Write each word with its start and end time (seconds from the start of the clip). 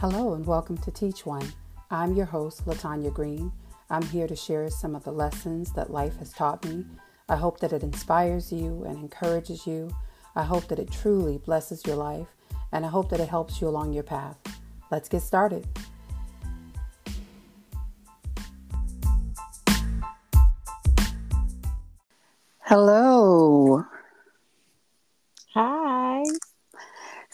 Hello 0.00 0.34
and 0.34 0.46
welcome 0.46 0.78
to 0.78 0.92
Teach 0.92 1.26
One. 1.26 1.52
I'm 1.90 2.14
your 2.14 2.26
host, 2.26 2.64
Latanya 2.66 3.12
Green. 3.12 3.50
I'm 3.90 4.04
here 4.04 4.28
to 4.28 4.36
share 4.36 4.70
some 4.70 4.94
of 4.94 5.02
the 5.02 5.10
lessons 5.10 5.72
that 5.72 5.90
life 5.90 6.16
has 6.18 6.32
taught 6.32 6.64
me. 6.64 6.84
I 7.28 7.34
hope 7.34 7.58
that 7.58 7.72
it 7.72 7.82
inspires 7.82 8.52
you 8.52 8.84
and 8.84 8.96
encourages 8.98 9.66
you. 9.66 9.90
I 10.36 10.44
hope 10.44 10.68
that 10.68 10.78
it 10.78 10.92
truly 10.92 11.38
blesses 11.38 11.84
your 11.84 11.96
life, 11.96 12.28
and 12.70 12.86
I 12.86 12.88
hope 12.90 13.10
that 13.10 13.18
it 13.18 13.28
helps 13.28 13.60
you 13.60 13.66
along 13.66 13.92
your 13.92 14.04
path. 14.04 14.38
Let's 14.92 15.08
get 15.08 15.22
started. 15.22 15.66
Hello. 22.60 23.84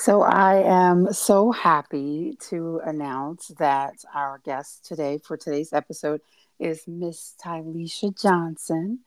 So 0.04 0.20
I 0.20 0.56
am 0.56 1.14
so 1.14 1.50
happy 1.50 2.36
to 2.50 2.78
announce 2.84 3.48
that 3.58 3.94
our 4.12 4.38
guest 4.44 4.84
today 4.84 5.18
for 5.24 5.38
today's 5.38 5.72
episode 5.72 6.20
is 6.60 6.86
Miss 6.86 7.34
Tyleisha 7.42 8.14
Johnson. 8.20 8.98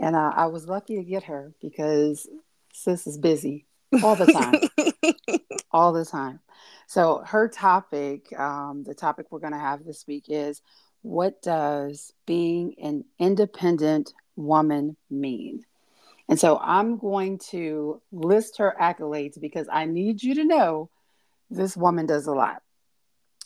And 0.00 0.16
uh, 0.16 0.32
I 0.34 0.46
was 0.46 0.66
lucky 0.66 0.96
to 0.96 1.04
get 1.04 1.22
her 1.22 1.52
because 1.62 2.26
sis 2.72 3.06
is 3.06 3.16
busy 3.16 3.66
all 4.02 4.16
the 4.16 4.26
time. 4.26 5.38
all 5.70 5.92
the 5.92 6.04
time. 6.04 6.40
So 6.88 7.22
her 7.24 7.46
topic, 7.46 8.36
um, 8.36 8.82
the 8.82 8.94
topic 8.94 9.26
we're 9.30 9.38
going 9.38 9.52
to 9.52 9.58
have 9.60 9.84
this 9.84 10.04
week 10.08 10.24
is 10.26 10.62
what 11.02 11.42
does 11.42 12.12
being 12.26 12.74
an 12.82 13.04
independent 13.20 14.12
woman 14.34 14.96
mean? 15.08 15.64
And 16.30 16.38
so 16.38 16.58
I'm 16.62 16.96
going 16.96 17.38
to 17.50 18.00
list 18.12 18.58
her 18.58 18.76
accolades 18.80 19.40
because 19.40 19.66
I 19.70 19.84
need 19.84 20.22
you 20.22 20.36
to 20.36 20.44
know 20.44 20.88
this 21.50 21.76
woman 21.76 22.06
does 22.06 22.28
a 22.28 22.32
lot. 22.32 22.62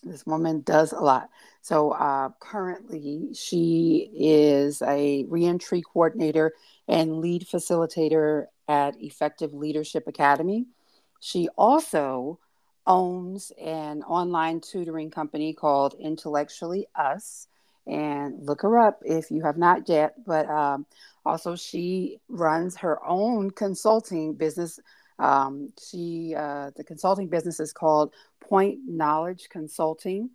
This 0.02 0.26
woman 0.26 0.60
does 0.60 0.92
a 0.92 1.00
lot. 1.00 1.30
So 1.62 1.92
uh, 1.92 2.28
currently, 2.40 3.30
she 3.32 4.10
is 4.14 4.82
a 4.82 5.24
reentry 5.30 5.80
coordinator 5.80 6.52
and 6.86 7.20
lead 7.20 7.46
facilitator 7.46 8.48
at 8.68 9.00
Effective 9.00 9.54
Leadership 9.54 10.06
Academy. 10.06 10.66
She 11.20 11.48
also 11.56 12.38
owns 12.86 13.50
an 13.58 14.02
online 14.02 14.60
tutoring 14.60 15.10
company 15.10 15.54
called 15.54 15.94
Intellectually 15.98 16.86
Us. 16.94 17.48
And 17.86 18.46
look 18.46 18.62
her 18.62 18.78
up 18.78 19.00
if 19.04 19.30
you 19.30 19.42
have 19.42 19.58
not 19.58 19.88
yet. 19.88 20.14
But 20.24 20.48
um, 20.48 20.86
also, 21.24 21.56
she 21.56 22.18
runs 22.28 22.76
her 22.78 23.04
own 23.06 23.50
consulting 23.50 24.34
business. 24.34 24.80
Um, 25.18 25.72
she 25.80 26.34
uh, 26.36 26.70
the 26.76 26.84
consulting 26.84 27.28
business 27.28 27.60
is 27.60 27.72
called 27.72 28.14
Point 28.40 28.80
Knowledge 28.86 29.48
Consulting, 29.50 30.30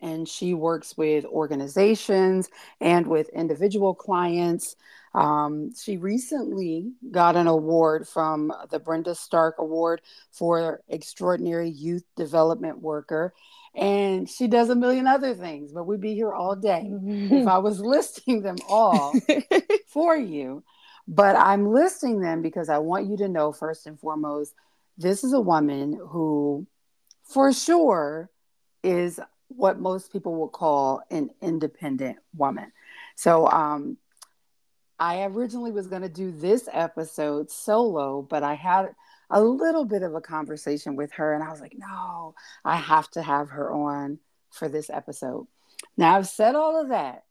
and 0.00 0.28
she 0.28 0.54
works 0.54 0.96
with 0.96 1.24
organizations 1.24 2.48
and 2.80 3.06
with 3.06 3.28
individual 3.30 3.94
clients. 3.94 4.76
Um, 5.14 5.74
she 5.74 5.96
recently 5.96 6.92
got 7.10 7.36
an 7.36 7.46
award 7.46 8.06
from 8.06 8.52
the 8.70 8.78
Brenda 8.78 9.14
Stark 9.14 9.56
Award 9.58 10.02
for 10.30 10.82
Extraordinary 10.88 11.70
Youth 11.70 12.04
Development 12.16 12.80
Worker 12.80 13.32
and 13.74 14.28
she 14.28 14.48
does 14.48 14.70
a 14.70 14.74
million 14.74 15.06
other 15.06 15.34
things, 15.34 15.72
but 15.72 15.84
we'd 15.84 16.00
be 16.00 16.14
here 16.14 16.32
all 16.32 16.56
day 16.56 16.90
if 16.90 17.46
I 17.46 17.58
was 17.58 17.80
listing 17.80 18.42
them 18.42 18.56
all 18.68 19.14
for 19.86 20.16
you. 20.16 20.64
But 21.06 21.36
I'm 21.36 21.72
listing 21.72 22.20
them 22.20 22.42
because 22.42 22.68
I 22.68 22.78
want 22.78 23.06
you 23.06 23.16
to 23.18 23.28
know, 23.28 23.52
first 23.52 23.86
and 23.86 23.98
foremost, 23.98 24.52
this 24.98 25.22
is 25.22 25.32
a 25.32 25.40
woman 25.40 25.98
who, 26.08 26.66
for 27.22 27.52
sure, 27.52 28.30
is 28.82 29.20
what 29.48 29.78
most 29.78 30.12
people 30.12 30.34
would 30.36 30.52
call 30.52 31.02
an 31.10 31.30
independent 31.40 32.18
woman. 32.36 32.72
So, 33.16 33.48
um, 33.48 33.96
I 34.98 35.24
originally 35.24 35.70
was 35.70 35.86
going 35.86 36.02
to 36.02 36.08
do 36.08 36.32
this 36.32 36.68
episode 36.72 37.50
solo, 37.50 38.22
but 38.22 38.42
I 38.42 38.54
had 38.54 38.94
a 39.30 39.40
little 39.40 39.84
bit 39.84 40.02
of 40.02 40.14
a 40.14 40.20
conversation 40.20 40.96
with 40.96 41.12
her. 41.12 41.34
And 41.34 41.42
I 41.42 41.50
was 41.50 41.60
like, 41.60 41.76
no, 41.76 42.34
I 42.64 42.76
have 42.76 43.08
to 43.12 43.22
have 43.22 43.50
her 43.50 43.70
on 43.72 44.18
for 44.50 44.68
this 44.68 44.90
episode. 44.90 45.46
Now, 45.96 46.16
I've 46.16 46.26
said 46.26 46.54
all 46.54 46.80
of 46.80 46.88
that, 46.88 47.24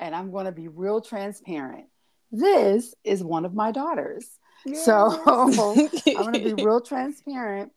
and 0.00 0.14
I'm 0.14 0.30
going 0.30 0.46
to 0.46 0.52
be 0.52 0.68
real 0.68 1.00
transparent. 1.00 1.86
This 2.30 2.94
is 3.04 3.22
one 3.22 3.44
of 3.44 3.54
my 3.54 3.72
daughters. 3.72 4.26
Yes. 4.64 4.84
So 4.84 5.20
I'm 5.26 5.54
going 5.54 6.32
to 6.32 6.54
be 6.54 6.54
real 6.64 6.80
transparent 6.80 7.72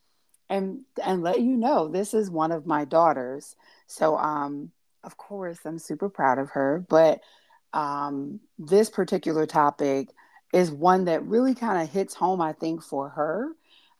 and 0.50 0.82
and 1.04 1.24
let 1.24 1.42
you 1.42 1.58
know 1.58 1.88
this 1.88 2.14
is 2.14 2.30
one 2.30 2.52
of 2.52 2.66
my 2.66 2.86
daughters. 2.86 3.56
So 3.88 4.18
um 4.18 4.72
of 5.04 5.18
course 5.18 5.60
I'm 5.66 5.80
super 5.80 6.10
proud 6.10 6.40
of 6.40 6.52
her, 6.52 6.86
but 6.88 7.22
um 7.74 8.40
this 8.58 8.90
particular 8.90 9.46
topic 9.46 10.10
is 10.54 10.72
one 10.72 11.06
that 11.06 11.26
really 11.26 11.54
kind 11.54 11.82
of 11.82 11.90
hits 11.92 12.14
home, 12.14 12.40
I 12.42 12.54
think, 12.54 12.82
for 12.82 13.10
her 13.10 13.50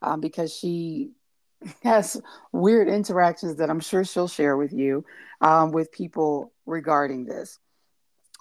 um, 0.00 0.20
because 0.20 0.54
she 0.54 1.10
has 1.82 2.20
weird 2.52 2.88
interactions 2.88 3.56
that 3.56 3.70
I'm 3.70 3.80
sure 3.80 4.04
she'll 4.04 4.28
share 4.28 4.56
with 4.56 4.72
you 4.72 5.04
um, 5.40 5.72
with 5.72 5.92
people 5.92 6.52
regarding 6.64 7.26
this. 7.26 7.58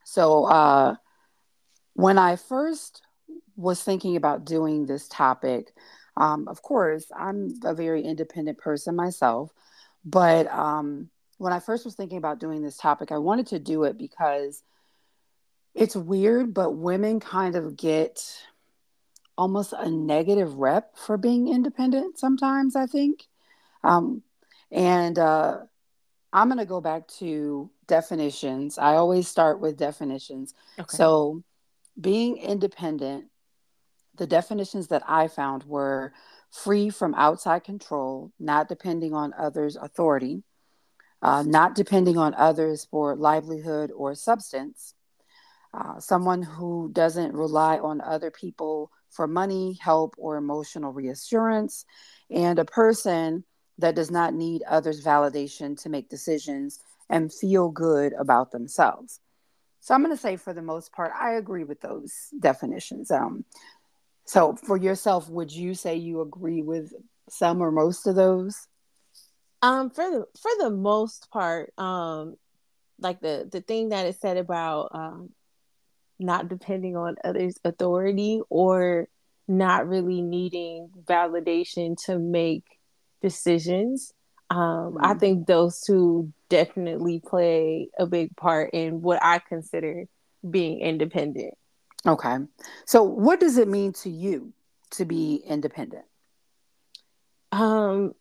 So, 0.06 0.46
uh, 0.46 0.96
when 1.94 2.18
I 2.18 2.36
first 2.36 3.02
was 3.56 3.82
thinking 3.82 4.16
about 4.16 4.46
doing 4.46 4.86
this 4.86 5.08
topic, 5.08 5.74
um, 6.18 6.48
of 6.48 6.62
course, 6.62 7.06
I'm 7.16 7.54
a 7.64 7.74
very 7.74 8.04
independent 8.04 8.58
person 8.58 8.96
myself, 8.96 9.52
but 10.04 10.48
um, 10.48 11.10
when 11.38 11.54
I 11.54 11.60
first 11.60 11.86
was 11.86 11.96
thinking 11.96 12.18
about 12.18 12.40
doing 12.40 12.62
this 12.62 12.78
topic, 12.78 13.12
I 13.12 13.18
wanted 13.18 13.48
to 13.48 13.60
do 13.60 13.84
it 13.84 13.98
because 13.98 14.64
it's 15.74 15.96
weird, 15.96 16.54
but 16.54 16.72
women 16.72 17.20
kind 17.20 17.56
of 17.56 17.76
get 17.76 18.24
almost 19.38 19.74
a 19.74 19.90
negative 19.90 20.54
rep 20.56 20.98
for 20.98 21.18
being 21.18 21.50
independent 21.50 22.18
sometimes, 22.18 22.76
I 22.76 22.86
think. 22.86 23.26
Um, 23.84 24.24
and 24.72 25.20
uh, 25.20 25.60
I'm 26.32 26.48
going 26.48 26.60
to 26.60 26.66
go 26.66 26.80
back 26.80 27.08
to 27.20 27.70
definitions. 27.88 28.78
I 28.78 28.96
always 28.96 29.28
start 29.28 29.60
with 29.60 29.78
definitions. 29.78 30.54
Okay. 30.80 30.96
So, 30.96 31.44
being 32.00 32.38
independent, 32.38 33.26
the 34.18 34.28
definitions 34.28 34.88
that 34.88 35.04
I 35.08 35.28
found 35.28 35.64
were 35.64 36.14
free 36.52 36.90
from 36.90 37.14
outside 37.16 37.64
control, 37.64 38.32
not 38.40 38.70
depending 38.70 39.14
on 39.14 39.34
others' 39.38 39.76
authority, 39.76 40.44
uh, 41.22 41.44
not 41.44 41.76
depending 41.76 42.18
on 42.18 42.34
others 42.36 42.88
for 42.90 43.16
livelihood 43.16 43.92
or 43.96 44.16
substance, 44.16 44.94
uh, 45.74 46.00
someone 46.00 46.42
who 46.42 46.90
doesn't 46.94 47.34
rely 47.34 47.78
on 47.78 48.00
other 48.02 48.32
people 48.32 48.92
for 49.10 49.28
money, 49.28 49.78
help, 49.82 50.16
or 50.18 50.38
emotional 50.38 50.94
reassurance, 50.94 51.86
and 52.30 52.60
a 52.60 52.66
person 52.66 53.44
that 53.78 53.96
does 53.96 54.12
not 54.12 54.34
need 54.34 54.64
others' 54.64 55.04
validation 55.04 55.82
to 55.82 55.90
make 55.90 56.10
decisions 56.10 56.80
and 57.10 57.34
feel 57.34 57.70
good 57.70 58.14
about 58.14 58.52
themselves. 58.52 59.20
So 59.82 59.94
I'm 59.94 60.02
going 60.04 60.16
to 60.16 60.22
say, 60.22 60.36
for 60.36 60.54
the 60.54 60.62
most 60.62 60.92
part, 60.94 61.12
I 61.14 61.34
agree 61.34 61.64
with 61.64 61.82
those 61.82 62.30
definitions. 62.40 63.12
Um, 63.12 63.46
so 64.26 64.56
for 64.56 64.78
yourself, 64.78 65.30
would 65.30 65.52
you 65.52 65.76
say 65.76 65.96
you 65.96 66.22
agree 66.22 66.62
with 66.62 66.94
some 67.30 67.62
or 67.62 67.72
most 67.72 68.08
of 68.08 68.16
those? 68.16 68.68
Um, 69.62 69.90
for 69.90 70.10
the 70.10 70.26
for 70.40 70.52
the 70.60 70.70
most 70.70 71.30
part, 71.32 71.74
um, 71.78 72.36
like 73.00 73.20
the 73.22 73.48
the 73.52 73.62
thing 73.62 73.90
that 73.90 74.06
is 74.06 74.20
said 74.20 74.38
about 74.38 74.90
um, 74.94 75.30
not 76.20 76.48
depending 76.48 76.96
on 76.98 77.16
others' 77.24 77.60
authority 77.64 78.42
or 78.50 79.08
not 79.48 79.88
really 79.88 80.22
needing 80.22 80.90
validation 81.04 81.96
to 82.06 82.18
make 82.18 82.64
decisions. 83.22 84.12
Um, 84.50 84.60
mm-hmm. 84.60 85.06
I 85.06 85.14
think 85.16 85.48
those 85.48 85.82
two 85.82 86.32
definitely 86.50 87.22
play 87.26 87.90
a 87.98 88.06
big 88.06 88.36
part 88.36 88.72
in 88.74 89.02
what 89.02 89.20
I 89.24 89.40
consider 89.40 90.06
being 90.48 90.82
independent. 90.82 91.56
Okay. 92.06 92.38
So, 92.86 93.04
what 93.04 93.40
does 93.40 93.58
it 93.58 93.68
mean 93.68 93.94
to 93.94 94.10
you 94.10 94.54
to 94.92 95.06
be 95.06 95.42
independent? 95.46 96.06
Um, 97.52 98.14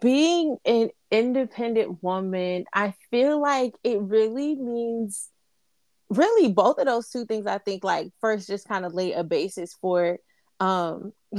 being 0.00 0.56
an 0.64 0.90
independent 1.10 2.02
woman, 2.02 2.64
I 2.72 2.94
feel 3.10 3.40
like 3.40 3.74
it 3.82 4.00
really 4.00 4.54
means 4.54 5.30
really 6.10 6.52
both 6.52 6.78
of 6.78 6.86
those 6.86 7.08
two 7.08 7.24
things 7.24 7.46
i 7.46 7.58
think 7.58 7.84
like 7.84 8.10
first 8.20 8.46
just 8.46 8.68
kind 8.68 8.84
of 8.84 8.94
lay 8.94 9.12
a 9.12 9.24
basis 9.24 9.74
for 9.80 10.18
um 10.60 11.12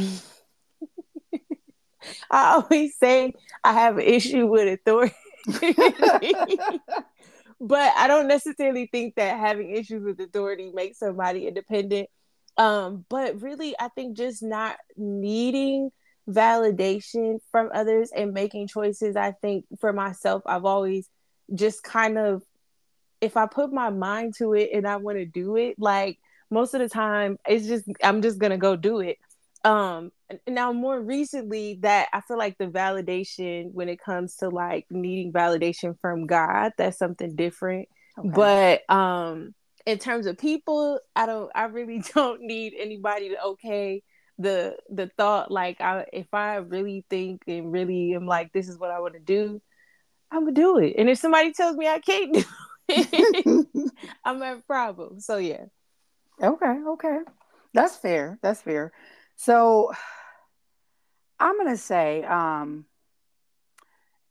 i 2.32 2.56
always 2.56 2.98
say 2.98 3.34
i 3.64 3.74
have 3.74 3.98
an 3.98 4.04
issue 4.04 4.46
with 4.48 4.68
authority 4.68 5.16
but 7.60 7.94
i 7.98 8.08
don't 8.08 8.28
necessarily 8.28 8.88
think 8.92 9.16
that 9.16 9.40
having 9.40 9.72
issues 9.76 10.04
with 10.04 10.20
authority 10.20 10.72
makes 10.74 11.00
somebody 11.00 11.48
independent 11.48 12.10
um 12.58 13.06
but 13.10 13.42
really 13.42 13.76
i 13.80 13.88
think 13.90 14.16
just 14.18 14.44
not 14.44 14.78
needing 14.98 15.90
validation 16.30 17.40
from 17.52 17.70
others 17.74 18.12
and 18.16 18.34
making 18.34 18.68
choices. 18.68 19.16
I 19.16 19.32
think 19.32 19.66
for 19.80 19.94
myself, 19.94 20.44
I've 20.46 20.66
always 20.66 21.10
just 21.54 21.84
kind 21.84 22.18
of, 22.18 22.44
if 23.22 23.38
I 23.38 23.46
put 23.46 23.72
my 23.72 23.90
mind 23.90 24.34
to 24.38 24.54
it 24.54 24.72
and 24.74 24.88
I 24.88 24.98
want 24.98 25.18
to 25.18 25.26
do 25.26 25.56
it, 25.56 25.76
like 25.78 26.20
most 26.50 26.74
of 26.74 26.82
the 26.82 26.90
time, 26.90 27.38
it's 27.48 27.68
just, 27.68 27.86
I'm 28.04 28.22
just 28.22 28.40
going 28.40 28.52
to 28.52 28.58
go 28.58 28.76
do 28.76 29.00
it. 29.00 29.18
Um, 29.64 30.12
now 30.48 30.74
more 30.74 31.00
recently 31.00 31.80
that 31.82 32.08
I 32.14 32.22
feel 32.22 32.38
like 32.38 32.58
the 32.58 32.68
validation 32.68 33.72
when 33.74 33.90
it 33.90 34.00
comes 34.02 34.38
to 34.38 34.50
like 34.50 34.86
needing 34.90 35.32
validation 35.32 35.98
from 36.00 36.26
God, 36.26 36.72
that's 36.78 36.98
something 36.98 37.36
different. 37.36 37.88
Okay. 38.18 38.30
But 38.30 38.94
um 38.94 39.54
in 39.86 40.00
terms 40.00 40.26
of 40.26 40.38
people, 40.38 41.00
I 41.16 41.26
don't 41.26 41.52
I 41.54 41.66
really 41.66 42.00
don't 42.16 42.42
need 42.42 42.74
anybody 42.78 43.30
to 43.30 43.42
okay 43.44 44.04
the 44.38 44.76
the 44.90 45.10
thought 45.18 45.50
like 45.50 45.80
I 45.80 46.06
if 46.12 46.34
I 46.34 46.56
really 46.56 47.06
think 47.10 47.44
and 47.48 47.72
really 47.72 48.14
am 48.16 48.26
like 48.26 48.52
this 48.52 48.68
is 48.68 48.78
what 48.78 48.92
I 48.92 49.00
want 49.00 49.14
to 49.14 49.20
do, 49.20 49.62
I'm 50.32 50.42
gonna 50.42 50.54
do 50.54 50.80
it. 50.80 50.96
And 50.98 51.10
if 51.10 51.20
somebody 51.20 51.54
tells 51.54 51.78
me 51.78 51.88
I 51.88 52.00
can't 52.00 52.34
do 52.34 52.44
it, 52.90 53.68
I'm 54.26 54.42
a 54.42 54.62
problem. 54.68 55.20
So 55.20 55.38
yeah. 55.38 55.66
Okay, 56.42 56.80
okay. 56.88 57.20
That's 57.74 57.96
fair. 57.96 58.40
That's 58.42 58.62
fair. 58.62 58.92
So 59.36 59.92
I'm 61.40 61.58
gonna 61.58 61.78
say, 61.78 62.24
um, 62.24 62.86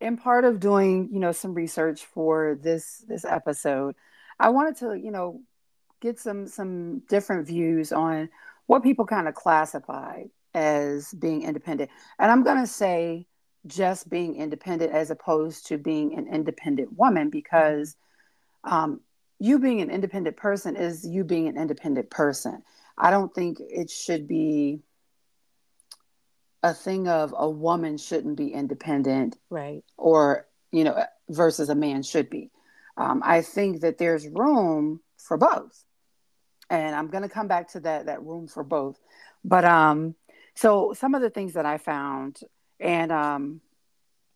in 0.00 0.16
part 0.16 0.44
of 0.44 0.60
doing, 0.60 1.08
you 1.12 1.20
know, 1.20 1.32
some 1.32 1.54
research 1.54 2.04
for 2.04 2.58
this 2.62 3.04
this 3.08 3.24
episode, 3.24 3.94
I 4.38 4.50
wanted 4.50 4.76
to, 4.78 4.94
you 4.94 5.10
know, 5.10 5.40
get 6.00 6.18
some 6.18 6.46
some 6.46 7.00
different 7.08 7.46
views 7.46 7.92
on 7.92 8.28
what 8.66 8.82
people 8.82 9.06
kind 9.06 9.28
of 9.28 9.34
classify 9.34 10.24
as 10.54 11.12
being 11.14 11.42
independent. 11.42 11.90
And 12.18 12.30
I'm 12.30 12.44
going 12.44 12.60
to 12.60 12.66
say 12.66 13.26
just 13.66 14.08
being 14.08 14.36
independent 14.36 14.92
as 14.92 15.10
opposed 15.10 15.66
to 15.66 15.78
being 15.78 16.16
an 16.16 16.28
independent 16.28 16.96
woman 16.96 17.30
because 17.30 17.96
um, 18.62 19.00
you 19.38 19.58
being 19.58 19.80
an 19.80 19.90
independent 19.90 20.36
person 20.36 20.76
is 20.76 21.06
you 21.06 21.24
being 21.24 21.48
an 21.48 21.56
independent 21.56 22.10
person. 22.10 22.62
I 22.96 23.10
don't 23.10 23.34
think 23.34 23.58
it 23.60 23.90
should 23.90 24.28
be 24.28 24.80
a 26.64 26.74
thing 26.74 27.06
of 27.06 27.32
a 27.36 27.48
woman 27.48 27.98
shouldn't 27.98 28.36
be 28.36 28.48
independent, 28.48 29.36
right? 29.50 29.84
Or 29.96 30.48
you 30.72 30.82
know, 30.82 31.04
versus 31.28 31.68
a 31.68 31.74
man 31.74 32.02
should 32.02 32.28
be. 32.28 32.50
Um, 32.96 33.22
I 33.24 33.42
think 33.42 33.82
that 33.82 33.98
there's 33.98 34.26
room 34.26 35.00
for 35.18 35.36
both 35.36 35.84
and 36.70 36.94
I'm 36.94 37.08
going 37.08 37.22
to 37.22 37.28
come 37.28 37.48
back 37.48 37.68
to 37.72 37.80
that 37.80 38.06
that 38.06 38.22
room 38.22 38.48
for 38.48 38.64
both. 38.64 38.98
But 39.44 39.64
um, 39.64 40.14
so 40.54 40.94
some 40.94 41.14
of 41.14 41.22
the 41.22 41.30
things 41.30 41.54
that 41.54 41.66
I 41.66 41.78
found, 41.78 42.40
and 42.80 43.12
um, 43.12 43.60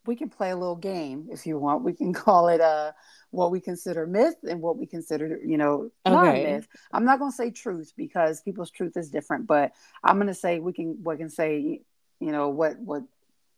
we 0.05 0.15
can 0.15 0.29
play 0.29 0.51
a 0.51 0.57
little 0.57 0.75
game 0.75 1.27
if 1.31 1.45
you 1.45 1.57
want. 1.57 1.83
We 1.83 1.93
can 1.93 2.13
call 2.25 2.49
it 2.49 2.61
uh 2.61 2.91
what 3.31 3.51
we 3.51 3.61
consider 3.61 4.07
myth 4.07 4.37
and 4.49 4.59
what 4.59 4.75
we 4.75 4.87
consider, 4.87 5.39
you 5.45 5.55
know, 5.55 5.91
okay. 6.03 6.15
not 6.15 6.33
myth. 6.33 6.67
I'm 6.91 7.05
not 7.05 7.19
going 7.19 7.31
to 7.31 7.35
say 7.35 7.51
truth 7.51 7.93
because 7.95 8.41
people's 8.41 8.71
truth 8.71 8.97
is 8.97 9.11
different, 9.11 9.45
but 9.45 9.71
I'm 10.03 10.15
going 10.15 10.27
to 10.27 10.33
say 10.33 10.59
we 10.59 10.73
can 10.73 10.97
we 11.03 11.15
can 11.17 11.29
say, 11.29 11.81
you 12.19 12.31
know, 12.31 12.49
what 12.49 12.79
what 12.79 13.03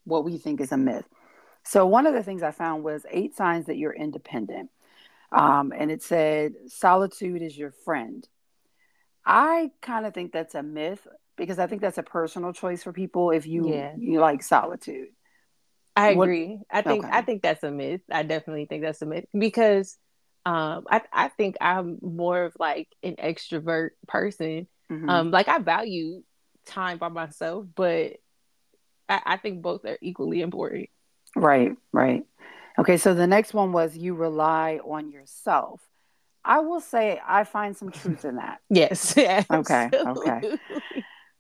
what 0.05 0.25
we 0.25 0.37
think 0.37 0.61
is 0.61 0.71
a 0.71 0.77
myth. 0.77 1.05
So 1.63 1.85
one 1.85 2.07
of 2.07 2.13
the 2.13 2.23
things 2.23 2.43
I 2.43 2.51
found 2.51 2.83
was 2.83 3.05
eight 3.09 3.35
signs 3.35 3.67
that 3.67 3.77
you're 3.77 3.93
independent. 3.93 4.69
Um, 5.31 5.71
and 5.75 5.89
it 5.89 6.03
said 6.03 6.53
solitude 6.67 7.41
is 7.41 7.57
your 7.57 7.71
friend. 7.71 8.27
I 9.25 9.71
kind 9.81 10.05
of 10.05 10.13
think 10.13 10.33
that's 10.33 10.55
a 10.55 10.63
myth 10.63 11.07
because 11.37 11.59
I 11.59 11.67
think 11.67 11.81
that's 11.81 11.97
a 11.97 12.03
personal 12.03 12.51
choice 12.51 12.83
for 12.83 12.91
people 12.91 13.31
if 13.31 13.45
you 13.45 13.69
yeah. 13.69 13.93
you 13.97 14.19
like 14.19 14.43
solitude. 14.43 15.09
I 15.95 16.09
agree. 16.09 16.57
What? 16.57 16.65
I 16.69 16.81
think 16.81 17.05
okay. 17.05 17.13
I 17.13 17.21
think 17.21 17.41
that's 17.41 17.63
a 17.63 17.71
myth. 17.71 18.01
I 18.11 18.23
definitely 18.23 18.65
think 18.65 18.83
that's 18.83 19.01
a 19.01 19.05
myth 19.05 19.25
because 19.37 19.97
um, 20.45 20.85
I 20.89 21.01
I 21.13 21.27
think 21.29 21.55
I'm 21.61 21.99
more 22.01 22.43
of 22.43 22.53
like 22.59 22.89
an 23.03 23.15
extrovert 23.15 23.91
person. 24.07 24.67
Mm-hmm. 24.91 25.09
Um, 25.09 25.31
like 25.31 25.47
I 25.47 25.59
value 25.59 26.23
time 26.65 26.97
by 26.97 27.09
myself, 27.09 27.65
but 27.75 28.17
I, 29.11 29.33
I 29.33 29.37
think 29.37 29.61
both 29.61 29.85
are 29.85 29.97
equally 30.01 30.41
important. 30.41 30.89
Right, 31.35 31.75
right. 31.91 32.23
Okay, 32.79 32.97
so 32.97 33.13
the 33.13 33.27
next 33.27 33.53
one 33.53 33.73
was 33.73 33.97
you 33.97 34.15
rely 34.15 34.79
on 34.83 35.11
yourself. 35.11 35.81
I 36.43 36.59
will 36.59 36.79
say 36.79 37.21
I 37.25 37.43
find 37.43 37.75
some 37.75 37.91
truth 37.91 38.25
in 38.25 38.37
that. 38.37 38.59
yes. 38.69 39.15
okay. 39.51 39.89
Okay. 39.93 40.57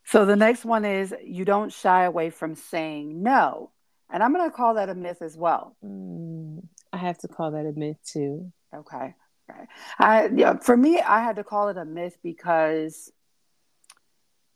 So 0.05 0.25
the 0.25 0.35
next 0.35 0.65
one 0.65 0.85
is 0.85 1.15
you 1.23 1.45
don't 1.45 1.71
shy 1.71 2.03
away 2.03 2.29
from 2.29 2.55
saying 2.55 3.23
no. 3.23 3.71
And 4.11 4.21
I'm 4.21 4.33
going 4.33 4.49
to 4.49 4.55
call 4.55 4.75
that 4.75 4.89
a 4.89 4.95
myth 4.95 5.21
as 5.21 5.37
well. 5.37 5.75
Mm, 5.83 6.63
I 6.91 6.97
have 6.97 7.17
to 7.19 7.29
call 7.29 7.51
that 7.51 7.65
a 7.65 7.71
myth 7.71 7.97
too. 8.05 8.51
Okay. 8.75 9.15
Okay. 9.49 9.63
I, 9.97 10.29
yeah, 10.35 10.57
for 10.57 10.75
me, 10.75 10.99
I 10.99 11.21
had 11.21 11.37
to 11.37 11.43
call 11.43 11.69
it 11.69 11.77
a 11.77 11.85
myth 11.85 12.17
because 12.21 13.11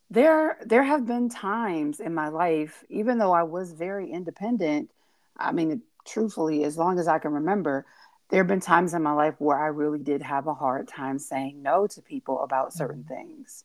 there 0.09 0.57
there 0.65 0.83
have 0.83 1.05
been 1.05 1.29
times 1.29 1.99
in 1.99 2.13
my 2.13 2.29
life, 2.29 2.83
even 2.89 3.17
though 3.17 3.33
I 3.33 3.43
was 3.43 3.73
very 3.73 4.11
independent. 4.11 4.91
I 5.37 5.51
mean, 5.51 5.81
truthfully, 6.05 6.63
as 6.63 6.77
long 6.77 6.99
as 6.99 7.07
I 7.07 7.19
can 7.19 7.33
remember, 7.33 7.85
there 8.29 8.39
have 8.39 8.47
been 8.47 8.59
times 8.59 8.93
in 8.93 9.03
my 9.03 9.13
life 9.13 9.35
where 9.39 9.57
I 9.57 9.67
really 9.67 9.99
did 9.99 10.21
have 10.21 10.47
a 10.47 10.53
hard 10.53 10.87
time 10.87 11.19
saying 11.19 11.61
no 11.61 11.87
to 11.87 12.01
people 12.01 12.41
about 12.41 12.73
certain 12.73 13.03
mm-hmm. 13.03 13.13
things. 13.13 13.63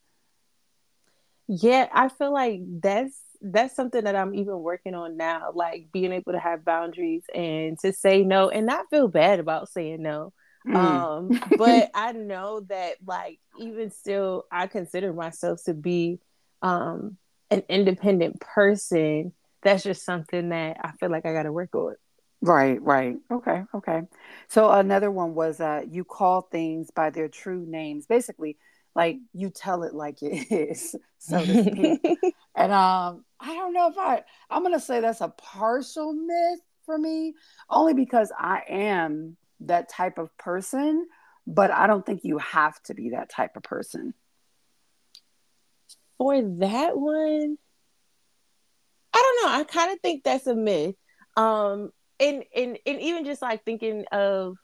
Yeah, 1.46 1.88
I 1.92 2.08
feel 2.08 2.32
like 2.32 2.60
that's 2.80 3.18
that's 3.42 3.74
something 3.74 4.04
that 4.04 4.16
I'm 4.16 4.34
even 4.34 4.60
working 4.60 4.94
on 4.94 5.16
now, 5.16 5.52
like 5.54 5.88
being 5.92 6.12
able 6.12 6.32
to 6.32 6.38
have 6.38 6.64
boundaries 6.64 7.24
and 7.34 7.78
to 7.80 7.92
say 7.92 8.22
no 8.22 8.50
and 8.50 8.66
not 8.66 8.90
feel 8.90 9.08
bad 9.08 9.40
about 9.40 9.68
saying 9.68 10.02
no. 10.02 10.32
Mm. 10.66 10.74
Um, 10.76 11.42
but 11.58 11.90
I 11.94 12.12
know 12.12 12.60
that 12.68 12.96
like 13.06 13.40
even 13.58 13.90
still 13.90 14.44
I 14.52 14.66
consider 14.66 15.12
myself 15.12 15.64
to 15.64 15.74
be 15.74 16.20
um 16.62 17.16
an 17.50 17.62
independent 17.68 18.40
person. 18.40 19.32
That's 19.62 19.82
just 19.82 20.04
something 20.04 20.50
that 20.50 20.78
I 20.82 20.92
feel 20.92 21.10
like 21.10 21.26
I 21.26 21.32
got 21.32 21.42
to 21.42 21.52
work 21.52 21.74
on. 21.74 21.96
Right, 22.42 22.80
right. 22.80 23.16
Okay, 23.30 23.64
okay. 23.74 24.02
So 24.48 24.70
another 24.70 25.10
one 25.10 25.34
was 25.34 25.60
uh 25.60 25.82
you 25.88 26.04
call 26.04 26.42
things 26.42 26.90
by 26.90 27.10
their 27.10 27.28
true 27.28 27.66
names. 27.66 28.06
Basically, 28.06 28.56
like 28.94 29.18
you 29.34 29.50
tell 29.50 29.82
it 29.82 29.94
like 29.94 30.22
it 30.22 30.50
is, 30.50 30.96
so 31.18 31.44
to 31.44 31.62
speak. 31.62 32.34
and 32.56 32.72
um 32.72 33.24
I 33.38 33.54
don't 33.54 33.72
know 33.72 33.88
if 33.88 33.98
I 33.98 34.22
I'm 34.48 34.62
gonna 34.62 34.80
say 34.80 35.00
that's 35.00 35.20
a 35.20 35.28
partial 35.28 36.12
myth 36.14 36.60
for 36.86 36.96
me, 36.98 37.34
only 37.68 37.94
because 37.94 38.32
I 38.38 38.62
am 38.68 39.36
that 39.60 39.90
type 39.90 40.16
of 40.16 40.36
person, 40.38 41.06
but 41.46 41.70
I 41.70 41.86
don't 41.86 42.04
think 42.06 42.20
you 42.24 42.38
have 42.38 42.82
to 42.84 42.94
be 42.94 43.10
that 43.10 43.28
type 43.28 43.56
of 43.56 43.62
person. 43.62 44.14
For 46.20 46.42
that 46.58 46.98
one, 46.98 47.56
I 49.14 49.22
don't 49.22 49.42
know. 49.42 49.58
I 49.58 49.64
kind 49.64 49.90
of 49.90 50.00
think 50.00 50.22
that's 50.22 50.46
a 50.46 50.54
myth. 50.54 50.94
Um, 51.34 51.92
and 52.18 52.44
and 52.54 52.78
and 52.84 53.00
even 53.00 53.24
just 53.24 53.40
like 53.40 53.64
thinking 53.64 54.04
of 54.12 54.58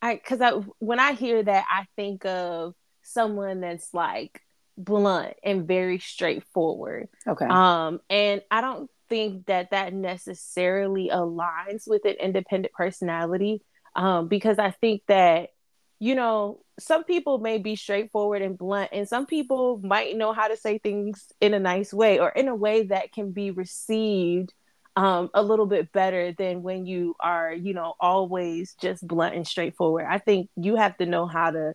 I 0.00 0.14
because 0.14 0.40
I 0.40 0.52
when 0.78 1.00
I 1.00 1.12
hear 1.12 1.42
that 1.42 1.66
I 1.70 1.84
think 1.96 2.24
of 2.24 2.72
someone 3.02 3.60
that's 3.60 3.92
like 3.92 4.40
blunt 4.78 5.34
and 5.44 5.68
very 5.68 5.98
straightforward. 5.98 7.08
Okay. 7.26 7.44
Um, 7.44 8.00
and 8.08 8.40
I 8.50 8.62
don't 8.62 8.90
think 9.10 9.44
that 9.48 9.72
that 9.72 9.92
necessarily 9.92 11.10
aligns 11.12 11.86
with 11.86 12.06
an 12.06 12.16
independent 12.18 12.72
personality. 12.72 13.60
Um, 13.94 14.28
because 14.28 14.58
I 14.58 14.70
think 14.70 15.02
that 15.08 15.50
you 15.98 16.14
know 16.14 16.62
some 16.78 17.04
people 17.04 17.38
may 17.38 17.58
be 17.58 17.76
straightforward 17.76 18.42
and 18.42 18.58
blunt, 18.58 18.90
and 18.92 19.08
some 19.08 19.26
people 19.26 19.80
might 19.82 20.16
know 20.16 20.32
how 20.32 20.48
to 20.48 20.56
say 20.56 20.78
things 20.78 21.32
in 21.40 21.54
a 21.54 21.58
nice 21.58 21.92
way 21.92 22.18
or 22.18 22.28
in 22.30 22.48
a 22.48 22.54
way 22.54 22.84
that 22.84 23.12
can 23.12 23.32
be 23.32 23.50
received 23.50 24.52
um, 24.94 25.30
a 25.34 25.42
little 25.42 25.66
bit 25.66 25.92
better 25.92 26.32
than 26.32 26.62
when 26.62 26.86
you 26.86 27.14
are, 27.20 27.52
you 27.52 27.74
know, 27.74 27.94
always 28.00 28.74
just 28.80 29.06
blunt 29.06 29.34
and 29.34 29.46
straightforward. 29.46 30.06
I 30.08 30.18
think 30.18 30.48
you 30.56 30.76
have 30.76 30.96
to 30.98 31.06
know 31.06 31.26
how 31.26 31.50
to 31.50 31.74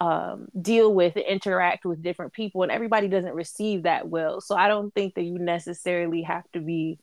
um, 0.00 0.48
deal 0.60 0.92
with 0.92 1.16
and 1.16 1.24
interact 1.24 1.84
with 1.84 2.02
different 2.02 2.32
people, 2.32 2.62
and 2.62 2.72
everybody 2.72 3.08
doesn't 3.08 3.34
receive 3.34 3.82
that 3.84 4.08
well. 4.08 4.40
So 4.40 4.56
I 4.56 4.68
don't 4.68 4.94
think 4.94 5.14
that 5.14 5.22
you 5.22 5.38
necessarily 5.38 6.22
have 6.22 6.44
to 6.52 6.60
be 6.60 6.98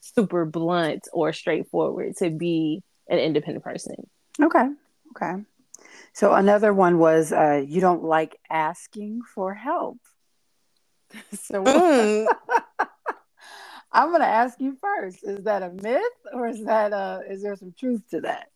super 0.00 0.44
blunt 0.44 1.08
or 1.12 1.32
straightforward 1.32 2.16
to 2.18 2.30
be 2.30 2.82
an 3.08 3.18
independent 3.18 3.64
person. 3.64 3.94
Okay. 4.40 4.66
Okay. 5.16 5.42
So 6.12 6.32
another 6.34 6.72
one 6.72 6.98
was 6.98 7.32
uh, 7.32 7.62
you 7.66 7.80
don't 7.80 8.04
like 8.04 8.38
asking 8.50 9.22
for 9.34 9.54
help. 9.54 9.98
so. 11.32 11.64
Mm. 11.64 12.26
I'm 13.92 14.08
going 14.08 14.22
to 14.22 14.26
ask 14.26 14.58
you 14.58 14.78
first. 14.80 15.22
Is 15.22 15.44
that 15.44 15.62
a 15.62 15.70
myth 15.70 16.02
or 16.32 16.48
is 16.48 16.64
that 16.64 16.92
uh 16.92 17.20
is 17.28 17.42
there 17.42 17.56
some 17.56 17.74
truth 17.78 18.02
to 18.10 18.22
that? 18.22 18.48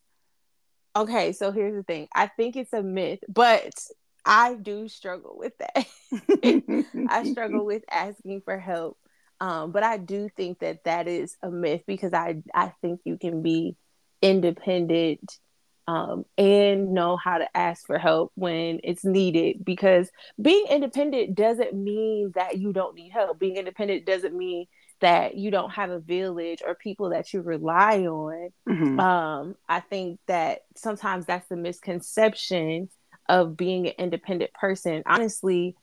Okay, 0.97 1.33
so 1.33 1.53
here's 1.53 1.75
the 1.75 1.83
thing. 1.83 2.09
I 2.15 2.27
think 2.27 2.57
it's 2.57 2.73
a 2.73 2.83
myth, 2.83 3.19
but 3.29 3.75
I 4.25 4.55
do 4.55 4.89
struggle 4.89 5.37
with 5.39 5.53
that. 5.59 5.87
I 7.11 7.25
struggle 7.25 7.67
with 7.67 7.83
asking 7.91 8.41
for 8.47 8.59
help. 8.59 8.97
Um, 9.39 9.73
but 9.73 9.83
I 9.83 9.99
do 9.99 10.31
think 10.35 10.61
that 10.61 10.85
that 10.85 11.07
is 11.07 11.37
a 11.43 11.51
myth 11.51 11.83
because 11.87 12.15
I 12.15 12.43
I 12.55 12.73
think 12.81 13.03
you 13.05 13.19
can 13.19 13.43
be 13.43 13.77
independent 14.23 15.39
um, 15.87 16.25
and 16.37 16.93
know 16.93 17.17
how 17.17 17.39
to 17.39 17.57
ask 17.57 17.87
for 17.87 17.99
help 17.99 18.33
when 18.35 18.81
it's 18.83 19.05
needed. 19.05 19.65
Because 19.65 20.11
being 20.41 20.67
independent 20.69 21.35
doesn't 21.35 21.75
mean 21.75 22.33
that 22.35 22.59
you 22.59 22.73
don't 22.73 22.95
need 22.95 23.11
help. 23.11 23.39
Being 23.39 23.57
independent 23.57 24.07
doesn't 24.07 24.37
mean 24.37 24.67
that 25.01 25.37
you 25.37 25.51
don't 25.51 25.71
have 25.71 25.91
a 25.91 25.99
village 25.99 26.63
or 26.67 26.75
people 26.75 27.11
that 27.11 27.33
you 27.33 27.43
rely 27.43 28.01
on. 28.07 28.51
Mm-hmm. 28.69 28.99
Um, 28.99 29.57
I 29.69 29.81
think 29.81 30.21
that 30.27 30.61
sometimes 30.75 31.27
that's 31.27 31.49
the 31.49 31.57
misconception 31.57 32.89
of 33.29 33.57
being 33.57 33.87
an 33.87 33.95
independent 33.99 34.53
person. 34.55 35.03
Honestly, 35.05 35.77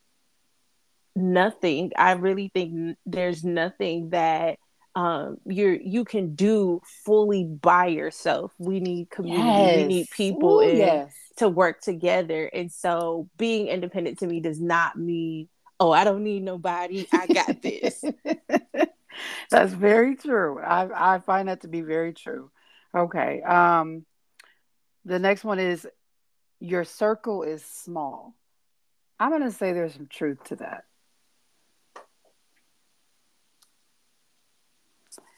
nothing. 1.16 1.92
I 1.96 2.14
really 2.14 2.50
think 2.54 2.98
there's 3.06 3.44
nothing 3.44 4.10
that 4.10 4.58
um 4.96 5.38
you're 5.46 5.74
you 5.74 6.06
can 6.06 6.36
do 6.36 6.82
fully 7.06 7.44
by 7.44 7.88
yourself. 7.88 8.54
We 8.60 8.80
need 8.80 9.10
community. 9.10 9.48
Yes. 9.48 9.78
we 9.78 9.88
need 9.88 10.10
people 10.12 10.60
Ooh, 10.62 10.76
yes. 10.76 11.14
to 11.38 11.50
work 11.50 11.82
together. 11.82 12.46
And 12.46 12.72
so 12.72 13.30
being 13.38 13.68
independent 13.68 14.20
to 14.20 14.28
me 14.28 14.40
does 14.40 14.62
not 14.62 14.98
mean 14.98 15.50
oh 15.80 15.92
i 15.92 16.04
don't 16.04 16.24
need 16.24 16.44
nobody. 16.44 17.08
I 17.12 17.28
got 17.28 17.62
this. 17.62 18.04
That's 19.50 19.74
very 19.74 20.16
true. 20.16 20.60
I 20.60 21.16
i 21.16 21.20
find 21.20 21.48
that 21.48 21.62
to 21.62 21.68
be 21.68 21.82
very 21.82 22.14
true. 22.14 22.52
Okay 22.96 23.42
um 23.42 24.06
the 25.06 25.20
next 25.20 25.44
one 25.44 25.60
is 25.60 25.88
your 26.60 26.86
circle 26.86 27.44
is 27.44 27.64
small. 27.64 28.36
I'm 29.20 29.32
going 29.32 29.44
to 29.44 29.52
say 29.52 29.74
there's 29.74 29.94
some 29.94 30.08
truth 30.08 30.44
to 30.46 30.56
that 30.58 30.86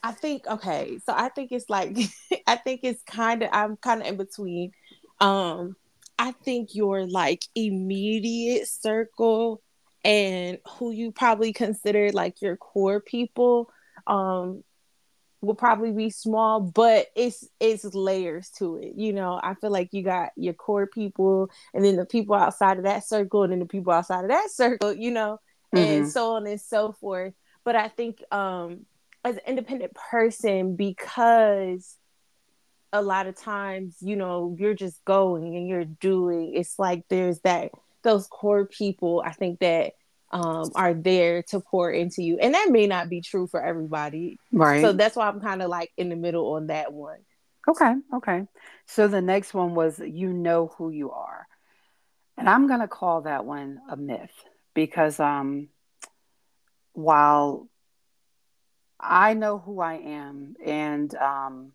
I 0.06 0.12
think 0.12 0.46
okay, 0.46 1.00
so 1.04 1.12
I 1.12 1.30
think 1.30 1.50
it's 1.50 1.68
like 1.68 1.96
I 2.46 2.54
think 2.54 2.80
it's 2.84 3.02
kind 3.02 3.42
of 3.42 3.50
I'm 3.52 3.76
kind 3.76 4.02
of 4.02 4.06
in 4.06 4.16
between. 4.16 4.70
Um, 5.20 5.74
I 6.16 6.30
think 6.30 6.76
your 6.76 7.06
like 7.06 7.42
immediate 7.56 8.68
circle 8.68 9.60
and 10.04 10.58
who 10.78 10.92
you 10.92 11.10
probably 11.10 11.52
consider 11.52 12.12
like 12.12 12.40
your 12.40 12.56
core 12.56 13.00
people 13.00 13.68
um 14.06 14.62
will 15.40 15.56
probably 15.56 15.90
be 15.90 16.10
small 16.10 16.60
but 16.60 17.08
it's 17.16 17.44
it's 17.58 17.84
layers 17.92 18.50
to 18.50 18.76
it 18.76 18.92
you 18.94 19.12
know 19.12 19.40
i 19.42 19.54
feel 19.54 19.70
like 19.70 19.92
you 19.92 20.02
got 20.02 20.30
your 20.36 20.54
core 20.54 20.86
people 20.86 21.50
and 21.74 21.84
then 21.84 21.96
the 21.96 22.06
people 22.06 22.36
outside 22.36 22.78
of 22.78 22.84
that 22.84 23.04
circle 23.04 23.42
and 23.42 23.52
then 23.52 23.58
the 23.58 23.66
people 23.66 23.92
outside 23.92 24.22
of 24.22 24.30
that 24.30 24.48
circle 24.52 24.92
you 24.92 25.10
know 25.10 25.38
mm-hmm. 25.74 25.84
and 25.84 26.08
so 26.08 26.34
on 26.34 26.46
and 26.46 26.60
so 26.60 26.92
forth 26.92 27.34
but 27.64 27.74
i 27.74 27.88
think 27.88 28.22
um 28.30 28.86
as 29.26 29.36
an 29.36 29.42
independent 29.46 29.92
person 29.94 30.76
because 30.76 31.96
a 32.92 33.02
lot 33.02 33.26
of 33.26 33.36
times 33.36 33.96
you 34.00 34.16
know 34.16 34.54
you're 34.58 34.74
just 34.74 35.04
going 35.04 35.56
and 35.56 35.68
you're 35.68 35.84
doing. 35.84 36.54
It's 36.54 36.78
like 36.78 37.04
there's 37.08 37.40
that 37.40 37.72
those 38.02 38.28
core 38.28 38.66
people 38.66 39.20
i 39.26 39.32
think 39.32 39.58
that 39.58 39.94
um, 40.30 40.70
are 40.74 40.94
there 40.94 41.42
to 41.44 41.60
pour 41.60 41.90
into 41.90 42.22
you. 42.22 42.38
And 42.38 42.54
that 42.54 42.68
may 42.70 42.86
not 42.86 43.08
be 43.08 43.20
true 43.20 43.46
for 43.46 43.62
everybody. 43.62 44.38
Right. 44.52 44.80
So 44.80 44.92
that's 44.92 45.16
why 45.16 45.28
i'm 45.28 45.40
kind 45.40 45.62
of 45.62 45.70
like 45.70 45.92
in 45.96 46.08
the 46.08 46.16
middle 46.16 46.52
on 46.54 46.68
that 46.68 46.92
one. 46.92 47.18
Okay. 47.68 47.94
Okay. 48.14 48.46
So 48.86 49.08
the 49.08 49.22
next 49.22 49.54
one 49.54 49.74
was 49.74 49.98
you 49.98 50.32
know 50.32 50.72
who 50.78 50.90
you 50.90 51.10
are. 51.10 51.46
And 52.38 52.48
i'm 52.48 52.68
going 52.68 52.80
to 52.80 52.88
call 52.88 53.22
that 53.22 53.44
one 53.44 53.80
a 53.90 53.96
myth 53.96 54.32
because 54.74 55.18
um 55.18 55.68
while 56.92 57.68
I 58.98 59.34
know 59.34 59.58
who 59.58 59.80
I 59.80 59.94
am, 59.94 60.56
and 60.64 61.14
um, 61.16 61.72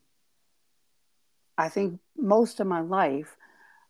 I 1.58 1.70
think 1.70 2.00
most 2.18 2.60
of 2.60 2.68
my 2.68 2.82
life, 2.82 3.36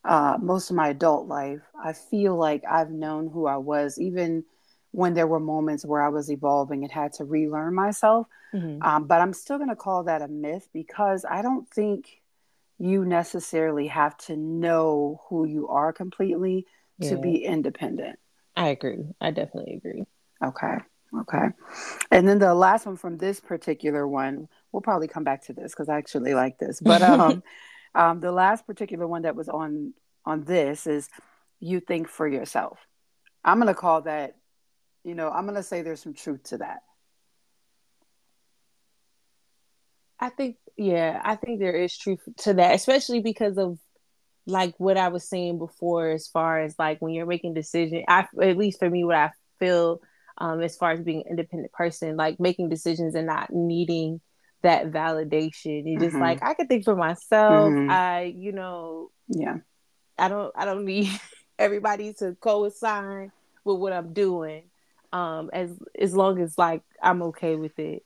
uh, 0.04 0.38
most 0.42 0.70
of 0.70 0.76
my 0.76 0.90
adult 0.90 1.28
life, 1.28 1.62
I 1.82 1.94
feel 1.94 2.36
like 2.36 2.64
I've 2.70 2.92
known 2.92 3.30
who 3.30 3.48
I 3.48 3.58
was, 3.58 4.00
even 4.00 4.44
when 4.92 5.14
there 5.14 5.28
were 5.28 5.40
moments 5.40 5.86
where 5.86 6.02
I 6.02 6.10
was 6.10 6.30
evolving 6.30 6.84
and 6.84 6.92
had 6.92 7.14
to 7.14 7.24
relearn 7.24 7.74
myself. 7.74 8.28
Mm-hmm. 8.54 8.84
Um, 8.84 9.06
but 9.06 9.22
I'm 9.22 9.34
still 9.34 9.58
going 9.58 9.70
to 9.70 9.76
call 9.76 10.04
that 10.04 10.22
a 10.22 10.28
myth 10.28 10.68
because 10.74 11.24
I 11.24 11.42
don't 11.42 11.70
think 11.70 12.22
you 12.78 13.06
necessarily 13.06 13.88
have 13.88 14.18
to 14.18 14.36
know 14.36 15.22
who 15.30 15.46
you 15.46 15.70
are 15.70 15.94
completely 15.94 16.66
yeah. 16.98 17.12
to 17.12 17.18
be 17.18 17.46
independent. 17.46 18.20
I 18.56 18.70
agree. 18.70 19.06
I 19.22 19.32
definitely 19.32 19.76
agree. 19.76 20.04
Okay. 20.44 20.78
Okay. 21.20 21.50
And 22.10 22.28
then 22.28 22.40
the 22.40 22.54
last 22.54 22.86
one 22.86 22.96
from 22.96 23.18
this 23.18 23.40
particular 23.40 24.08
one, 24.08 24.48
we'll 24.72 24.82
probably 24.82 25.08
come 25.08 25.24
back 25.24 25.46
to 25.46 25.54
this 25.54 25.72
because 25.74 25.90
I 25.90 25.98
actually 25.98 26.34
like 26.34 26.58
this. 26.58 26.82
But 26.84 27.02
um, 27.02 27.44
um, 27.94 28.20
the 28.20 28.32
last 28.32 28.66
particular 28.66 29.08
one 29.08 29.24
that 29.24 29.36
was 29.36 29.50
on 29.50 29.94
on 30.26 30.44
this 30.44 30.88
is 30.88 31.10
you 31.60 31.80
think 31.80 32.08
for 32.08 32.28
yourself. 32.28 32.80
I'm 33.44 33.58
going 33.58 33.68
to 33.68 33.80
call 33.80 34.02
that, 34.04 34.36
you 35.04 35.16
know, 35.16 35.30
I'm 35.30 35.46
going 35.46 35.56
to 35.56 35.64
say 35.64 35.82
there's 35.82 36.02
some 36.02 36.14
truth 36.14 36.44
to 36.46 36.60
that. 36.60 36.82
I 40.20 40.30
think, 40.30 40.58
yeah, 40.78 41.20
I 41.24 41.36
think 41.36 41.60
there 41.60 41.76
is 41.76 41.98
truth 41.98 42.22
to 42.40 42.54
that, 42.54 42.76
especially 42.76 43.22
because 43.22 43.58
of 43.58 43.80
like 44.46 44.76
what 44.78 44.98
I 44.98 45.08
was 45.08 45.28
saying 45.28 45.58
before, 45.58 46.10
as 46.10 46.28
far 46.28 46.60
as 46.60 46.76
like 46.78 47.02
when 47.02 47.14
you're 47.14 47.26
making 47.26 47.56
decisions. 47.56 48.06
I, 48.08 48.28
at 48.42 48.58
least 48.58 48.80
for 48.80 48.90
me, 48.90 49.04
what 49.04 49.16
I 49.16 49.32
feel 49.60 50.02
um, 50.38 50.62
as 50.62 50.76
far 50.78 50.92
as 50.92 51.02
being 51.02 51.24
an 51.26 51.32
independent 51.32 51.72
person, 51.72 52.18
like 52.18 52.40
making 52.40 52.70
decisions 52.70 53.16
and 53.16 53.28
not 53.28 53.52
needing 53.52 54.22
that 54.64 54.92
validation. 54.92 55.84
You're 55.86 56.00
mm-hmm. 56.00 56.04
just 56.04 56.16
like, 56.16 56.44
I 56.44 56.54
can 56.54 56.68
think 56.68 56.86
for 56.86 56.96
myself. 56.96 57.72
Mm-hmm. 57.72 57.90
I, 57.90 58.24
you 58.24 58.52
know, 58.52 59.12
yeah, 59.28 59.58
I 60.18 60.28
don't, 60.28 60.52
I 60.56 60.66
don't 60.66 60.86
need 60.86 61.10
everybody 61.60 62.14
to 62.16 62.36
co-sign 62.40 63.32
with 63.64 63.78
what 63.78 63.94
I'm 63.94 64.14
doing. 64.14 64.64
Um, 65.14 65.50
as 65.52 65.78
as 66.00 66.16
long 66.16 66.40
as 66.40 66.58
like 66.58 66.84
I'm 67.02 67.22
okay 67.24 67.58
with 67.58 67.78
it. 67.80 68.06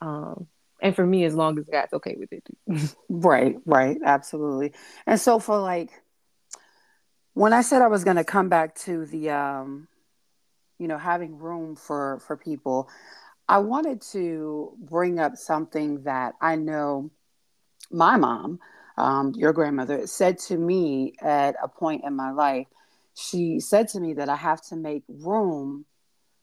Um, 0.00 0.46
and 0.80 0.94
for 0.96 1.06
me, 1.06 1.24
as 1.24 1.34
long 1.34 1.58
as 1.58 1.66
God's 1.66 1.92
okay 1.94 2.16
with 2.18 2.32
it. 2.32 2.96
right, 3.08 3.56
right, 3.64 3.98
absolutely. 4.04 4.72
And 5.06 5.20
so 5.20 5.38
for 5.38 5.58
like, 5.58 5.90
when 7.34 7.52
I 7.52 7.60
said 7.60 7.82
I 7.82 7.88
was 7.88 8.04
going 8.04 8.16
to 8.16 8.24
come 8.24 8.48
back 8.48 8.74
to 8.76 9.04
the 9.06 9.30
um 9.30 9.88
you 10.78 10.88
know 10.88 10.98
having 10.98 11.38
room 11.38 11.76
for 11.76 12.20
for 12.26 12.36
people 12.36 12.88
i 13.48 13.58
wanted 13.58 14.00
to 14.00 14.72
bring 14.78 15.18
up 15.18 15.36
something 15.36 16.02
that 16.02 16.34
i 16.40 16.56
know 16.56 17.10
my 17.90 18.16
mom 18.16 18.58
um, 18.98 19.32
your 19.36 19.52
grandmother 19.52 20.06
said 20.06 20.38
to 20.38 20.56
me 20.56 21.12
at 21.20 21.54
a 21.62 21.68
point 21.68 22.02
in 22.04 22.14
my 22.14 22.30
life 22.30 22.66
she 23.14 23.60
said 23.60 23.88
to 23.88 24.00
me 24.00 24.14
that 24.14 24.28
i 24.28 24.36
have 24.36 24.60
to 24.62 24.76
make 24.76 25.02
room 25.08 25.84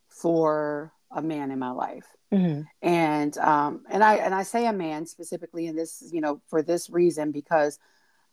for 0.09 0.93
a 1.11 1.21
man 1.21 1.51
in 1.51 1.59
my 1.59 1.71
life 1.71 2.05
mm-hmm. 2.31 2.61
and 2.81 3.37
um, 3.39 3.83
and 3.89 4.03
i 4.03 4.15
and 4.15 4.33
i 4.33 4.43
say 4.43 4.65
a 4.67 4.73
man 4.73 5.05
specifically 5.05 5.67
in 5.67 5.75
this 5.75 6.03
you 6.11 6.21
know 6.21 6.41
for 6.47 6.61
this 6.61 6.89
reason 6.89 7.31
because 7.31 7.79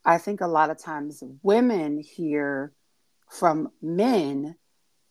i 0.04 0.18
think 0.18 0.40
a 0.40 0.46
lot 0.46 0.70
of 0.70 0.78
times 0.78 1.22
women 1.42 1.98
hear 1.98 2.72
from 3.30 3.70
men 3.80 4.56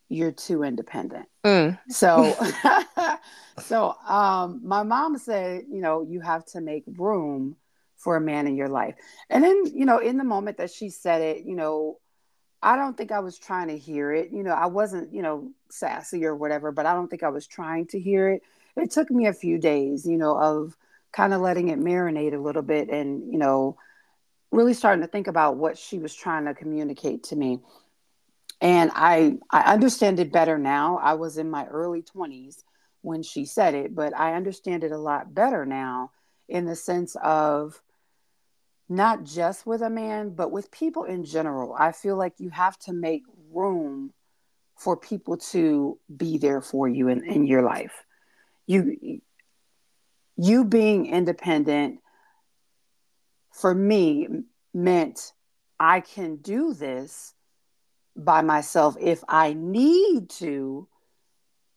you're 0.09 0.31
too 0.31 0.63
independent. 0.63 1.27
Mm. 1.45 1.79
So, 1.89 2.35
so 3.61 3.95
um, 4.07 4.61
my 4.63 4.83
mom 4.83 5.17
said, 5.17 5.63
you 5.71 5.81
know, 5.81 6.01
you 6.01 6.19
have 6.19 6.45
to 6.47 6.61
make 6.61 6.83
room 6.87 7.55
for 7.95 8.15
a 8.15 8.21
man 8.21 8.47
in 8.47 8.55
your 8.55 8.69
life. 8.69 8.95
And 9.29 9.43
then, 9.43 9.65
you 9.73 9.85
know, 9.85 9.99
in 9.99 10.17
the 10.17 10.23
moment 10.23 10.57
that 10.57 10.71
she 10.71 10.89
said 10.89 11.21
it, 11.21 11.45
you 11.45 11.55
know, 11.55 11.99
I 12.61 12.75
don't 12.75 12.97
think 12.97 13.11
I 13.11 13.19
was 13.19 13.37
trying 13.37 13.67
to 13.69 13.77
hear 13.77 14.11
it. 14.11 14.31
You 14.31 14.43
know, 14.43 14.51
I 14.51 14.65
wasn't, 14.65 15.13
you 15.13 15.21
know, 15.21 15.51
sassy 15.69 16.25
or 16.25 16.35
whatever, 16.35 16.71
but 16.71 16.85
I 16.85 16.93
don't 16.93 17.07
think 17.07 17.23
I 17.23 17.29
was 17.29 17.47
trying 17.47 17.87
to 17.87 17.99
hear 17.99 18.29
it. 18.29 18.41
It 18.75 18.91
took 18.91 19.11
me 19.11 19.27
a 19.27 19.33
few 19.33 19.57
days, 19.57 20.05
you 20.05 20.17
know, 20.17 20.37
of 20.37 20.75
kind 21.11 21.33
of 21.33 21.41
letting 21.41 21.69
it 21.69 21.79
marinate 21.79 22.33
a 22.33 22.37
little 22.37 22.61
bit 22.61 22.89
and, 22.89 23.31
you 23.31 23.37
know, 23.37 23.77
really 24.51 24.73
starting 24.73 25.01
to 25.01 25.07
think 25.07 25.27
about 25.27 25.57
what 25.57 25.77
she 25.77 25.99
was 25.99 26.13
trying 26.13 26.45
to 26.45 26.53
communicate 26.53 27.23
to 27.23 27.35
me 27.35 27.59
and 28.61 28.91
I 28.93 29.37
I 29.49 29.73
understand 29.73 30.19
it 30.19 30.31
better 30.31 30.57
now. 30.57 30.97
I 31.01 31.13
was 31.13 31.37
in 31.37 31.49
my 31.49 31.65
early 31.67 32.01
20s 32.01 32.63
when 33.01 33.23
she 33.23 33.45
said 33.45 33.73
it, 33.73 33.95
but 33.95 34.15
I 34.15 34.33
understand 34.33 34.83
it 34.83 34.91
a 34.91 34.97
lot 34.97 35.33
better 35.33 35.65
now 35.65 36.11
in 36.47 36.65
the 36.65 36.75
sense 36.75 37.15
of 37.23 37.81
not 38.89 39.23
just 39.23 39.65
with 39.65 39.81
a 39.81 39.89
man, 39.89 40.31
but 40.31 40.51
with 40.51 40.71
people 40.71 41.03
in 41.03 41.23
general. 41.23 41.75
I 41.77 41.91
feel 41.91 42.17
like 42.17 42.33
you 42.39 42.49
have 42.49 42.77
to 42.79 42.93
make 42.93 43.23
room 43.51 44.11
for 44.75 44.97
people 44.97 45.37
to 45.37 45.99
be 46.15 46.37
there 46.37 46.61
for 46.61 46.87
you 46.87 47.07
in, 47.09 47.23
in 47.23 47.45
your 47.45 47.61
life. 47.61 48.03
You 48.65 49.21
you 50.35 50.63
being 50.63 51.05
independent 51.05 51.99
for 53.51 53.73
me 53.73 54.27
meant 54.73 55.33
I 55.79 55.99
can 55.99 56.37
do 56.37 56.73
this 56.73 57.33
by 58.19 58.41
myself 58.41 58.97
if 58.99 59.23
I 59.27 59.53
need 59.53 60.29
to, 60.31 60.87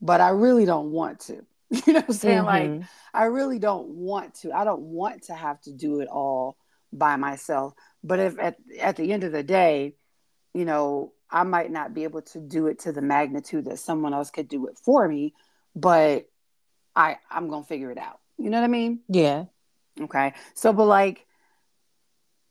but 0.01 0.21
I 0.21 0.31
really 0.31 0.67
don't 0.67 0.91
want 0.91 1.21
to. 1.21 1.45
You 1.87 1.95
know 1.95 2.01
what 2.01 2.11
I'm 2.11 2.15
saying? 2.15 2.43
Mm-hmm. 2.43 2.79
Like, 2.81 2.89
I 3.15 3.25
really 3.25 3.59
don't 3.59 3.89
want 3.89 4.35
to. 4.43 4.53
I 4.53 4.65
don't 4.65 4.83
want 4.83 5.23
to 5.25 5.35
have 5.35 5.59
to 5.63 5.73
do 5.73 6.01
it 6.01 6.09
all 6.09 6.59
by 6.93 7.17
myself. 7.17 7.73
But 8.05 8.19
if 8.19 8.39
at, 8.39 8.57
at 8.79 8.97
the 8.97 9.11
end 9.11 9.25
of 9.25 9.33
the 9.33 9.43
day, 9.43 9.95
you 10.53 10.67
know, 10.67 11.15
I 11.31 11.45
might 11.45 11.71
not 11.71 11.95
be 11.95 12.05
able 12.05 12.21
to 12.23 12.41
do 12.41 12.67
it 12.67 12.81
to 12.81 12.93
the 12.93 13.01
magnitude 13.01 13.65
that 13.65 13.79
someone 13.79 14.13
else 14.13 14.31
could 14.31 14.49
do 14.49 14.67
it 14.67 14.77
for 14.85 15.09
me, 15.09 15.33
but 15.75 16.29
I 16.95 17.17
I'm 17.31 17.49
gonna 17.49 17.65
figure 17.65 17.91
it 17.91 17.97
out. 17.97 18.21
You 18.37 18.51
know 18.51 18.59
what 18.59 18.65
I 18.65 18.69
mean? 18.69 19.01
Yeah. 19.09 19.45
Okay. 19.99 20.35
So, 20.53 20.75
but 20.75 20.85
like, 20.85 21.27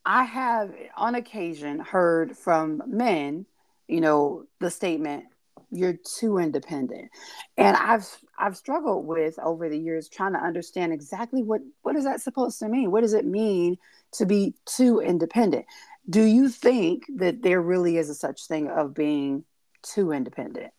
I 0.03 0.23
have 0.23 0.73
on 0.97 1.13
occasion 1.13 1.79
heard 1.79 2.35
from 2.35 2.81
men, 2.87 3.45
you 3.91 4.01
know, 4.01 4.45
the 4.59 4.71
statement, 4.71 5.25
you're 5.69 5.97
too 6.19 6.37
independent. 6.37 7.11
And 7.57 7.75
I've 7.75 8.07
I've 8.37 8.57
struggled 8.57 9.05
with 9.05 9.37
over 9.39 9.69
the 9.69 9.77
years 9.77 10.09
trying 10.09 10.33
to 10.33 10.39
understand 10.39 10.93
exactly 10.93 11.43
what 11.43 11.61
what 11.81 11.95
is 11.95 12.05
that 12.05 12.21
supposed 12.21 12.59
to 12.59 12.69
mean? 12.69 12.91
What 12.91 13.01
does 13.01 13.13
it 13.13 13.25
mean 13.25 13.77
to 14.13 14.25
be 14.25 14.55
too 14.65 14.99
independent? 14.99 15.65
Do 16.09 16.23
you 16.23 16.49
think 16.49 17.03
that 17.17 17.41
there 17.41 17.61
really 17.61 17.97
is 17.97 18.09
a 18.09 18.15
such 18.15 18.47
thing 18.47 18.69
of 18.69 18.93
being 18.93 19.43
too 19.83 20.11
independent? 20.11 20.71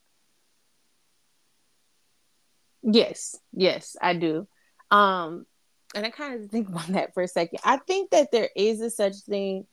Yes, 2.83 3.39
yes, 3.53 3.97
I 4.01 4.15
do. 4.15 4.49
Um, 4.91 5.47
and 5.95 6.05
I 6.05 6.11
kind 6.11 6.43
of 6.43 6.51
think 6.51 6.69
about 6.71 6.89
that 6.89 7.15
for 7.15 7.23
a 7.23 7.29
second. 7.29 7.61
I 7.65 7.77
think 7.77 8.11
that 8.11 8.33
there 8.33 8.49
is 8.57 8.81
a 8.81 8.91
such 8.91 9.17
thing 9.29 9.67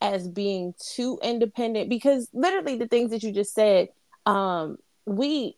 as 0.00 0.28
being 0.28 0.74
too 0.94 1.18
independent 1.22 1.88
because 1.88 2.28
literally 2.32 2.76
the 2.76 2.86
things 2.86 3.10
that 3.10 3.22
you 3.22 3.32
just 3.32 3.54
said, 3.54 3.88
um, 4.26 4.78
we 5.06 5.56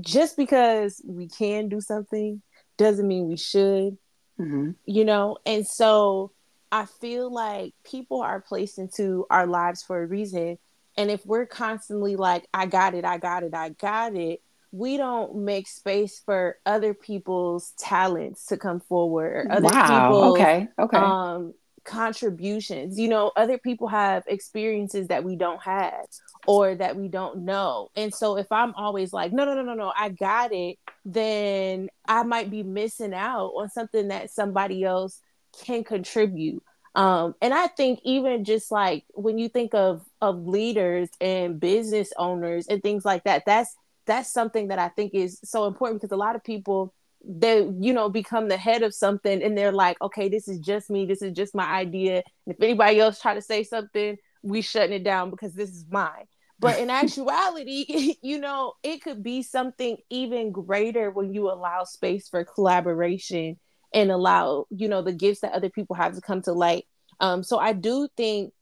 just 0.00 0.36
because 0.36 1.00
we 1.06 1.28
can 1.28 1.68
do 1.68 1.80
something 1.80 2.42
doesn't 2.76 3.06
mean 3.06 3.28
we 3.28 3.36
should, 3.36 3.96
mm-hmm. 4.38 4.70
you 4.86 5.04
know, 5.04 5.38
and 5.46 5.66
so 5.66 6.32
I 6.70 6.86
feel 6.86 7.30
like 7.30 7.74
people 7.84 8.22
are 8.22 8.40
placed 8.40 8.78
into 8.78 9.26
our 9.30 9.46
lives 9.46 9.82
for 9.82 10.02
a 10.02 10.06
reason. 10.06 10.58
And 10.96 11.10
if 11.10 11.24
we're 11.24 11.46
constantly 11.46 12.16
like, 12.16 12.46
I 12.52 12.66
got 12.66 12.94
it, 12.94 13.04
I 13.04 13.18
got 13.18 13.42
it, 13.42 13.54
I 13.54 13.70
got 13.70 14.14
it, 14.14 14.42
we 14.72 14.96
don't 14.96 15.36
make 15.36 15.68
space 15.68 16.22
for 16.24 16.56
other 16.64 16.94
people's 16.94 17.72
talents 17.78 18.46
to 18.46 18.56
come 18.56 18.80
forward 18.80 19.46
or 19.46 19.52
other 19.52 19.68
wow. 19.68 20.08
people's 20.08 20.32
okay. 20.38 20.68
Okay. 20.78 20.96
Um, 20.96 21.54
contributions. 21.84 22.98
You 22.98 23.08
know, 23.08 23.32
other 23.36 23.58
people 23.58 23.88
have 23.88 24.24
experiences 24.26 25.08
that 25.08 25.24
we 25.24 25.36
don't 25.36 25.62
have 25.62 26.06
or 26.46 26.74
that 26.74 26.96
we 26.96 27.08
don't 27.08 27.44
know. 27.44 27.90
And 27.96 28.14
so 28.14 28.36
if 28.36 28.50
I'm 28.50 28.74
always 28.74 29.12
like, 29.12 29.32
no, 29.32 29.44
no, 29.44 29.54
no, 29.54 29.62
no, 29.62 29.74
no, 29.74 29.92
I 29.96 30.10
got 30.10 30.52
it, 30.52 30.78
then 31.04 31.88
I 32.06 32.22
might 32.22 32.50
be 32.50 32.62
missing 32.62 33.14
out 33.14 33.52
on 33.56 33.70
something 33.70 34.08
that 34.08 34.30
somebody 34.30 34.84
else 34.84 35.20
can 35.64 35.84
contribute. 35.84 36.62
Um, 36.94 37.34
and 37.40 37.54
I 37.54 37.68
think 37.68 38.00
even 38.04 38.44
just 38.44 38.70
like 38.70 39.04
when 39.14 39.38
you 39.38 39.48
think 39.48 39.74
of 39.74 40.04
of 40.20 40.46
leaders 40.46 41.08
and 41.20 41.58
business 41.58 42.12
owners 42.18 42.66
and 42.68 42.82
things 42.82 43.04
like 43.04 43.24
that, 43.24 43.44
that's 43.46 43.74
that's 44.04 44.30
something 44.30 44.68
that 44.68 44.78
I 44.78 44.88
think 44.88 45.14
is 45.14 45.38
so 45.42 45.66
important 45.66 46.00
because 46.00 46.12
a 46.12 46.18
lot 46.18 46.36
of 46.36 46.44
people 46.44 46.92
they 47.24 47.68
you 47.80 47.92
know 47.92 48.08
become 48.08 48.48
the 48.48 48.56
head 48.56 48.82
of 48.82 48.94
something 48.94 49.42
and 49.42 49.56
they're 49.56 49.72
like 49.72 50.00
okay 50.02 50.28
this 50.28 50.48
is 50.48 50.58
just 50.58 50.90
me 50.90 51.06
this 51.06 51.22
is 51.22 51.32
just 51.32 51.54
my 51.54 51.66
idea. 51.66 52.22
And 52.46 52.54
if 52.54 52.62
anybody 52.62 53.00
else 53.00 53.20
try 53.20 53.34
to 53.34 53.42
say 53.42 53.64
something 53.64 54.16
we 54.42 54.60
shutting 54.60 54.94
it 54.94 55.04
down 55.04 55.30
because 55.30 55.54
this 55.54 55.70
is 55.70 55.84
mine. 55.90 56.26
But 56.58 56.78
in 56.78 56.90
actuality 57.02 58.16
you 58.22 58.38
know 58.38 58.74
it 58.82 59.02
could 59.02 59.22
be 59.22 59.42
something 59.42 59.96
even 60.10 60.52
greater 60.52 61.10
when 61.10 61.32
you 61.32 61.50
allow 61.50 61.84
space 61.84 62.28
for 62.28 62.44
collaboration 62.44 63.58
and 63.94 64.10
allow 64.10 64.66
you 64.70 64.88
know 64.88 65.02
the 65.02 65.12
gifts 65.12 65.40
that 65.40 65.52
other 65.52 65.70
people 65.70 65.96
have 65.96 66.14
to 66.14 66.20
come 66.20 66.42
to 66.42 66.52
light. 66.52 66.86
Um 67.20 67.42
so 67.42 67.58
i 67.58 67.72
do 67.72 68.08
think 68.16 68.52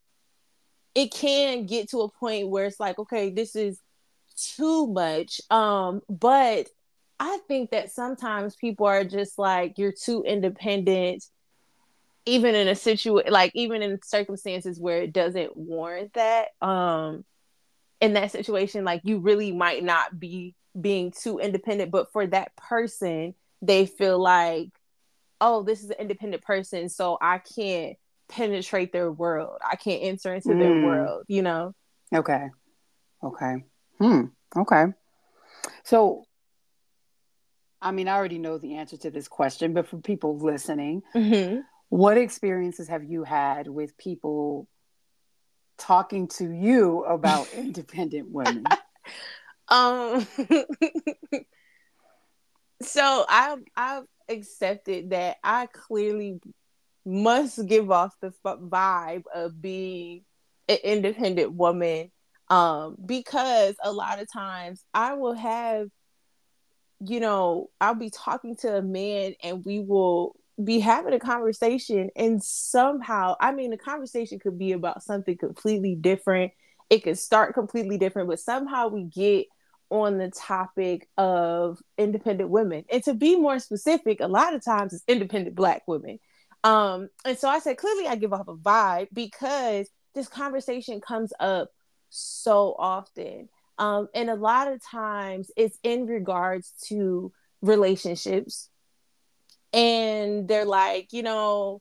it 0.95 1.13
can 1.13 1.67
get 1.67 1.89
to 1.91 2.01
a 2.01 2.11
point 2.11 2.49
where 2.49 2.67
it's 2.67 2.81
like 2.81 2.99
okay 2.99 3.31
this 3.31 3.57
is 3.57 3.81
too 4.41 4.87
much. 4.87 5.41
Um, 5.51 6.03
but 6.09 6.69
I 7.21 7.39
think 7.47 7.71
that 7.71 7.93
sometimes 7.93 8.57
people 8.57 8.87
are 8.87 9.05
just 9.05 9.39
like, 9.39 9.77
you're 9.77 9.93
too 9.93 10.25
independent, 10.25 11.23
even 12.25 12.55
in 12.55 12.67
a 12.67 12.75
situation, 12.75 13.31
like 13.31 13.53
even 13.55 13.83
in 13.83 14.01
circumstances 14.03 14.81
where 14.81 15.03
it 15.03 15.13
doesn't 15.13 15.55
warrant 15.55 16.15
that. 16.15 16.49
Um, 16.63 17.25
in 18.01 18.15
that 18.15 18.33
situation, 18.33 18.85
like 18.85 19.03
you 19.05 19.19
really 19.19 19.53
might 19.53 19.85
not 19.85 20.19
be 20.19 20.55
being 20.81 21.11
too 21.11 21.39
independent, 21.39 21.91
but 21.91 22.11
for 22.11 22.27
that 22.27 22.57
person, 22.57 23.35
they 23.61 23.85
feel 23.85 24.19
like, 24.19 24.71
oh, 25.43 25.63
this 25.63 25.85
is 25.85 25.91
an 25.91 25.97
independent 25.99 26.43
person, 26.43 26.89
so 26.89 27.19
I 27.21 27.39
can't 27.39 27.99
penetrate 28.31 28.93
their 28.93 29.13
world. 29.13 29.59
I 29.69 29.77
can't 29.77 30.03
enter 30.03 30.35
into 30.35 30.49
mm. 30.49 30.59
their 30.59 30.87
world, 30.87 31.25
you 31.29 31.43
know? 31.43 31.75
Okay. 32.15 32.49
Okay. 33.23 33.65
Hmm. 33.99 34.23
Okay. 34.57 34.85
So, 35.85 36.25
I 37.83 37.93
mean, 37.93 38.09
I 38.09 38.15
already 38.15 38.39
know 38.39 38.59
the 38.59 38.77
answer 38.77 38.97
to 38.99 39.11
this 39.11 39.29
question, 39.29 39.73
but 39.73 39.89
for 39.89 39.99
people 39.99 40.39
listening, 40.39 41.03
mm-hmm. 41.15 41.61
what 41.89 42.19
experiences 42.19 42.89
have 42.89 43.05
you 43.05 43.25
had 43.25 43.69
with 43.69 43.97
people 43.97 44.69
talking 45.79 46.29
to 46.29 46.51
you 46.51 47.05
about 47.05 47.53
independent 47.55 48.31
women? 48.31 48.65
um. 49.69 50.27
so 52.83 53.25
I've 53.29 53.63
I've 53.77 54.05
accepted 54.29 55.11
that 55.11 55.37
I 55.43 55.67
clearly 55.67 56.41
must 57.05 57.67
give 57.67 57.91
off 57.91 58.15
the 58.21 58.33
vibe 58.45 59.25
of 59.35 59.61
being 59.61 60.25
an 60.69 60.79
independent 60.85 61.53
woman 61.53 62.11
um, 62.49 62.97
because 63.05 63.75
a 63.83 63.93
lot 63.93 64.21
of 64.21 64.31
times 64.31 64.85
I 64.93 65.15
will 65.15 65.35
have, 65.35 65.89
you 67.01 67.21
know, 67.21 67.71
I'll 67.81 67.95
be 67.95 68.11
talking 68.11 68.57
to 68.57 68.77
a 68.77 68.83
man 68.83 69.35
and 69.43 69.65
we 69.65 69.81
will 69.81 70.37
be 70.63 70.81
having 70.81 71.15
a 71.15 71.19
conversation, 71.19 72.11
and 72.15 72.43
somehow, 72.43 73.35
I 73.41 73.53
mean, 73.53 73.71
the 73.71 73.79
conversation 73.79 74.39
could 74.39 74.59
be 74.59 74.73
about 74.73 75.03
something 75.03 75.37
completely 75.39 75.95
different. 75.95 76.53
It 76.91 77.03
could 77.03 77.19
start 77.19 77.55
completely 77.55 77.97
different, 77.97 78.29
but 78.29 78.41
somehow 78.41 78.89
we 78.89 79.05
get 79.05 79.47
on 79.89 80.19
the 80.19 80.31
topic 80.31 81.09
of 81.17 81.79
independent 81.97 82.51
women. 82.51 82.85
And 82.91 83.03
to 83.05 83.15
be 83.15 83.37
more 83.37 83.59
specific, 83.59 84.21
a 84.21 84.29
lot 84.29 84.55
of 84.55 84.65
times 84.65 84.93
it's 84.93 85.05
independent 85.09 85.57
black 85.57 85.83
women. 85.87 86.19
Um, 86.63 87.09
and 87.25 87.39
so 87.39 87.49
I 87.49 87.59
said, 87.59 87.79
clearly 87.79 88.07
I 88.07 88.17
give 88.17 88.33
off 88.33 88.49
a 88.49 88.55
vibe 88.55 89.09
because 89.13 89.89
this 90.15 90.29
conversation 90.29 91.01
comes 91.01 91.33
up 91.41 91.71
so 92.11 92.75
often. 92.79 93.49
Um, 93.81 94.09
and 94.15 94.29
a 94.29 94.35
lot 94.35 94.71
of 94.71 94.85
times 94.85 95.51
it's 95.57 95.79
in 95.83 96.07
regards 96.07 96.73
to 96.89 97.33
relationships. 97.63 98.69
And 99.73 100.47
they're 100.47 100.67
like, 100.67 101.13
you 101.13 101.23
know, 101.23 101.81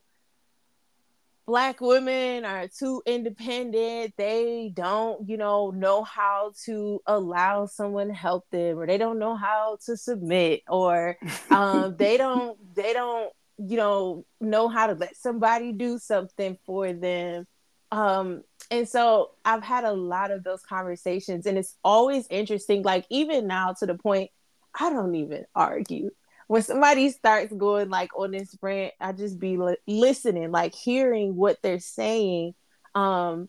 black 1.46 1.80
women 1.80 2.44
are 2.44 2.68
too 2.68 3.02
independent 3.06 4.14
they 4.16 4.70
don't 4.72 5.28
you 5.28 5.36
know 5.36 5.72
know 5.72 6.04
how 6.04 6.52
to 6.64 7.00
allow 7.06 7.66
someone 7.66 8.06
to 8.06 8.14
help 8.14 8.48
them 8.52 8.78
or 8.78 8.86
they 8.86 8.96
don't 8.96 9.18
know 9.18 9.34
how 9.34 9.76
to 9.84 9.96
submit 9.96 10.62
or 10.68 11.16
um, 11.50 11.96
they 11.98 12.16
don't 12.16 12.56
they 12.76 12.92
don't 12.92 13.32
you 13.58 13.76
know 13.76 14.24
know 14.40 14.68
how 14.68 14.86
to 14.86 14.92
let 14.92 15.16
somebody 15.16 15.72
do 15.72 15.98
something 15.98 16.56
for 16.64 16.92
them 16.92 17.44
um 17.90 18.44
and 18.70 18.88
so 18.88 19.30
I've 19.44 19.62
had 19.62 19.84
a 19.84 19.92
lot 19.92 20.30
of 20.30 20.44
those 20.44 20.62
conversations, 20.62 21.46
and 21.46 21.58
it's 21.58 21.76
always 21.84 22.26
interesting. 22.30 22.82
Like, 22.82 23.04
even 23.10 23.46
now, 23.46 23.74
to 23.80 23.86
the 23.86 23.96
point, 23.96 24.30
I 24.78 24.90
don't 24.90 25.14
even 25.16 25.44
argue. 25.54 26.10
When 26.46 26.62
somebody 26.62 27.10
starts 27.10 27.52
going 27.52 27.90
like 27.90 28.10
on 28.16 28.32
this 28.32 28.56
rant, 28.60 28.94
I 29.00 29.12
just 29.12 29.38
be 29.38 29.56
li- 29.56 29.76
listening, 29.86 30.50
like 30.50 30.74
hearing 30.74 31.36
what 31.36 31.58
they're 31.62 31.80
saying. 31.80 32.54
Um, 32.94 33.48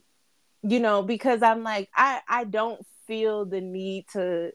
you 0.63 0.79
know, 0.79 1.01
because 1.01 1.41
I'm 1.41 1.63
like, 1.63 1.89
I 1.95 2.21
I 2.27 2.43
don't 2.43 2.85
feel 3.07 3.45
the 3.45 3.61
need 3.61 4.05
to 4.13 4.51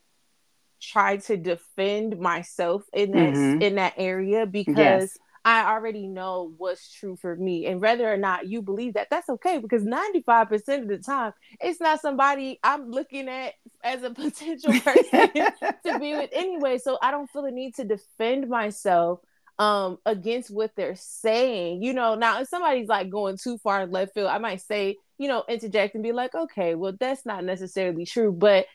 try 0.81 1.16
to 1.16 1.37
defend 1.37 2.18
myself 2.18 2.83
in 2.92 3.12
that 3.12 3.35
mm-hmm. 3.35 3.62
in 3.62 3.74
that 3.76 3.94
area 3.96 4.46
because 4.46 4.76
yes. 4.76 5.18
I 5.47 5.73
already 5.73 6.09
know 6.09 6.53
what's 6.59 6.93
true 6.93 7.15
for 7.15 7.37
me. 7.37 7.67
And 7.67 7.81
whether 7.81 8.13
or 8.13 8.17
not 8.17 8.49
you 8.49 8.63
believe 8.63 8.95
that, 8.95 9.07
that's 9.13 9.29
okay 9.29 9.59
because 9.59 9.85
95% 9.85 10.83
of 10.83 10.89
the 10.89 10.99
time, 10.99 11.35
it's 11.61 11.81
not 11.81 12.01
somebody 12.01 12.59
I'm 12.65 12.91
looking 12.91 13.29
at 13.29 13.55
as 13.85 14.03
a 14.03 14.11
potential 14.15 14.73
person 14.81 15.31
to 15.87 15.99
be 16.01 16.15
with 16.17 16.31
anyway. 16.33 16.79
So 16.79 16.99
I 17.01 17.13
don't 17.13 17.31
feel 17.31 17.43
the 17.43 17.53
need 17.53 17.77
to 17.77 17.85
defend 17.85 18.49
myself 18.49 19.21
um 19.61 19.99
against 20.05 20.51
what 20.51 20.73
they're 20.77 20.97
saying. 20.97 21.81
You 21.81 21.93
know, 21.93 22.17
now 22.17 22.41
if 22.41 22.49
somebody's 22.49 22.89
like 22.89 23.09
going 23.09 23.39
too 23.39 23.57
far 23.59 23.83
in 23.83 23.93
left 23.93 24.15
field, 24.15 24.27
I 24.27 24.39
might 24.39 24.63
say, 24.63 24.97
you 25.17 25.29
know, 25.29 25.45
interject 25.49 25.95
and 25.95 26.03
be 26.03 26.11
like, 26.11 26.35
okay, 26.35 26.75
well, 26.75 26.95
that's 26.99 27.25
not 27.25 27.45
necessarily 27.45 28.05
true. 28.05 28.33
But 28.33 28.67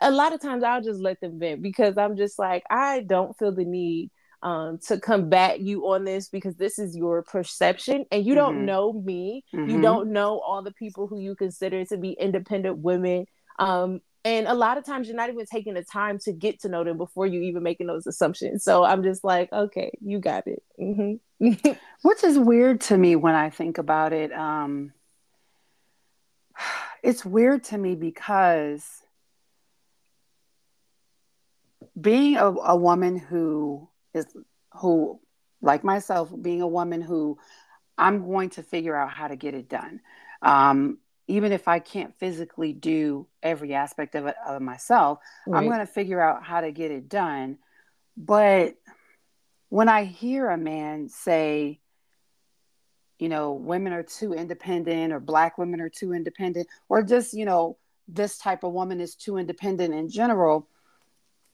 a 0.00 0.10
lot 0.10 0.32
of 0.32 0.40
times 0.42 0.64
I'll 0.64 0.82
just 0.82 1.00
let 1.00 1.20
them 1.20 1.38
vent 1.38 1.62
because 1.62 1.96
I'm 1.96 2.16
just 2.16 2.36
like, 2.36 2.64
I 2.68 3.00
don't 3.00 3.38
feel 3.38 3.52
the 3.54 3.64
need 3.64 4.10
um, 4.44 4.78
to 4.86 5.00
combat 5.00 5.60
you 5.60 5.88
on 5.88 6.04
this 6.04 6.28
because 6.28 6.54
this 6.56 6.78
is 6.78 6.94
your 6.94 7.22
perception 7.22 8.04
and 8.12 8.26
you 8.26 8.34
don't 8.34 8.56
mm-hmm. 8.56 8.66
know 8.66 8.92
me. 8.92 9.42
Mm-hmm. 9.54 9.70
You 9.70 9.80
don't 9.80 10.12
know 10.12 10.38
all 10.38 10.62
the 10.62 10.72
people 10.72 11.06
who 11.06 11.18
you 11.18 11.34
consider 11.34 11.82
to 11.86 11.96
be 11.96 12.10
independent 12.10 12.78
women. 12.78 13.24
Um, 13.58 14.02
and 14.22 14.46
a 14.46 14.52
lot 14.52 14.76
of 14.76 14.84
times 14.84 15.08
you're 15.08 15.16
not 15.16 15.30
even 15.30 15.46
taking 15.46 15.72
the 15.72 15.82
time 15.82 16.18
to 16.20 16.32
get 16.32 16.60
to 16.60 16.68
know 16.68 16.84
them 16.84 16.98
before 16.98 17.26
you 17.26 17.40
even 17.40 17.62
making 17.62 17.86
those 17.86 18.06
assumptions. 18.06 18.64
So 18.64 18.84
I'm 18.84 19.02
just 19.02 19.24
like, 19.24 19.50
okay, 19.50 19.92
you 20.02 20.18
got 20.18 20.46
it. 20.46 20.62
Mm-hmm. 20.78 21.72
Which 22.02 22.22
is 22.22 22.38
weird 22.38 22.82
to 22.82 22.98
me 22.98 23.16
when 23.16 23.34
I 23.34 23.48
think 23.48 23.78
about 23.78 24.12
it. 24.12 24.30
Um, 24.30 24.92
it's 27.02 27.24
weird 27.24 27.64
to 27.64 27.78
me 27.78 27.94
because 27.94 28.86
being 31.98 32.36
a, 32.36 32.46
a 32.46 32.76
woman 32.76 33.18
who 33.18 33.88
is 34.14 34.26
who 34.80 35.20
like 35.60 35.84
myself 35.84 36.32
being 36.40 36.62
a 36.62 36.68
woman 36.68 37.00
who 37.00 37.38
i'm 37.98 38.24
going 38.26 38.50
to 38.50 38.62
figure 38.62 38.96
out 38.96 39.10
how 39.10 39.28
to 39.28 39.36
get 39.36 39.54
it 39.54 39.68
done 39.68 40.00
um, 40.42 40.98
even 41.26 41.52
if 41.52 41.68
i 41.68 41.78
can't 41.78 42.14
physically 42.16 42.72
do 42.72 43.26
every 43.42 43.74
aspect 43.74 44.14
of 44.14 44.26
it 44.26 44.36
of 44.46 44.62
myself 44.62 45.18
right. 45.46 45.58
i'm 45.58 45.68
going 45.68 45.80
to 45.80 45.86
figure 45.86 46.20
out 46.20 46.42
how 46.42 46.60
to 46.60 46.70
get 46.70 46.90
it 46.90 47.08
done 47.08 47.58
but 48.16 48.74
when 49.68 49.88
i 49.88 50.04
hear 50.04 50.48
a 50.48 50.58
man 50.58 51.08
say 51.08 51.80
you 53.18 53.28
know 53.28 53.52
women 53.52 53.92
are 53.92 54.02
too 54.02 54.34
independent 54.34 55.12
or 55.12 55.20
black 55.20 55.56
women 55.56 55.80
are 55.80 55.88
too 55.88 56.12
independent 56.12 56.66
or 56.88 57.02
just 57.02 57.32
you 57.32 57.44
know 57.44 57.78
this 58.08 58.36
type 58.38 58.64
of 58.64 58.72
woman 58.72 59.00
is 59.00 59.14
too 59.14 59.38
independent 59.38 59.94
in 59.94 60.10
general 60.10 60.68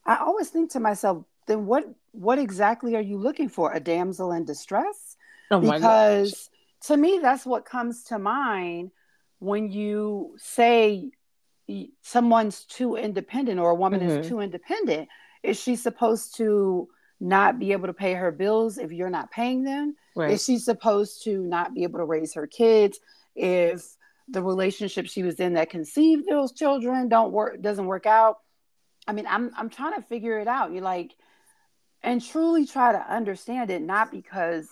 i 0.05 0.17
always 0.17 0.49
think 0.49 0.71
to 0.71 0.79
myself 0.79 1.23
then 1.47 1.65
what 1.65 1.85
what 2.11 2.39
exactly 2.39 2.95
are 2.95 3.01
you 3.01 3.17
looking 3.17 3.49
for? 3.49 3.73
A 3.73 3.79
damsel 3.79 4.31
in 4.31 4.45
distress? 4.45 5.15
Oh 5.49 5.59
because 5.59 6.49
to 6.85 6.97
me, 6.97 7.19
that's 7.21 7.45
what 7.45 7.65
comes 7.65 8.03
to 8.05 8.19
mind 8.19 8.91
when 9.39 9.71
you 9.71 10.35
say 10.37 11.11
someone's 12.01 12.65
too 12.65 12.95
independent 12.95 13.59
or 13.59 13.71
a 13.71 13.75
woman 13.75 14.01
mm-hmm. 14.01 14.19
is 14.19 14.27
too 14.27 14.39
independent. 14.39 15.07
Is 15.43 15.59
she 15.59 15.75
supposed 15.75 16.35
to 16.37 16.87
not 17.19 17.59
be 17.59 17.71
able 17.71 17.87
to 17.87 17.93
pay 17.93 18.13
her 18.13 18.31
bills 18.31 18.77
if 18.77 18.91
you're 18.91 19.09
not 19.09 19.31
paying 19.31 19.63
them? 19.63 19.95
Right. 20.15 20.31
Is 20.31 20.43
she 20.43 20.57
supposed 20.57 21.23
to 21.23 21.43
not 21.43 21.73
be 21.73 21.83
able 21.83 21.99
to 21.99 22.05
raise 22.05 22.33
her 22.33 22.47
kids 22.47 22.99
if 23.35 23.85
the 24.27 24.43
relationship 24.43 25.07
she 25.07 25.23
was 25.23 25.39
in 25.39 25.53
that 25.53 25.69
conceived 25.69 26.27
those 26.27 26.51
children 26.51 27.09
don't 27.09 27.31
work 27.31 27.61
doesn't 27.61 27.85
work 27.85 28.05
out? 28.05 28.37
I 29.07 29.13
mean, 29.13 29.25
I'm 29.27 29.51
I'm 29.55 29.69
trying 29.69 29.95
to 29.95 30.01
figure 30.01 30.39
it 30.39 30.47
out. 30.47 30.71
You're 30.71 30.83
like, 30.83 31.15
and 32.03 32.23
truly 32.23 32.65
try 32.65 32.91
to 32.91 33.13
understand 33.13 33.69
it, 33.69 33.81
not 33.81 34.11
because, 34.11 34.67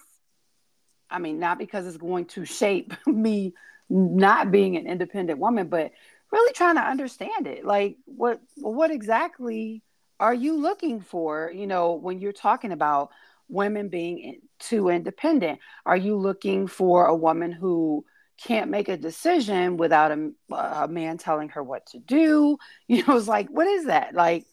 I 1.10 1.20
mean, 1.20 1.39
not 1.39 1.60
because 1.60 1.86
it's 1.86 1.98
going 1.98 2.26
to 2.28 2.46
shape 2.46 2.94
me 3.06 3.54
not 3.89 4.52
being 4.52 4.78
an 4.78 4.88
independent 4.88 5.39
woman, 5.39 5.68
but 5.68 5.92
really 6.32 6.54
trying 6.54 6.76
to 6.76 6.82
understand 6.82 7.48
it. 7.48 7.65
Like, 7.65 7.98
what 8.06 8.39
what 8.58 8.92
exactly 8.92 9.82
are 10.20 10.34
you 10.34 10.58
looking 10.58 11.02
for? 11.02 11.52
You 11.54 11.68
know, 11.68 11.94
when 11.94 12.20
you're 12.20 12.32
talking 12.34 12.72
about 12.72 13.10
women 13.48 13.89
being 13.89 14.42
too 14.60 14.89
independent, 14.89 15.60
are 15.86 15.98
you 15.98 16.15
looking 16.15 16.68
for 16.68 17.06
a 17.06 17.15
woman 17.15 17.52
who 17.52 18.06
can't 18.38 18.70
make 18.70 18.88
a 18.88 18.98
decision 18.98 19.76
without 19.76 20.12
a, 20.12 20.32
a 20.56 20.88
man 20.88 21.18
telling 21.18 21.50
her 21.50 21.63
what 21.63 21.86
to 21.88 22.00
do? 22.00 22.58
You 22.88 23.06
know, 23.06 23.18
it's 23.18 23.28
like, 23.28 23.50
what 23.50 23.68
is 23.68 23.86
that? 23.86 24.13
Like, 24.13 24.46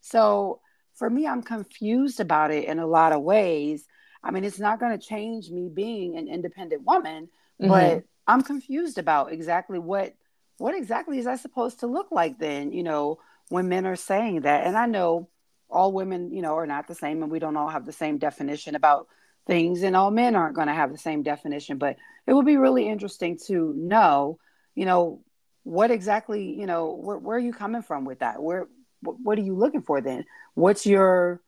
so 0.00 0.60
for 0.94 1.10
me, 1.10 1.26
I'm 1.26 1.42
confused 1.42 2.20
about 2.20 2.50
it 2.50 2.64
in 2.64 2.78
a 2.78 2.86
lot 2.86 3.12
of 3.12 3.22
ways. 3.22 3.86
I 4.22 4.30
mean, 4.30 4.44
it's 4.44 4.60
not 4.60 4.80
going 4.80 4.98
to 4.98 5.06
change 5.06 5.50
me 5.50 5.68
being 5.72 6.16
an 6.16 6.28
independent 6.28 6.82
woman, 6.84 7.28
mm-hmm. 7.60 7.68
but 7.68 8.04
I'm 8.26 8.42
confused 8.42 8.98
about 8.98 9.32
exactly 9.32 9.78
what 9.78 10.14
what 10.58 10.74
exactly 10.74 11.18
is 11.18 11.24
that 11.24 11.40
supposed 11.40 11.80
to 11.80 11.88
look 11.88 12.12
like 12.12 12.38
then, 12.38 12.72
you 12.72 12.84
know, 12.84 13.18
when 13.48 13.68
men 13.68 13.86
are 13.86 13.96
saying 13.96 14.42
that. 14.42 14.66
And 14.66 14.76
I 14.76 14.86
know 14.86 15.28
all 15.68 15.92
women, 15.92 16.32
you 16.32 16.42
know, 16.42 16.54
are 16.56 16.66
not 16.66 16.86
the 16.86 16.94
same 16.94 17.22
and 17.22 17.32
we 17.32 17.40
don't 17.40 17.56
all 17.56 17.68
have 17.68 17.86
the 17.86 17.92
same 17.92 18.18
definition 18.18 18.76
about 18.76 19.08
things 19.46 19.82
and 19.82 19.96
all 19.96 20.10
men 20.10 20.36
aren't 20.36 20.54
going 20.54 20.68
to 20.68 20.74
have 20.74 20.92
the 20.92 20.98
same 20.98 21.22
definition, 21.22 21.78
but 21.78 21.96
it 22.26 22.32
would 22.32 22.46
be 22.46 22.56
really 22.56 22.88
interesting 22.88 23.38
to 23.46 23.74
know, 23.76 24.38
you 24.74 24.84
know, 24.86 25.22
what 25.64 25.90
exactly, 25.90 26.58
you 26.58 26.66
know, 26.66 26.94
where, 26.94 27.18
where 27.18 27.36
are 27.36 27.40
you 27.40 27.52
coming 27.52 27.82
from 27.82 28.04
with 28.04 28.20
that? 28.20 28.42
Where 28.42 28.68
what 29.04 29.38
are 29.38 29.42
you 29.42 29.54
looking 29.54 29.82
for 29.82 30.00
then? 30.00 30.24
What's 30.54 30.86
your 30.86 31.40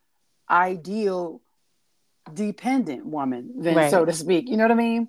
ideal 0.49 1.41
dependent 2.33 3.07
woman, 3.07 3.53
then, 3.57 3.77
right. 3.77 3.91
so 3.91 4.05
to 4.05 4.13
speak? 4.13 4.49
You 4.49 4.57
know 4.57 4.65
what 4.65 4.73
I 4.73 4.77
mean? 4.77 5.09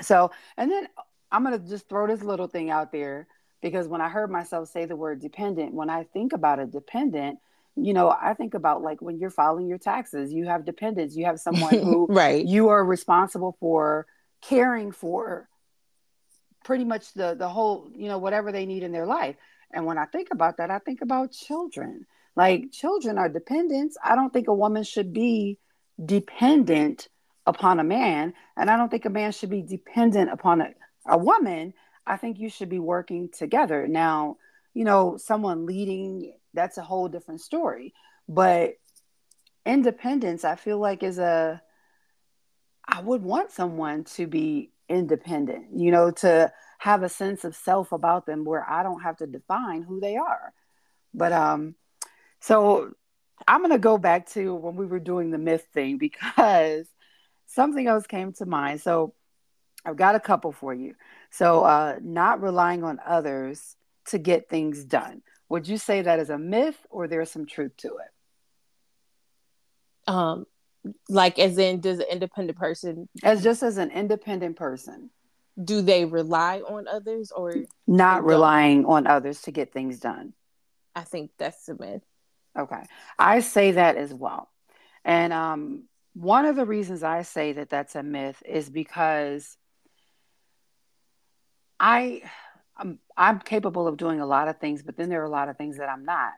So, 0.00 0.30
and 0.56 0.70
then 0.70 0.88
I'm 1.30 1.44
going 1.44 1.60
to 1.60 1.68
just 1.68 1.88
throw 1.88 2.06
this 2.06 2.22
little 2.22 2.46
thing 2.46 2.70
out 2.70 2.92
there 2.92 3.26
because 3.60 3.88
when 3.88 4.00
I 4.00 4.08
heard 4.08 4.30
myself 4.30 4.68
say 4.68 4.84
the 4.84 4.96
word 4.96 5.20
dependent, 5.20 5.74
when 5.74 5.90
I 5.90 6.04
think 6.04 6.32
about 6.32 6.60
a 6.60 6.66
dependent, 6.66 7.38
you 7.76 7.92
know, 7.92 8.10
I 8.10 8.34
think 8.34 8.54
about 8.54 8.82
like 8.82 9.00
when 9.02 9.18
you're 9.18 9.30
filing 9.30 9.66
your 9.68 9.78
taxes, 9.78 10.32
you 10.32 10.46
have 10.46 10.64
dependents, 10.64 11.16
you 11.16 11.24
have 11.26 11.40
someone 11.40 11.74
who 11.82 12.06
right. 12.08 12.44
you 12.44 12.68
are 12.68 12.84
responsible 12.84 13.56
for 13.60 14.06
caring 14.40 14.92
for 14.92 15.48
pretty 16.64 16.84
much 16.84 17.12
the 17.14 17.34
the 17.34 17.48
whole, 17.48 17.90
you 17.94 18.08
know, 18.08 18.18
whatever 18.18 18.52
they 18.52 18.66
need 18.66 18.82
in 18.82 18.92
their 18.92 19.06
life. 19.06 19.36
And 19.72 19.84
when 19.84 19.98
I 19.98 20.06
think 20.06 20.28
about 20.32 20.56
that, 20.56 20.70
I 20.70 20.78
think 20.78 21.02
about 21.02 21.32
children. 21.32 22.06
Like 22.36 22.72
children 22.72 23.18
are 23.18 23.28
dependents. 23.28 23.96
I 24.02 24.14
don't 24.14 24.32
think 24.32 24.48
a 24.48 24.54
woman 24.54 24.84
should 24.84 25.12
be 25.12 25.58
dependent 26.04 27.08
upon 27.46 27.80
a 27.80 27.84
man. 27.84 28.34
And 28.56 28.70
I 28.70 28.76
don't 28.76 28.90
think 28.90 29.04
a 29.04 29.10
man 29.10 29.32
should 29.32 29.50
be 29.50 29.62
dependent 29.62 30.30
upon 30.30 30.60
a, 30.60 30.68
a 31.06 31.18
woman. 31.18 31.74
I 32.06 32.16
think 32.16 32.38
you 32.38 32.48
should 32.48 32.68
be 32.68 32.78
working 32.78 33.28
together. 33.30 33.86
Now, 33.88 34.36
you 34.74 34.84
know, 34.84 35.16
someone 35.16 35.66
leading, 35.66 36.34
that's 36.54 36.78
a 36.78 36.82
whole 36.82 37.08
different 37.08 37.40
story. 37.40 37.94
But 38.28 38.74
independence, 39.66 40.44
I 40.44 40.56
feel 40.56 40.78
like, 40.78 41.02
is 41.02 41.18
a, 41.18 41.60
I 42.86 43.00
would 43.00 43.22
want 43.22 43.50
someone 43.50 44.04
to 44.04 44.26
be 44.26 44.70
independent, 44.88 45.66
you 45.74 45.90
know, 45.90 46.10
to 46.10 46.52
have 46.78 47.02
a 47.02 47.08
sense 47.08 47.44
of 47.44 47.54
self 47.54 47.92
about 47.92 48.26
them 48.26 48.44
where 48.44 48.68
I 48.68 48.82
don't 48.82 49.02
have 49.02 49.18
to 49.18 49.26
define 49.26 49.82
who 49.82 50.00
they 50.00 50.16
are. 50.16 50.52
But 51.12 51.32
um, 51.32 51.74
so 52.40 52.92
I'm 53.46 53.60
going 53.60 53.72
to 53.72 53.78
go 53.78 53.98
back 53.98 54.28
to 54.30 54.54
when 54.54 54.76
we 54.76 54.86
were 54.86 55.00
doing 55.00 55.30
the 55.30 55.38
myth 55.38 55.66
thing 55.72 55.98
because 55.98 56.86
something 57.46 57.86
else 57.86 58.06
came 58.06 58.32
to 58.34 58.46
mind. 58.46 58.80
So 58.80 59.14
I've 59.84 59.96
got 59.96 60.14
a 60.14 60.20
couple 60.20 60.52
for 60.52 60.74
you. 60.74 60.94
So, 61.30 61.62
uh, 61.64 61.98
not 62.02 62.42
relying 62.42 62.84
on 62.84 63.00
others 63.04 63.76
to 64.06 64.18
get 64.18 64.48
things 64.48 64.84
done. 64.84 65.22
Would 65.48 65.68
you 65.68 65.78
say 65.78 66.02
that 66.02 66.18
is 66.20 66.30
a 66.30 66.38
myth 66.38 66.78
or 66.90 67.08
there's 67.08 67.30
some 67.30 67.46
truth 67.46 67.76
to 67.78 67.88
it? 67.88 68.12
Um, 70.12 70.46
like 71.08 71.38
as 71.38 71.58
in, 71.58 71.80
does 71.80 71.98
an 71.98 72.06
independent 72.10 72.58
person 72.58 73.08
as 73.22 73.42
just 73.42 73.62
as 73.62 73.78
an 73.78 73.90
independent 73.90 74.56
person? 74.56 75.10
Do 75.62 75.82
they 75.82 76.04
rely 76.04 76.60
on 76.60 76.86
others 76.86 77.32
or 77.32 77.54
not 77.86 78.24
relying 78.24 78.84
on 78.84 79.06
others 79.06 79.42
to 79.42 79.50
get 79.50 79.72
things 79.72 79.98
done? 79.98 80.32
I 80.94 81.02
think 81.02 81.30
that's 81.38 81.68
a 81.68 81.74
myth. 81.74 82.02
Okay. 82.58 82.82
I 83.18 83.40
say 83.40 83.72
that 83.72 83.96
as 83.96 84.12
well. 84.12 84.48
And 85.04 85.32
um, 85.32 85.84
one 86.14 86.44
of 86.44 86.56
the 86.56 86.66
reasons 86.66 87.02
I 87.02 87.22
say 87.22 87.52
that 87.52 87.70
that's 87.70 87.94
a 87.94 88.02
myth 88.02 88.42
is 88.46 88.68
because 88.68 89.56
I 91.80 92.22
I'm, 92.76 92.98
I'm 93.16 93.40
capable 93.40 93.88
of 93.88 93.96
doing 93.96 94.20
a 94.20 94.26
lot 94.26 94.48
of 94.48 94.58
things, 94.58 94.82
but 94.82 94.96
then 94.96 95.08
there 95.08 95.20
are 95.20 95.26
a 95.26 95.30
lot 95.30 95.48
of 95.48 95.56
things 95.56 95.78
that 95.78 95.88
I'm 95.88 96.04
not. 96.04 96.32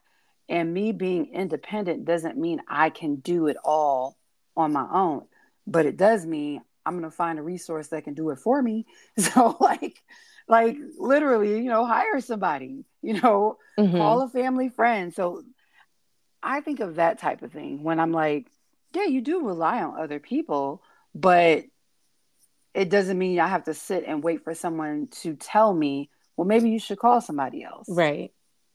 And 0.49 0.73
me 0.73 0.93
being 0.93 1.33
independent 1.33 2.05
doesn't 2.05 2.37
mean 2.37 2.61
I 2.67 2.91
can 2.91 3.17
do 3.17 3.47
it 3.47 3.57
all 3.63 4.17
on 4.57 4.73
my 4.73 4.87
own, 4.91 5.27
but 5.67 5.87
it 5.87 5.97
does 5.97 6.27
mean 6.27 6.63
I'm 6.85 6.99
going 6.99 7.11
to 7.11 7.17
find 7.17 7.39
a 7.39 7.43
resource 7.43 7.89
that 7.89 8.05
can 8.05 8.15
do 8.15 8.31
it 8.31 8.39
for 8.39 8.61
me. 8.63 8.87
So 9.19 9.57
like 9.61 10.03
like 10.49 10.77
literally, 10.99 11.59
you 11.59 11.71
know, 11.71 11.87
hire 11.87 12.21
somebody, 12.21 12.85
you 13.03 13.21
know, 13.21 13.59
mm-hmm. 13.79 13.97
call 13.97 14.23
a 14.23 14.29
family 14.29 14.69
friend. 14.69 15.15
So 15.15 15.45
I 16.43 16.61
think 16.61 16.81
of 16.81 16.97
that 16.97 17.19
type 17.19 17.43
of 17.43 17.53
thing 17.53 17.85
when 17.85 18.01
I'm 18.01 18.13
like, 18.13 18.51
yeah, 18.93 19.05
you 19.05 19.21
do 19.21 19.47
rely 19.47 19.83
on 19.83 20.01
other 20.01 20.19
people, 20.19 20.83
but 21.15 21.65
it 22.75 22.91
doesn't 22.91 23.19
mean 23.19 23.39
I 23.39 23.47
have 23.47 23.65
to 23.65 23.75
sit 23.75 24.05
and 24.07 24.25
wait 24.25 24.43
for 24.43 24.55
someone 24.55 25.09
to 25.23 25.37
tell 25.37 25.73
me, 25.73 26.11
well, 26.37 26.47
maybe 26.47 26.71
you 26.71 26.81
should 26.81 26.99
call 26.99 27.21
somebody 27.21 27.63
else. 27.63 27.89
Right. 27.89 28.33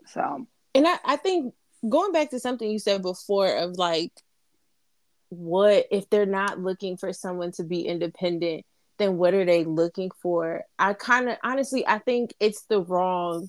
So, 0.07 0.47
and 0.73 0.87
I, 0.87 0.97
I 1.03 1.15
think 1.17 1.53
going 1.87 2.11
back 2.11 2.29
to 2.29 2.39
something 2.39 2.69
you 2.69 2.79
said 2.79 3.01
before 3.01 3.53
of 3.53 3.77
like 3.77 4.11
what 5.37 5.85
if 5.91 6.09
they're 6.09 6.25
not 6.25 6.59
looking 6.59 6.97
for 6.97 7.13
someone 7.13 7.51
to 7.51 7.63
be 7.63 7.81
independent 7.81 8.65
then 8.97 9.17
what 9.17 9.33
are 9.33 9.45
they 9.45 9.63
looking 9.63 10.09
for 10.21 10.63
i 10.79 10.93
kind 10.93 11.29
of 11.29 11.37
honestly 11.43 11.85
i 11.87 11.99
think 11.99 12.33
it's 12.39 12.63
the 12.63 12.81
wrong 12.81 13.47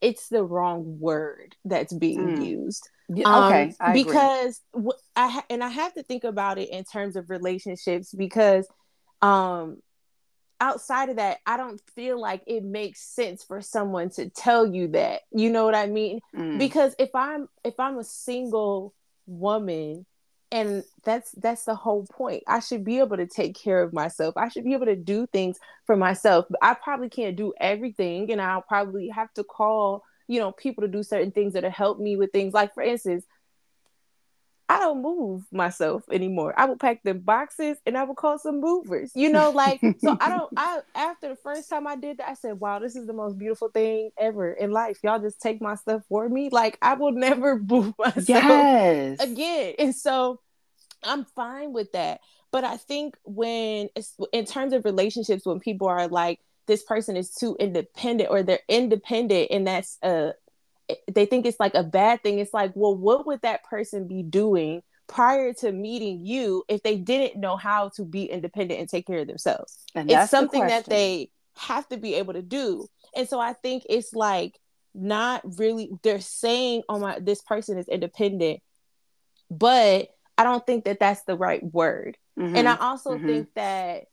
it's 0.00 0.28
the 0.28 0.44
wrong 0.44 0.98
word 1.00 1.56
that's 1.64 1.92
being 1.92 2.36
mm. 2.36 2.46
used. 2.46 2.88
Yeah, 3.08 3.46
okay, 3.46 3.74
um, 3.80 3.92
because 3.94 4.60
I 5.16 5.28
ha- 5.28 5.44
and 5.48 5.64
I 5.64 5.68
have 5.68 5.94
to 5.94 6.02
think 6.02 6.24
about 6.24 6.58
it 6.58 6.68
in 6.70 6.84
terms 6.84 7.16
of 7.16 7.30
relationships 7.30 8.12
because 8.12 8.66
um 9.22 9.78
outside 10.60 11.08
of 11.08 11.16
that, 11.16 11.38
I 11.46 11.56
don't 11.56 11.80
feel 11.94 12.20
like 12.20 12.42
it 12.46 12.64
makes 12.64 13.00
sense 13.00 13.44
for 13.44 13.62
someone 13.62 14.10
to 14.10 14.28
tell 14.28 14.66
you 14.66 14.88
that. 14.88 15.22
You 15.30 15.50
know 15.50 15.64
what 15.64 15.74
I 15.74 15.86
mean? 15.86 16.20
Mm. 16.36 16.58
Because 16.58 16.94
if 16.98 17.10
I'm 17.14 17.48
if 17.64 17.80
I'm 17.80 17.98
a 17.98 18.04
single 18.04 18.94
woman 19.26 20.04
and 20.50 20.82
that's 21.04 21.32
that's 21.32 21.64
the 21.64 21.74
whole 21.74 22.06
point. 22.06 22.42
I 22.46 22.60
should 22.60 22.84
be 22.84 22.98
able 22.98 23.16
to 23.16 23.26
take 23.26 23.54
care 23.56 23.82
of 23.82 23.92
myself. 23.92 24.36
I 24.36 24.48
should 24.48 24.64
be 24.64 24.72
able 24.72 24.86
to 24.86 24.96
do 24.96 25.26
things 25.26 25.58
for 25.84 25.96
myself. 25.96 26.46
I 26.62 26.74
probably 26.74 27.10
can't 27.10 27.36
do 27.36 27.52
everything 27.60 28.30
and 28.32 28.40
I'll 28.40 28.62
probably 28.62 29.08
have 29.08 29.32
to 29.34 29.44
call, 29.44 30.04
you 30.26 30.40
know, 30.40 30.52
people 30.52 30.82
to 30.82 30.88
do 30.88 31.02
certain 31.02 31.32
things 31.32 31.52
that 31.52 31.64
help 31.64 31.98
me 31.98 32.16
with 32.16 32.32
things 32.32 32.54
like 32.54 32.72
for 32.74 32.82
instance, 32.82 33.24
I 34.70 34.80
don't 34.80 35.00
move 35.00 35.44
myself 35.50 36.02
anymore. 36.12 36.52
I 36.56 36.66
will 36.66 36.76
pack 36.76 37.02
them 37.02 37.20
boxes 37.20 37.78
and 37.86 37.96
I 37.96 38.04
will 38.04 38.14
call 38.14 38.38
some 38.38 38.60
movers. 38.60 39.10
You 39.14 39.30
know, 39.30 39.50
like 39.50 39.80
so 39.98 40.16
I 40.20 40.28
don't 40.28 40.52
I 40.56 40.80
after 40.94 41.30
the 41.30 41.36
first 41.36 41.70
time 41.70 41.86
I 41.86 41.96
did 41.96 42.18
that, 42.18 42.28
I 42.28 42.34
said, 42.34 42.60
Wow, 42.60 42.78
this 42.78 42.94
is 42.94 43.06
the 43.06 43.14
most 43.14 43.38
beautiful 43.38 43.70
thing 43.70 44.10
ever 44.18 44.52
in 44.52 44.70
life. 44.70 44.98
Y'all 45.02 45.20
just 45.20 45.40
take 45.40 45.62
my 45.62 45.74
stuff 45.74 46.02
for 46.08 46.28
me. 46.28 46.50
Like 46.52 46.76
I 46.82 46.94
will 46.94 47.12
never 47.12 47.58
move 47.68 47.94
myself 47.98 48.26
yes. 48.28 49.20
again. 49.20 49.74
And 49.78 49.94
so 49.94 50.40
I'm 51.02 51.24
fine 51.24 51.72
with 51.72 51.92
that. 51.92 52.20
But 52.50 52.64
I 52.64 52.76
think 52.76 53.16
when 53.24 53.88
in 54.32 54.44
terms 54.44 54.74
of 54.74 54.84
relationships, 54.84 55.46
when 55.46 55.60
people 55.60 55.86
are 55.86 56.08
like, 56.08 56.40
this 56.66 56.82
person 56.82 57.16
is 57.16 57.32
too 57.32 57.56
independent 57.58 58.30
or 58.30 58.42
they're 58.42 58.60
independent 58.68 59.48
and 59.50 59.66
that's 59.66 59.96
a 60.02 60.34
they 61.10 61.26
think 61.26 61.46
it's 61.46 61.60
like 61.60 61.74
a 61.74 61.82
bad 61.82 62.22
thing. 62.22 62.38
It's 62.38 62.54
like, 62.54 62.72
well, 62.74 62.96
what 62.96 63.26
would 63.26 63.42
that 63.42 63.64
person 63.64 64.06
be 64.06 64.22
doing 64.22 64.82
prior 65.06 65.52
to 65.54 65.72
meeting 65.72 66.24
you 66.24 66.64
if 66.68 66.82
they 66.82 66.96
didn't 66.96 67.40
know 67.40 67.56
how 67.56 67.90
to 67.96 68.04
be 68.04 68.24
independent 68.24 68.80
and 68.80 68.88
take 68.88 69.06
care 69.06 69.20
of 69.20 69.26
themselves? 69.26 69.78
And 69.94 70.10
it's 70.10 70.30
something 70.30 70.62
the 70.62 70.68
that 70.68 70.86
they 70.86 71.30
have 71.56 71.88
to 71.88 71.96
be 71.96 72.14
able 72.14 72.34
to 72.34 72.42
do. 72.42 72.86
And 73.14 73.28
so 73.28 73.40
I 73.40 73.52
think 73.52 73.84
it's 73.88 74.14
like 74.14 74.58
not 74.94 75.42
really 75.58 75.90
they're 76.02 76.20
saying, 76.20 76.82
"Oh 76.88 76.98
my, 76.98 77.18
this 77.18 77.42
person 77.42 77.78
is 77.78 77.88
independent," 77.88 78.60
but 79.50 80.08
I 80.36 80.44
don't 80.44 80.64
think 80.64 80.84
that 80.84 81.00
that's 81.00 81.22
the 81.22 81.36
right 81.36 81.62
word. 81.62 82.16
Mm-hmm. 82.38 82.56
And 82.56 82.68
I 82.68 82.76
also 82.76 83.14
mm-hmm. 83.14 83.26
think 83.26 83.48
that 83.54 84.04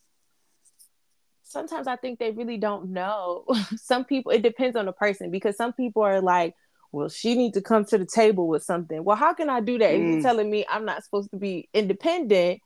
sometimes 1.43 1.87
I 1.87 1.95
think 1.95 2.19
they 2.19 2.31
really 2.31 2.57
don't 2.57 2.89
know. 2.89 3.45
some 3.77 4.05
people, 4.05 4.31
it 4.31 4.41
depends 4.41 4.75
on 4.75 4.85
the 4.85 4.91
person 4.91 5.29
because 5.31 5.55
some 5.55 5.73
people 5.73 6.01
are 6.01 6.21
like, 6.21 6.55
well, 6.95 7.09
she 7.09 7.35
needs 7.35 7.55
to 7.55 7.61
come 7.61 7.83
to 7.85 7.97
the 7.97 8.05
table 8.05 8.47
with 8.47 8.63
something. 8.63 9.03
Well, 9.03 9.17
how 9.17 9.33
can 9.33 9.49
I 9.49 9.59
do 9.59 9.77
that? 9.79 9.93
Mm. 9.93 10.13
You're 10.13 10.21
telling 10.21 10.49
me 10.49 10.65
I'm 10.69 10.85
not 10.85 11.03
supposed 11.03 11.29
to 11.31 11.37
be 11.37 11.67
independent, 11.73 12.61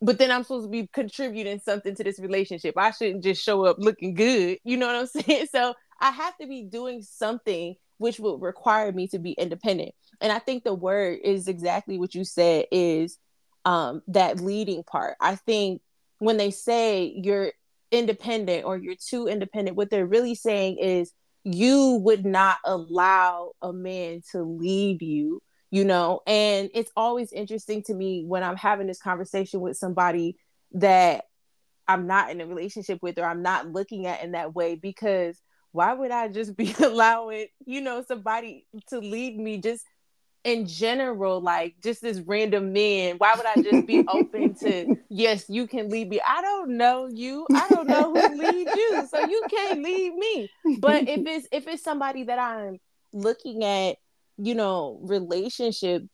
but 0.00 0.18
then 0.18 0.30
I'm 0.30 0.44
supposed 0.44 0.64
to 0.64 0.70
be 0.70 0.88
contributing 0.94 1.60
something 1.62 1.94
to 1.94 2.02
this 2.02 2.18
relationship. 2.18 2.78
I 2.78 2.90
shouldn't 2.90 3.22
just 3.22 3.44
show 3.44 3.66
up 3.66 3.76
looking 3.78 4.14
good. 4.14 4.58
You 4.64 4.78
know 4.78 4.86
what 4.86 4.96
I'm 4.96 5.06
saying? 5.06 5.48
So 5.52 5.74
I 6.00 6.10
have 6.10 6.36
to 6.38 6.46
be 6.46 6.62
doing 6.62 7.02
something 7.02 7.74
which 7.98 8.18
would 8.18 8.40
require 8.40 8.92
me 8.92 9.08
to 9.08 9.18
be 9.18 9.32
independent. 9.32 9.92
And 10.22 10.32
I 10.32 10.38
think 10.38 10.64
the 10.64 10.74
word 10.74 11.18
is 11.22 11.46
exactly 11.46 11.98
what 11.98 12.14
you 12.14 12.24
said 12.24 12.66
is 12.72 13.18
um, 13.66 14.02
that 14.08 14.40
leading 14.40 14.84
part. 14.84 15.16
I 15.20 15.36
think 15.36 15.82
when 16.18 16.38
they 16.38 16.50
say 16.50 17.12
you're 17.22 17.52
independent 17.90 18.64
or 18.64 18.78
you're 18.78 18.96
too 18.96 19.28
independent, 19.28 19.76
what 19.76 19.90
they're 19.90 20.06
really 20.06 20.34
saying 20.34 20.78
is 20.78 21.12
you 21.46 22.00
would 22.02 22.26
not 22.26 22.58
allow 22.64 23.52
a 23.62 23.72
man 23.72 24.20
to 24.32 24.42
lead 24.42 25.00
you 25.02 25.40
you 25.70 25.84
know? 25.84 26.20
And 26.26 26.70
it's 26.74 26.92
always 26.96 27.32
interesting 27.32 27.82
to 27.84 27.94
me 27.94 28.24
when 28.26 28.42
i'm 28.42 28.56
having 28.56 28.86
this 28.86 29.00
conversation 29.00 29.60
with 29.60 29.76
somebody 29.76 30.36
that 30.72 31.24
i'm 31.88 32.06
not 32.06 32.30
in 32.30 32.40
a 32.40 32.46
relationship 32.46 32.98
with 33.02 33.18
or 33.18 33.24
i'm 33.24 33.42
not 33.42 33.70
looking 33.70 34.06
at 34.06 34.22
in 34.22 34.32
that 34.32 34.54
way 34.54 34.74
because 34.74 35.40
why 35.72 35.92
would 35.92 36.10
i 36.10 36.28
just 36.28 36.56
be 36.56 36.74
allowing 36.82 37.46
you 37.64 37.80
know 37.80 38.02
somebody 38.06 38.66
to 38.88 38.98
lead 38.98 39.38
me 39.38 39.58
just 39.58 39.84
in 40.46 40.64
general, 40.64 41.40
like 41.40 41.74
just 41.82 42.00
this 42.00 42.20
random 42.20 42.72
man, 42.72 43.16
why 43.18 43.34
would 43.34 43.46
I 43.46 43.60
just 43.60 43.84
be 43.84 44.04
open 44.08 44.54
to 44.60 44.96
yes, 45.08 45.46
you 45.48 45.66
can 45.66 45.90
lead 45.90 46.08
me? 46.08 46.20
I 46.26 46.40
don't 46.40 46.76
know 46.76 47.08
you. 47.08 47.48
I 47.52 47.68
don't 47.68 47.88
know 47.88 48.14
who 48.14 48.38
leads 48.38 48.70
you. 48.74 49.08
So 49.10 49.26
you 49.26 49.42
can't 49.50 49.82
lead 49.82 50.14
me. 50.14 50.48
But 50.78 51.08
if 51.08 51.20
it's 51.26 51.48
if 51.50 51.66
it's 51.66 51.82
somebody 51.82 52.22
that 52.22 52.38
I'm 52.38 52.78
looking 53.12 53.64
at, 53.64 53.96
you 54.38 54.54
know, 54.54 55.00
relationship 55.02 56.04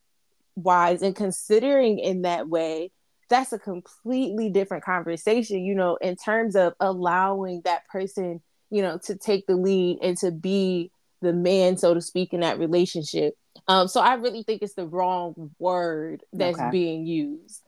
wise 0.55 1.03
and 1.03 1.15
considering 1.15 1.99
in 1.99 2.23
that 2.23 2.49
way, 2.49 2.91
that's 3.29 3.53
a 3.53 3.59
completely 3.59 4.49
different 4.49 4.83
conversation, 4.83 5.63
you 5.63 5.75
know, 5.75 5.95
in 5.97 6.15
terms 6.15 6.55
of 6.55 6.73
allowing 6.79 7.61
that 7.65 7.87
person, 7.87 8.41
you 8.71 8.81
know, 8.81 8.97
to 9.03 9.15
take 9.15 9.45
the 9.45 9.55
lead 9.55 9.99
and 10.01 10.17
to 10.17 10.31
be 10.31 10.89
the 11.21 11.33
man, 11.33 11.77
so 11.77 11.93
to 11.93 12.01
speak, 12.01 12.33
in 12.33 12.39
that 12.39 12.57
relationship 12.57 13.35
um, 13.67 13.87
so 13.87 14.01
I 14.01 14.15
really 14.15 14.43
think 14.43 14.61
it's 14.61 14.73
the 14.73 14.85
wrong 14.85 15.51
word 15.59 16.23
that's 16.33 16.59
okay. 16.59 16.69
being 16.71 17.05
used. 17.05 17.61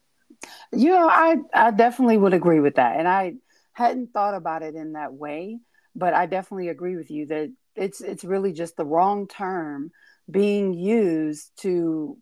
You 0.71 0.89
know, 0.89 1.08
I 1.10 1.38
I 1.53 1.71
definitely 1.71 2.17
would 2.17 2.34
agree 2.34 2.60
with 2.60 2.75
that, 2.75 2.99
and 2.99 3.08
I 3.08 3.36
hadn't 3.73 4.13
thought 4.13 4.36
about 4.36 4.63
it 4.63 4.75
in 4.75 4.93
that 4.93 5.13
way, 5.13 5.60
but 5.95 6.13
I 6.13 6.25
definitely 6.25 6.69
agree 6.69 6.95
with 6.95 7.10
you 7.10 7.27
that 7.27 7.51
it's 7.75 8.01
it's 8.01 8.23
really 8.23 8.53
just 8.53 8.77
the 8.77 8.86
wrong 8.86 9.27
term 9.27 9.91
being 10.29 10.73
used 10.73 11.51
to 11.58 12.17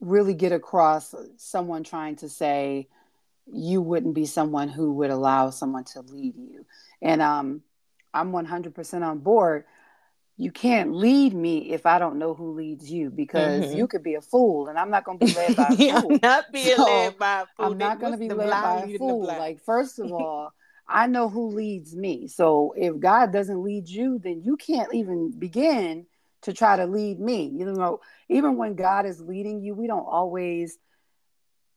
really 0.00 0.34
get 0.34 0.52
across 0.52 1.14
someone 1.36 1.82
trying 1.82 2.16
to 2.16 2.28
say 2.28 2.88
you 3.52 3.80
wouldn't 3.80 4.14
be 4.14 4.26
someone 4.26 4.68
who 4.68 4.92
would 4.92 5.10
allow 5.10 5.50
someone 5.50 5.84
to 5.84 6.00
lead 6.02 6.36
you. 6.36 6.64
And 7.02 7.22
um, 7.22 7.62
I'm 8.12 8.32
100% 8.32 9.02
on 9.02 9.18
board 9.18 9.64
you 10.40 10.52
can't 10.52 10.94
lead 10.94 11.34
me 11.34 11.72
if 11.72 11.84
I 11.84 11.98
don't 11.98 12.16
know 12.16 12.32
who 12.32 12.52
leads 12.52 12.88
you 12.88 13.10
because 13.10 13.64
mm-hmm. 13.64 13.76
you 13.76 13.88
could 13.88 14.04
be 14.04 14.14
a 14.14 14.20
fool 14.20 14.68
and 14.68 14.78
I'm 14.78 14.88
not 14.88 15.02
going 15.02 15.18
to 15.18 15.26
be 15.26 15.34
led 15.36 15.56
by 15.56 15.64
a 15.64 15.76
fool. 15.76 16.12
I'm 16.12 16.20
not 16.22 16.52
being 16.52 16.76
so 16.76 16.84
led 16.84 17.18
by 17.18 17.40
a 17.40 17.46
fool. 17.46 17.66
I'm 17.66 17.78
not 17.78 18.00
going 18.00 18.12
to 18.12 18.18
be 18.18 18.28
led 18.28 18.50
by 18.50 18.82
a 18.82 18.98
fool. 18.98 19.26
Like, 19.26 19.60
first 19.60 19.98
of 19.98 20.12
all, 20.12 20.52
I 20.86 21.08
know 21.08 21.28
who 21.28 21.48
leads 21.48 21.94
me. 21.94 22.28
So 22.28 22.72
if 22.76 23.00
God 23.00 23.32
doesn't 23.32 23.64
lead 23.64 23.88
you, 23.88 24.20
then 24.20 24.42
you 24.44 24.56
can't 24.56 24.94
even 24.94 25.32
begin 25.36 26.06
to 26.42 26.52
try 26.52 26.76
to 26.76 26.86
lead 26.86 27.18
me. 27.18 27.52
You 27.52 27.72
know, 27.72 28.00
even 28.28 28.56
when 28.56 28.76
God 28.76 29.06
is 29.06 29.20
leading 29.20 29.60
you, 29.60 29.74
we 29.74 29.88
don't 29.88 30.06
always 30.06 30.78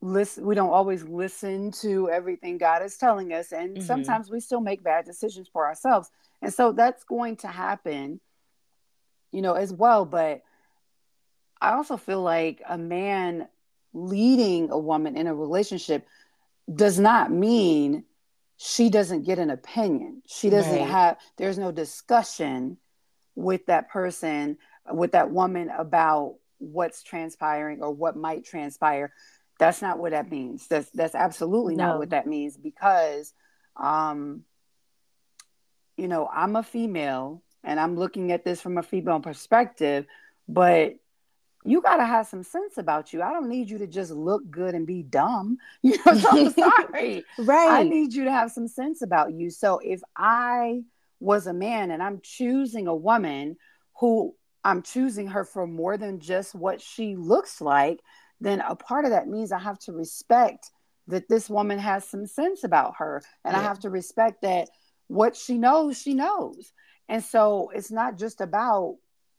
listen 0.04 0.44
we 0.44 0.56
don't 0.56 0.70
always 0.70 1.04
listen 1.04 1.70
to 1.70 2.10
everything 2.10 2.58
God 2.58 2.82
is 2.82 2.96
telling 2.96 3.32
us 3.32 3.52
and 3.52 3.76
mm-hmm. 3.76 3.86
sometimes 3.86 4.28
we 4.28 4.40
still 4.40 4.60
make 4.60 4.82
bad 4.82 5.04
decisions 5.04 5.48
for 5.52 5.66
ourselves. 5.66 6.10
And 6.40 6.52
so 6.52 6.72
that's 6.72 7.04
going 7.04 7.36
to 7.38 7.48
happen 7.48 8.20
you 9.32 9.42
know, 9.42 9.54
as 9.54 9.72
well. 9.72 10.04
But 10.04 10.42
I 11.60 11.72
also 11.72 11.96
feel 11.96 12.22
like 12.22 12.62
a 12.68 12.78
man 12.78 13.48
leading 13.92 14.70
a 14.70 14.78
woman 14.78 15.16
in 15.16 15.26
a 15.26 15.34
relationship 15.34 16.06
does 16.72 16.98
not 16.98 17.32
mean 17.32 18.04
she 18.56 18.90
doesn't 18.90 19.24
get 19.24 19.38
an 19.38 19.50
opinion. 19.50 20.22
She 20.26 20.50
doesn't 20.50 20.78
right. 20.78 20.88
have, 20.88 21.18
there's 21.36 21.58
no 21.58 21.72
discussion 21.72 22.78
with 23.34 23.66
that 23.66 23.90
person, 23.90 24.58
with 24.92 25.12
that 25.12 25.30
woman 25.30 25.70
about 25.70 26.36
what's 26.58 27.02
transpiring 27.02 27.82
or 27.82 27.90
what 27.92 28.16
might 28.16 28.44
transpire. 28.44 29.12
That's 29.58 29.82
not 29.82 29.98
what 29.98 30.12
that 30.12 30.30
means. 30.30 30.66
That's 30.68 30.90
that's 30.90 31.14
absolutely 31.14 31.76
no. 31.76 31.88
not 31.88 31.98
what 31.98 32.10
that 32.10 32.26
means 32.26 32.56
because 32.56 33.32
um 33.76 34.44
you 35.96 36.08
know, 36.08 36.28
I'm 36.32 36.56
a 36.56 36.62
female 36.62 37.42
and 37.64 37.78
I'm 37.78 37.96
looking 37.96 38.32
at 38.32 38.44
this 38.44 38.60
from 38.60 38.78
a 38.78 38.82
female 38.82 39.20
perspective, 39.20 40.06
but 40.48 40.94
you 41.64 41.80
got 41.80 41.96
to 41.96 42.04
have 42.04 42.26
some 42.26 42.42
sense 42.42 42.76
about 42.76 43.12
you. 43.12 43.22
I 43.22 43.32
don't 43.32 43.48
need 43.48 43.70
you 43.70 43.78
to 43.78 43.86
just 43.86 44.10
look 44.10 44.50
good 44.50 44.74
and 44.74 44.86
be 44.86 45.02
dumb. 45.02 45.58
You 45.82 45.96
know, 46.04 46.18
so 46.18 46.28
I'm 46.30 46.52
sorry. 46.90 47.24
right. 47.38 47.70
I 47.70 47.82
need 47.84 48.12
you 48.12 48.24
to 48.24 48.32
have 48.32 48.50
some 48.50 48.68
sense 48.68 49.02
about 49.02 49.32
you. 49.32 49.50
So 49.50 49.78
if 49.78 50.00
I 50.16 50.82
was 51.20 51.46
a 51.46 51.52
man 51.52 51.90
and 51.92 52.02
I'm 52.02 52.20
choosing 52.22 52.88
a 52.88 52.94
woman 52.94 53.56
who 54.00 54.34
I'm 54.64 54.82
choosing 54.82 55.28
her 55.28 55.44
for 55.44 55.66
more 55.66 55.96
than 55.96 56.20
just 56.20 56.54
what 56.54 56.80
she 56.80 57.16
looks 57.16 57.60
like, 57.60 58.00
then 58.40 58.60
a 58.60 58.74
part 58.74 59.04
of 59.04 59.12
that 59.12 59.28
means 59.28 59.52
I 59.52 59.58
have 59.58 59.78
to 59.80 59.92
respect 59.92 60.70
that 61.08 61.28
this 61.28 61.48
woman 61.48 61.78
has 61.78 62.04
some 62.04 62.26
sense 62.26 62.64
about 62.64 62.94
her. 62.98 63.22
And 63.44 63.54
yeah. 63.54 63.60
I 63.60 63.62
have 63.62 63.80
to 63.80 63.90
respect 63.90 64.42
that 64.42 64.68
what 65.08 65.36
she 65.36 65.58
knows, 65.58 66.00
she 66.00 66.14
knows. 66.14 66.72
And 67.08 67.24
so 67.24 67.70
it's 67.74 67.90
not 67.90 68.18
just 68.18 68.40
about 68.40 68.96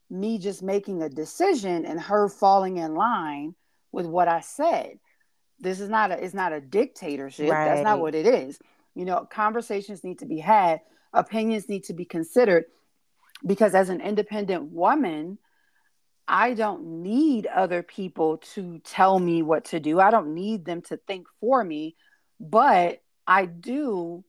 me 0.09 0.37
just 0.37 0.63
making 0.63 1.01
a 1.01 1.09
decision 1.09 1.85
and 1.85 1.99
her 1.99 2.29
falling 2.29 2.77
in 2.77 2.95
line 2.95 3.55
with 3.91 4.05
what 4.05 4.27
I 4.27 4.41
said. 4.41 4.99
This 5.59 5.79
is 5.79 5.89
not 5.89 6.11
a 6.11 6.23
it's 6.23 6.33
not 6.33 6.53
a 6.53 6.61
dictatorship. 6.61 7.49
Right. 7.51 7.65
That's 7.65 7.83
not 7.83 7.99
what 7.99 8.15
it 8.15 8.25
is. 8.27 8.59
You 8.95 9.05
know, 9.05 9.27
conversations 9.31 10.03
need 10.03 10.19
to 10.19 10.25
be 10.25 10.39
had, 10.39 10.81
opinions 11.13 11.69
need 11.69 11.85
to 11.85 11.93
be 11.93 12.05
considered. 12.05 12.65
because 13.45 13.75
as 13.75 13.89
an 13.89 14.01
independent 14.01 14.71
woman, 14.71 15.37
I 16.27 16.53
don't 16.53 17.03
need 17.03 17.47
other 17.47 17.83
people 17.83 18.37
to 18.55 18.79
tell 18.79 19.19
me 19.19 19.41
what 19.43 19.65
to 19.65 19.79
do. 19.79 19.99
I 19.99 20.11
don't 20.11 20.33
need 20.33 20.65
them 20.65 20.81
to 20.83 20.97
think 20.97 21.27
for 21.41 21.63
me, 21.63 21.95
but 22.39 23.01
I 23.27 23.45
do 23.45 24.23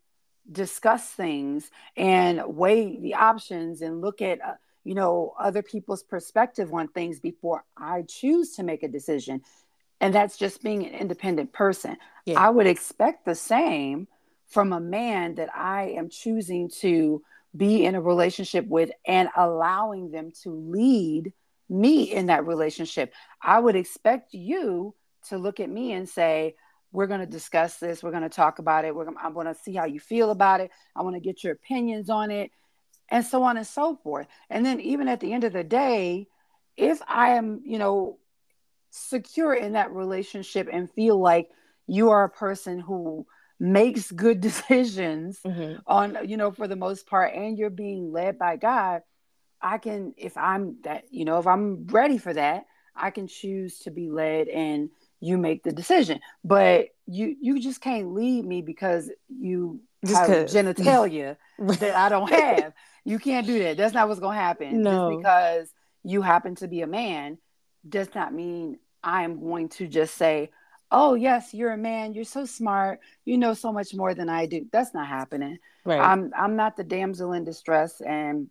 discuss 0.50 1.08
things 1.08 1.70
and 1.96 2.42
weigh 2.46 2.98
the 3.00 3.14
options 3.14 3.80
and 3.82 4.00
look 4.00 4.20
at 4.20 4.40
uh, 4.40 4.54
you 4.84 4.94
know 4.94 5.34
other 5.38 5.62
people's 5.62 6.02
perspective 6.02 6.72
on 6.72 6.88
things 6.88 7.20
before 7.20 7.64
I 7.76 8.02
choose 8.02 8.56
to 8.56 8.62
make 8.62 8.82
a 8.82 8.88
decision. 8.88 9.42
And 10.00 10.14
that's 10.14 10.36
just 10.36 10.62
being 10.62 10.84
an 10.84 10.92
independent 10.92 11.52
person. 11.52 11.96
Yeah. 12.26 12.38
I 12.38 12.50
would 12.50 12.66
expect 12.66 13.24
the 13.24 13.34
same 13.34 14.06
from 14.48 14.72
a 14.72 14.80
man 14.80 15.36
that 15.36 15.48
I 15.54 15.94
am 15.96 16.10
choosing 16.10 16.68
to 16.80 17.22
be 17.56 17.84
in 17.84 17.94
a 17.94 18.00
relationship 18.00 18.66
with 18.66 18.90
and 19.06 19.28
allowing 19.36 20.10
them 20.10 20.32
to 20.42 20.50
lead 20.50 21.32
me 21.68 22.02
in 22.02 22.26
that 22.26 22.46
relationship. 22.46 23.12
I 23.40 23.60
would 23.60 23.76
expect 23.76 24.34
you 24.34 24.94
to 25.28 25.38
look 25.38 25.60
at 25.60 25.70
me 25.70 25.92
and 25.92 26.08
say, 26.08 26.56
we're 26.94 27.08
going 27.08 27.20
to 27.20 27.26
discuss 27.26 27.78
this. 27.78 28.04
We're 28.04 28.12
going 28.12 28.22
to 28.22 28.28
talk 28.28 28.60
about 28.60 28.84
it. 28.84 28.94
We're 28.94 29.04
gonna, 29.04 29.18
I'm 29.20 29.34
going 29.34 29.48
to 29.48 29.54
see 29.54 29.74
how 29.74 29.84
you 29.84 29.98
feel 29.98 30.30
about 30.30 30.60
it. 30.60 30.70
I 30.94 31.02
want 31.02 31.16
to 31.16 31.20
get 31.20 31.42
your 31.42 31.52
opinions 31.52 32.08
on 32.08 32.30
it, 32.30 32.52
and 33.10 33.26
so 33.26 33.42
on 33.42 33.56
and 33.56 33.66
so 33.66 33.96
forth. 33.96 34.28
And 34.48 34.64
then, 34.64 34.80
even 34.80 35.08
at 35.08 35.18
the 35.18 35.32
end 35.32 35.42
of 35.42 35.52
the 35.52 35.64
day, 35.64 36.28
if 36.76 37.00
I 37.08 37.30
am, 37.30 37.62
you 37.66 37.78
know, 37.78 38.18
secure 38.90 39.52
in 39.52 39.72
that 39.72 39.90
relationship 39.90 40.68
and 40.72 40.88
feel 40.92 41.20
like 41.20 41.48
you 41.88 42.10
are 42.10 42.22
a 42.22 42.30
person 42.30 42.78
who 42.78 43.26
makes 43.58 44.12
good 44.12 44.40
decisions 44.40 45.40
mm-hmm. 45.44 45.80
on, 45.88 46.16
you 46.26 46.36
know, 46.36 46.52
for 46.52 46.68
the 46.68 46.76
most 46.76 47.08
part, 47.08 47.34
and 47.34 47.58
you're 47.58 47.70
being 47.70 48.12
led 48.12 48.38
by 48.38 48.54
God, 48.56 49.02
I 49.60 49.78
can, 49.78 50.14
if 50.16 50.36
I'm 50.36 50.76
that, 50.84 51.06
you 51.10 51.24
know, 51.24 51.40
if 51.40 51.48
I'm 51.48 51.88
ready 51.88 52.18
for 52.18 52.32
that, 52.32 52.66
I 52.94 53.10
can 53.10 53.26
choose 53.26 53.80
to 53.80 53.90
be 53.90 54.10
led 54.10 54.46
and 54.46 54.90
you 55.24 55.38
make 55.38 55.62
the 55.62 55.72
decision. 55.72 56.20
But 56.44 56.88
you 57.06 57.36
you 57.40 57.60
just 57.60 57.80
can't 57.80 58.12
leave 58.14 58.44
me 58.44 58.62
because 58.62 59.10
you 59.28 59.80
just 60.04 60.26
have 60.26 60.46
genitalia 60.46 61.36
that 61.58 61.96
I 61.96 62.08
don't 62.08 62.30
have. 62.30 62.72
You 63.04 63.18
can't 63.18 63.46
do 63.46 63.58
that. 63.60 63.76
That's 63.76 63.94
not 63.94 64.08
what's 64.08 64.20
gonna 64.20 64.38
happen. 64.38 64.82
No. 64.82 65.10
Just 65.10 65.18
because 65.18 65.72
you 66.02 66.22
happen 66.22 66.54
to 66.56 66.68
be 66.68 66.82
a 66.82 66.86
man 66.86 67.38
does 67.88 68.14
not 68.14 68.32
mean 68.32 68.78
I 69.02 69.24
am 69.24 69.40
going 69.40 69.68
to 69.70 69.86
just 69.86 70.14
say, 70.14 70.50
Oh 70.90 71.14
yes, 71.14 71.54
you're 71.54 71.72
a 71.72 71.78
man, 71.78 72.14
you're 72.14 72.24
so 72.24 72.44
smart, 72.44 73.00
you 73.24 73.38
know 73.38 73.54
so 73.54 73.72
much 73.72 73.94
more 73.94 74.14
than 74.14 74.28
I 74.28 74.46
do. 74.46 74.66
That's 74.70 74.94
not 74.94 75.08
happening. 75.08 75.58
Right. 75.84 76.00
I'm 76.00 76.32
I'm 76.36 76.56
not 76.56 76.76
the 76.76 76.84
damsel 76.84 77.32
in 77.32 77.44
distress 77.44 78.00
and 78.00 78.48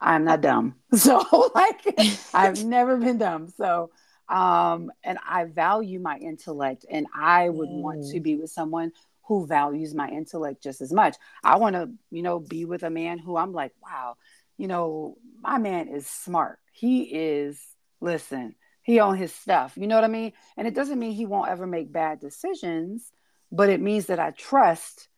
I'm 0.00 0.24
not 0.24 0.40
dumb. 0.40 0.74
So 0.94 1.50
like 1.54 1.86
I've 2.34 2.64
never 2.64 2.96
been 2.96 3.18
dumb. 3.18 3.48
So 3.48 3.90
um 4.32 4.90
and 5.04 5.18
I 5.28 5.44
value 5.44 6.00
my 6.00 6.16
intellect 6.16 6.86
and 6.90 7.06
I 7.14 7.48
would 7.48 7.68
mm. 7.68 7.82
want 7.82 8.04
to 8.10 8.18
mm. 8.18 8.22
be 8.22 8.36
with 8.36 8.50
someone 8.50 8.92
who 9.24 9.46
values 9.46 9.94
my 9.94 10.08
intellect 10.08 10.62
just 10.62 10.80
as 10.80 10.92
much. 10.92 11.16
I 11.44 11.56
want 11.56 11.76
to, 11.76 11.90
you 12.10 12.22
know, 12.22 12.40
be 12.40 12.64
with 12.64 12.82
a 12.82 12.90
man 12.90 13.18
who 13.18 13.36
I'm 13.36 13.52
like, 13.52 13.72
wow, 13.82 14.16
you 14.56 14.66
know, 14.66 15.16
my 15.40 15.58
man 15.58 15.88
is 15.88 16.06
smart. 16.06 16.58
He 16.72 17.02
is 17.02 17.60
listen, 18.00 18.54
he 18.82 18.98
on 18.98 19.16
his 19.16 19.32
stuff. 19.32 19.74
You 19.76 19.86
know 19.86 19.94
what 19.94 20.04
I 20.04 20.08
mean? 20.08 20.32
And 20.56 20.66
it 20.66 20.74
doesn't 20.74 20.98
mean 20.98 21.12
he 21.12 21.26
won't 21.26 21.50
ever 21.50 21.66
make 21.66 21.92
bad 21.92 22.18
decisions, 22.18 23.12
but 23.52 23.68
it 23.68 23.80
means 23.80 24.06
that 24.06 24.18
I 24.18 24.30
trust, 24.30 25.08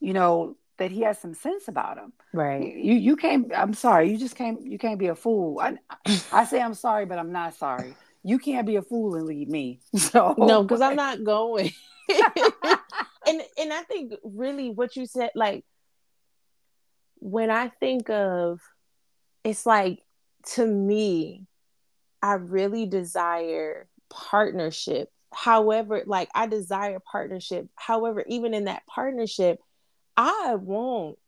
you 0.00 0.12
know, 0.12 0.56
that 0.78 0.90
he 0.90 1.02
has 1.02 1.18
some 1.18 1.34
sense 1.34 1.68
about 1.68 1.98
him. 1.98 2.12
Right. 2.32 2.74
You 2.74 2.94
you 2.94 3.16
can't. 3.16 3.52
I'm 3.54 3.74
sorry. 3.74 4.10
You 4.10 4.16
just 4.16 4.36
can't. 4.36 4.64
You 4.64 4.78
can't 4.78 4.98
be 4.98 5.08
a 5.08 5.14
fool. 5.14 5.60
I, 5.60 5.78
I 6.32 6.44
say 6.44 6.60
I'm 6.60 6.74
sorry, 6.74 7.06
but 7.06 7.18
I'm 7.18 7.32
not 7.32 7.54
sorry. 7.54 7.94
You 8.22 8.38
can't 8.38 8.66
be 8.66 8.76
a 8.76 8.82
fool 8.82 9.14
and 9.14 9.26
leave 9.26 9.48
me. 9.48 9.80
So 9.96 10.34
no, 10.38 10.62
because 10.62 10.80
I'm 10.80 10.96
not 10.96 11.24
going. 11.24 11.72
and 13.26 13.42
and 13.58 13.72
I 13.72 13.82
think 13.88 14.12
really 14.22 14.70
what 14.70 14.96
you 14.96 15.06
said, 15.06 15.30
like 15.34 15.64
when 17.18 17.50
I 17.50 17.68
think 17.68 18.10
of, 18.10 18.60
it's 19.44 19.66
like 19.66 20.00
to 20.54 20.66
me, 20.66 21.46
I 22.20 22.34
really 22.34 22.86
desire 22.86 23.88
partnership. 24.10 25.10
However, 25.32 26.02
like 26.06 26.28
I 26.34 26.46
desire 26.46 26.98
partnership. 27.00 27.68
However, 27.76 28.24
even 28.28 28.54
in 28.54 28.64
that 28.64 28.86
partnership 28.86 29.58
I 30.16 30.56
want 30.56 31.18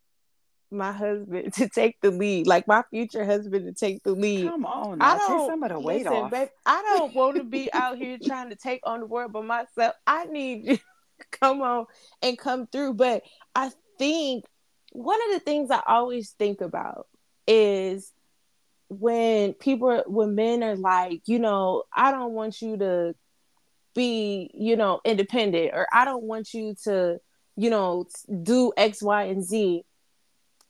my 0.70 0.92
husband 0.92 1.52
to 1.54 1.68
take 1.68 2.00
the 2.00 2.10
lead, 2.10 2.46
like 2.46 2.66
my 2.66 2.82
future 2.90 3.24
husband 3.24 3.66
to 3.66 3.72
take 3.72 4.02
the 4.02 4.12
lead. 4.12 4.48
Come 4.48 4.66
on, 4.66 4.98
now. 4.98 5.14
I 5.14 5.18
don't, 5.18 5.38
take 5.38 5.50
some 5.50 5.62
of 5.62 5.70
the 5.70 5.80
weight 5.80 6.04
listen, 6.04 6.12
off. 6.12 6.30
Babe, 6.30 6.48
I 6.66 6.82
don't 6.96 7.14
want 7.14 7.36
to 7.36 7.44
be 7.44 7.72
out 7.72 7.96
here 7.96 8.18
trying 8.24 8.50
to 8.50 8.56
take 8.56 8.80
on 8.84 9.00
the 9.00 9.06
world 9.06 9.32
by 9.32 9.42
myself. 9.42 9.94
I 10.06 10.24
need 10.24 10.64
you 10.64 10.76
to 11.20 11.26
come 11.32 11.62
on 11.62 11.86
and 12.22 12.38
come 12.38 12.66
through. 12.66 12.94
But 12.94 13.22
I 13.54 13.70
think 13.98 14.44
one 14.92 15.20
of 15.28 15.34
the 15.34 15.40
things 15.40 15.70
I 15.70 15.82
always 15.86 16.30
think 16.30 16.60
about 16.60 17.06
is 17.46 18.12
when 18.88 19.54
people, 19.54 20.02
when 20.06 20.34
men 20.34 20.62
are 20.62 20.76
like, 20.76 21.22
you 21.26 21.38
know, 21.38 21.84
I 21.94 22.10
don't 22.10 22.32
want 22.32 22.60
you 22.62 22.76
to 22.78 23.14
be, 23.94 24.50
you 24.54 24.76
know, 24.76 25.00
independent, 25.04 25.70
or 25.72 25.86
I 25.92 26.04
don't 26.04 26.24
want 26.24 26.52
you 26.52 26.74
to 26.84 27.20
you 27.56 27.70
know, 27.70 28.06
do 28.42 28.72
X, 28.76 29.02
Y, 29.02 29.24
and 29.24 29.44
Z. 29.44 29.84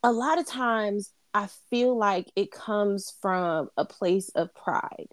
A 0.04 0.12
lot 0.12 0.38
of 0.38 0.46
times 0.46 1.10
I 1.32 1.48
feel 1.70 1.96
like 1.96 2.30
it 2.36 2.52
comes 2.52 3.12
from 3.20 3.70
a 3.76 3.84
place 3.84 4.28
of 4.36 4.54
pride. 4.54 5.08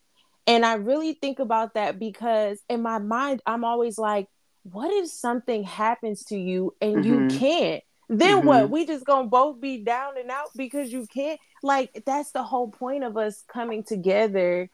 And 0.45 0.65
I 0.65 0.73
really 0.73 1.13
think 1.13 1.39
about 1.39 1.75
that 1.75 1.97
because 1.97 2.59
in 2.69 2.81
my 2.81 2.99
mind, 2.99 3.41
I'm 3.45 3.63
always 3.63 3.97
like, 3.97 4.27
what 4.63 4.91
if 4.91 5.09
something 5.09 5.63
happens 5.63 6.25
to 6.25 6.37
you 6.37 6.75
and 6.81 6.97
mm-hmm. 6.97 7.29
you 7.29 7.39
can't? 7.39 7.83
Then 8.09 8.39
mm-hmm. 8.39 8.47
what? 8.47 8.69
We 8.69 8.85
just 8.85 9.05
gonna 9.05 9.29
both 9.29 9.61
be 9.61 9.77
down 9.77 10.17
and 10.19 10.29
out 10.29 10.49
because 10.55 10.91
you 10.91 11.07
can't? 11.07 11.39
Like, 11.63 12.03
that's 12.05 12.31
the 12.31 12.43
whole 12.43 12.67
point 12.67 13.05
of 13.05 13.15
us 13.17 13.43
coming 13.47 13.83
together 13.83 14.69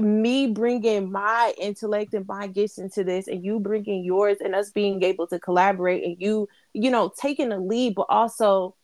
me 0.00 0.46
bringing 0.46 1.10
my 1.10 1.52
intellect 1.58 2.14
and 2.14 2.26
my 2.26 2.46
gifts 2.46 2.78
into 2.78 3.04
this 3.04 3.28
and 3.28 3.44
you 3.44 3.58
bringing 3.58 4.04
yours 4.04 4.38
and 4.40 4.54
us 4.54 4.70
being 4.70 5.02
able 5.02 5.26
to 5.26 5.38
collaborate 5.38 6.04
and 6.04 6.16
you 6.20 6.48
you 6.72 6.90
know 6.90 7.12
taking 7.20 7.48
the 7.48 7.58
lead 7.58 7.94
but 7.94 8.06
also 8.08 8.74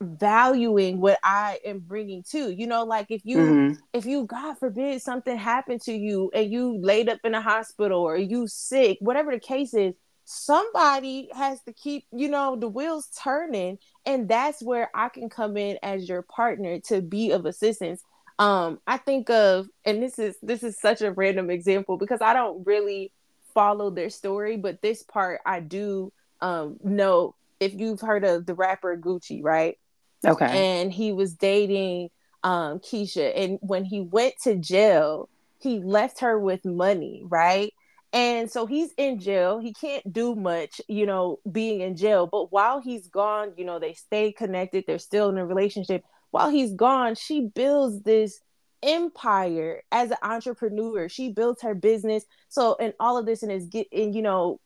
valuing 0.00 1.00
what 1.00 1.18
i 1.22 1.58
am 1.64 1.78
bringing 1.80 2.22
to. 2.22 2.50
you 2.50 2.66
know 2.66 2.84
like 2.84 3.06
if 3.10 3.20
you 3.24 3.36
mm-hmm. 3.36 3.74
if 3.92 4.06
you 4.06 4.24
god 4.24 4.56
forbid 4.58 5.00
something 5.02 5.36
happened 5.36 5.80
to 5.80 5.92
you 5.92 6.30
and 6.34 6.50
you 6.50 6.78
laid 6.80 7.08
up 7.08 7.18
in 7.24 7.34
a 7.34 7.42
hospital 7.42 8.00
or 8.00 8.16
you 8.16 8.46
sick 8.46 8.96
whatever 9.00 9.30
the 9.30 9.38
case 9.38 9.74
is 9.74 9.94
somebody 10.24 11.28
has 11.34 11.60
to 11.62 11.72
keep 11.72 12.06
you 12.12 12.28
know 12.28 12.56
the 12.56 12.68
wheels 12.68 13.08
turning 13.22 13.76
and 14.06 14.28
that's 14.28 14.62
where 14.62 14.90
i 14.94 15.08
can 15.08 15.28
come 15.28 15.56
in 15.56 15.76
as 15.82 16.08
your 16.08 16.22
partner 16.22 16.78
to 16.80 17.02
be 17.02 17.32
of 17.32 17.44
assistance 17.44 18.02
um, 18.40 18.80
I 18.86 18.96
think 18.96 19.28
of, 19.28 19.68
and 19.84 20.02
this 20.02 20.18
is 20.18 20.34
this 20.42 20.62
is 20.62 20.80
such 20.80 21.02
a 21.02 21.12
random 21.12 21.50
example 21.50 21.98
because 21.98 22.22
I 22.22 22.32
don't 22.32 22.66
really 22.66 23.12
follow 23.52 23.90
their 23.90 24.08
story, 24.08 24.56
but 24.56 24.80
this 24.80 25.02
part 25.02 25.42
I 25.44 25.60
do 25.60 26.10
um, 26.40 26.78
know. 26.82 27.34
If 27.60 27.74
you've 27.74 28.00
heard 28.00 28.24
of 28.24 28.46
the 28.46 28.54
rapper 28.54 28.96
Gucci, 28.96 29.40
right? 29.44 29.78
Okay. 30.24 30.80
And 30.80 30.92
he 30.92 31.12
was 31.12 31.34
dating 31.34 32.10
um, 32.42 32.78
Keyshia, 32.80 33.32
and 33.36 33.58
when 33.60 33.84
he 33.84 34.00
went 34.00 34.34
to 34.44 34.56
jail, 34.56 35.28
he 35.58 35.80
left 35.80 36.20
her 36.20 36.38
with 36.38 36.64
money, 36.64 37.22
right? 37.28 37.72
And 38.12 38.50
so 38.50 38.66
he's 38.66 38.92
in 38.96 39.20
jail. 39.20 39.58
He 39.60 39.72
can't 39.72 40.12
do 40.12 40.34
much, 40.34 40.80
you 40.88 41.06
know, 41.06 41.38
being 41.50 41.80
in 41.80 41.96
jail. 41.96 42.26
But 42.26 42.50
while 42.50 42.80
he's 42.80 43.06
gone, 43.06 43.52
you 43.56 43.64
know, 43.64 43.78
they 43.78 43.92
stay 43.94 44.32
connected. 44.32 44.84
They're 44.86 44.98
still 44.98 45.28
in 45.28 45.38
a 45.38 45.46
relationship 45.46 46.02
while 46.30 46.50
he's 46.50 46.72
gone, 46.72 47.14
she 47.14 47.42
builds 47.42 48.02
this 48.02 48.40
empire 48.82 49.82
as 49.92 50.10
an 50.10 50.16
entrepreneur. 50.22 51.08
She 51.08 51.30
builds 51.30 51.62
her 51.62 51.74
business. 51.74 52.24
So, 52.48 52.76
and 52.80 52.94
all 53.00 53.18
of 53.18 53.26
this 53.26 53.42
and 53.42 53.52
is 53.52 53.66
getting, 53.66 54.12
you 54.12 54.22
know, 54.22 54.60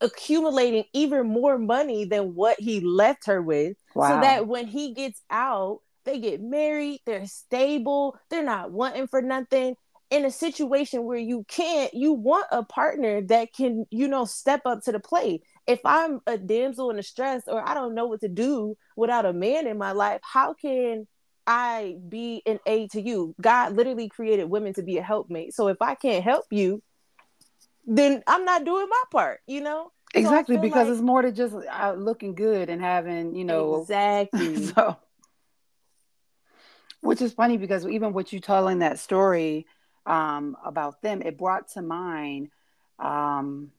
accumulating 0.00 0.84
even 0.92 1.26
more 1.26 1.58
money 1.58 2.04
than 2.04 2.34
what 2.34 2.58
he 2.58 2.80
left 2.80 3.26
her 3.26 3.42
with. 3.42 3.76
Wow. 3.94 4.08
So 4.08 4.20
that 4.20 4.46
when 4.46 4.66
he 4.66 4.94
gets 4.94 5.22
out, 5.30 5.80
they 6.04 6.18
get 6.18 6.42
married, 6.42 7.00
they're 7.06 7.26
stable, 7.26 8.18
they're 8.30 8.42
not 8.42 8.72
wanting 8.72 9.06
for 9.06 9.22
nothing. 9.22 9.76
In 10.10 10.26
a 10.26 10.30
situation 10.30 11.04
where 11.04 11.18
you 11.18 11.46
can't, 11.48 11.94
you 11.94 12.12
want 12.12 12.46
a 12.50 12.62
partner 12.62 13.22
that 13.28 13.54
can, 13.54 13.86
you 13.90 14.08
know, 14.08 14.26
step 14.26 14.60
up 14.66 14.82
to 14.82 14.92
the 14.92 15.00
plate 15.00 15.42
if 15.66 15.80
I'm 15.84 16.20
a 16.26 16.36
damsel 16.36 16.90
in 16.90 16.96
distress 16.96 17.44
or 17.46 17.66
I 17.66 17.74
don't 17.74 17.94
know 17.94 18.06
what 18.06 18.20
to 18.20 18.28
do 18.28 18.76
without 18.96 19.26
a 19.26 19.32
man 19.32 19.66
in 19.66 19.78
my 19.78 19.92
life, 19.92 20.20
how 20.22 20.54
can 20.54 21.06
I 21.46 21.96
be 22.08 22.42
an 22.46 22.58
aid 22.66 22.90
to 22.92 23.00
you? 23.00 23.34
God 23.40 23.74
literally 23.74 24.08
created 24.08 24.44
women 24.44 24.74
to 24.74 24.82
be 24.82 24.98
a 24.98 25.02
helpmate. 25.02 25.54
So 25.54 25.68
if 25.68 25.80
I 25.80 25.94
can't 25.94 26.24
help 26.24 26.46
you, 26.50 26.82
then 27.86 28.22
I'm 28.26 28.44
not 28.44 28.64
doing 28.64 28.86
my 28.88 29.02
part, 29.10 29.40
you 29.46 29.60
know? 29.60 29.90
Exactly, 30.14 30.56
so 30.56 30.62
because 30.62 30.88
like... 30.88 30.92
it's 30.92 31.02
more 31.02 31.22
to 31.22 31.32
just 31.32 31.54
uh, 31.54 31.94
looking 31.96 32.34
good 32.34 32.68
and 32.68 32.80
having, 32.80 33.34
you 33.34 33.44
know. 33.44 33.76
Exactly. 33.80 34.66
so 34.66 34.96
which 37.02 37.20
is 37.20 37.32
funny 37.32 37.58
because 37.58 37.86
even 37.86 38.12
what 38.12 38.32
you 38.32 38.40
telling 38.40 38.78
that 38.78 38.98
story 38.98 39.66
um, 40.06 40.56
about 40.64 41.02
them, 41.02 41.20
it 41.20 41.36
brought 41.36 41.68
to 41.68 41.82
mind 41.82 42.48
um, 42.98 43.72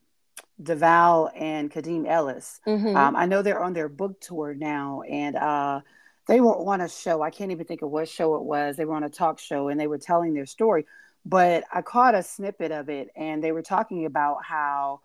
DeVale 0.62 1.32
and 1.36 1.72
Kadeem 1.72 2.06
Ellis. 2.06 2.60
Mm-hmm. 2.68 2.96
Um, 2.96 3.16
I 3.16 3.26
know 3.26 3.42
they're 3.42 3.64
on 3.64 3.74
their 3.74 3.90
book 3.90 4.20
tour 4.20 4.54
now, 4.54 5.02
and 5.10 5.38
uh, 5.38 5.82
they 6.28 6.42
were 6.42 6.56
on 6.70 6.82
a 6.82 6.90
show. 6.90 7.22
I 7.22 7.30
can't 7.30 7.52
even 7.52 7.66
think 7.66 7.82
of 7.82 7.90
what 7.90 8.10
show 8.10 8.36
it 8.36 8.44
was. 8.44 8.76
They 8.76 8.86
were 8.86 8.96
on 8.96 9.04
a 9.04 9.10
talk 9.10 9.40
show, 9.40 9.70
and 9.70 9.80
they 9.80 9.88
were 9.88 9.98
telling 9.98 10.34
their 10.34 10.46
story. 10.46 10.86
But 11.26 11.64
I 11.74 11.82
caught 11.82 12.16
a 12.16 12.24
snippet 12.24 12.74
of 12.74 12.90
it, 12.90 13.10
and 13.16 13.42
they 13.42 13.54
were 13.54 13.62
talking 13.62 14.06
about 14.06 14.44
how 14.44 15.00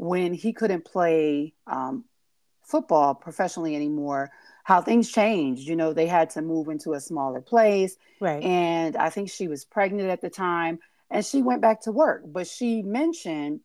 when 0.00 0.32
he 0.32 0.54
couldn't 0.54 0.82
play 0.82 1.52
um, 1.66 2.06
football 2.62 3.14
professionally 3.14 3.76
anymore, 3.76 4.30
how 4.64 4.80
things 4.80 5.12
changed. 5.12 5.68
You 5.68 5.76
know, 5.76 5.92
they 5.92 6.06
had 6.06 6.30
to 6.30 6.40
move 6.40 6.68
into 6.68 6.94
a 6.94 7.00
smaller 7.00 7.42
place. 7.42 7.98
Right. 8.18 8.42
And 8.42 8.96
I 8.96 9.10
think 9.10 9.28
she 9.28 9.46
was 9.46 9.66
pregnant 9.66 10.08
at 10.08 10.22
the 10.22 10.30
time, 10.30 10.78
and 11.10 11.22
she 11.22 11.42
went 11.42 11.60
back 11.60 11.82
to 11.82 11.92
work. 11.92 12.22
But 12.24 12.46
she 12.46 12.80
mentioned 12.80 13.60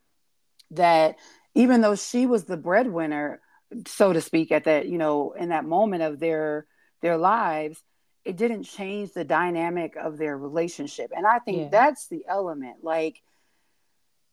that 0.71 1.15
even 1.53 1.79
though 1.79 1.95
she 1.95 2.25
was 2.25 2.43
the 2.43 2.57
breadwinner, 2.57 3.39
so 3.87 4.11
to 4.11 4.19
speak, 4.19 4.51
at 4.51 4.65
that, 4.65 4.89
you 4.89 4.97
know, 4.97 5.31
in 5.39 5.49
that 5.49 5.63
moment 5.63 6.03
of 6.03 6.19
their 6.19 6.65
their 7.01 7.15
lives, 7.15 7.81
it 8.25 8.35
didn't 8.35 8.63
change 8.63 9.13
the 9.13 9.23
dynamic 9.23 9.95
of 9.95 10.17
their 10.17 10.37
relationship. 10.37 11.11
And 11.15 11.25
I 11.25 11.39
think 11.39 11.57
yeah. 11.59 11.69
that's 11.71 12.07
the 12.09 12.25
element. 12.27 12.83
Like 12.83 13.21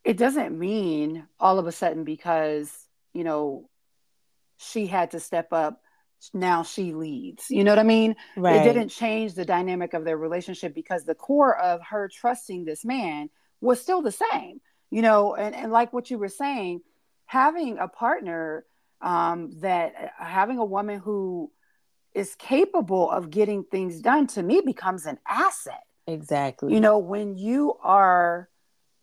it 0.04 0.16
doesn't 0.16 0.58
mean 0.58 1.26
all 1.38 1.58
of 1.58 1.66
a 1.66 1.72
sudden 1.72 2.04
because, 2.04 2.72
you 3.12 3.24
know, 3.24 3.68
she 4.58 4.86
had 4.86 5.12
to 5.12 5.20
step 5.20 5.52
up 5.52 5.80
now 6.32 6.62
she 6.62 6.92
leads. 6.92 7.50
You 7.50 7.64
know 7.64 7.72
what 7.72 7.80
I 7.80 7.84
mean? 7.84 8.14
Right. 8.36 8.60
It 8.60 8.64
didn't 8.72 8.90
change 8.90 9.34
the 9.34 9.44
dynamic 9.44 9.92
of 9.92 10.04
their 10.04 10.16
relationship 10.16 10.72
because 10.72 11.04
the 11.04 11.16
core 11.16 11.58
of 11.58 11.80
her 11.82 12.08
trusting 12.08 12.64
this 12.64 12.84
man 12.84 13.28
was 13.60 13.80
still 13.80 14.02
the 14.02 14.12
same 14.12 14.60
you 14.92 15.02
know 15.02 15.34
and, 15.34 15.56
and 15.56 15.72
like 15.72 15.92
what 15.92 16.10
you 16.10 16.18
were 16.18 16.28
saying 16.28 16.80
having 17.26 17.78
a 17.78 17.88
partner 17.88 18.64
um, 19.00 19.50
that 19.60 20.12
uh, 20.20 20.24
having 20.24 20.58
a 20.58 20.64
woman 20.64 21.00
who 21.00 21.50
is 22.14 22.36
capable 22.36 23.10
of 23.10 23.30
getting 23.30 23.64
things 23.64 24.00
done 24.00 24.28
to 24.28 24.42
me 24.42 24.60
becomes 24.60 25.06
an 25.06 25.18
asset 25.26 25.82
exactly 26.06 26.72
you 26.72 26.80
know 26.80 26.98
when 26.98 27.36
you 27.36 27.74
are 27.82 28.48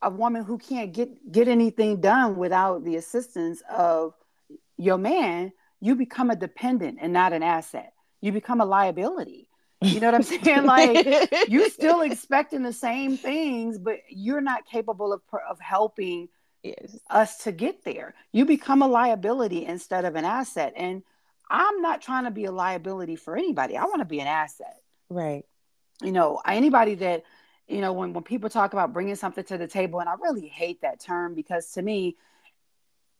a 0.01 0.09
woman 0.09 0.43
who 0.43 0.57
can't 0.57 0.93
get 0.93 1.31
get 1.31 1.47
anything 1.47 2.01
done 2.01 2.37
without 2.37 2.83
the 2.83 2.95
assistance 2.95 3.61
of 3.69 4.13
your 4.77 4.97
man 4.97 5.51
you 5.81 5.95
become 5.95 6.29
a 6.29 6.35
dependent 6.35 6.97
and 7.01 7.13
not 7.13 7.33
an 7.33 7.43
asset 7.43 7.93
you 8.21 8.31
become 8.31 8.61
a 8.61 8.65
liability 8.65 9.49
you 9.81 9.99
know 9.99 10.07
what 10.07 10.15
I'm 10.15 10.23
saying? 10.23 10.63
Like 10.65 11.31
you're 11.47 11.69
still 11.69 12.01
expecting 12.01 12.63
the 12.63 12.73
same 12.73 13.17
things, 13.17 13.77
but 13.77 13.99
you're 14.09 14.41
not 14.41 14.65
capable 14.65 15.13
of 15.13 15.21
of 15.49 15.59
helping 15.59 16.27
yes. 16.63 16.97
us 17.09 17.37
to 17.43 17.51
get 17.51 17.83
there. 17.83 18.13
You 18.31 18.45
become 18.45 18.81
a 18.81 18.87
liability 18.87 19.65
instead 19.65 20.05
of 20.05 20.15
an 20.15 20.25
asset. 20.25 20.73
And 20.75 21.03
I'm 21.49 21.81
not 21.81 22.01
trying 22.01 22.25
to 22.25 22.31
be 22.31 22.45
a 22.45 22.51
liability 22.51 23.15
for 23.15 23.35
anybody. 23.35 23.77
I 23.77 23.85
want 23.85 23.99
to 23.99 24.05
be 24.05 24.19
an 24.19 24.27
asset. 24.27 24.81
Right. 25.09 25.45
You 26.03 26.11
know, 26.11 26.41
anybody 26.45 26.95
that 26.95 27.23
you 27.69 27.81
know 27.81 27.93
when 27.93 28.13
when 28.13 28.23
people 28.23 28.49
talk 28.49 28.73
about 28.73 28.91
bringing 28.91 29.15
something 29.15 29.43
to 29.45 29.57
the 29.57 29.67
table 29.67 29.99
and 29.99 30.09
I 30.09 30.15
really 30.19 30.47
hate 30.47 30.81
that 30.81 30.99
term 30.99 31.35
because 31.35 31.71
to 31.73 31.81
me 31.81 32.17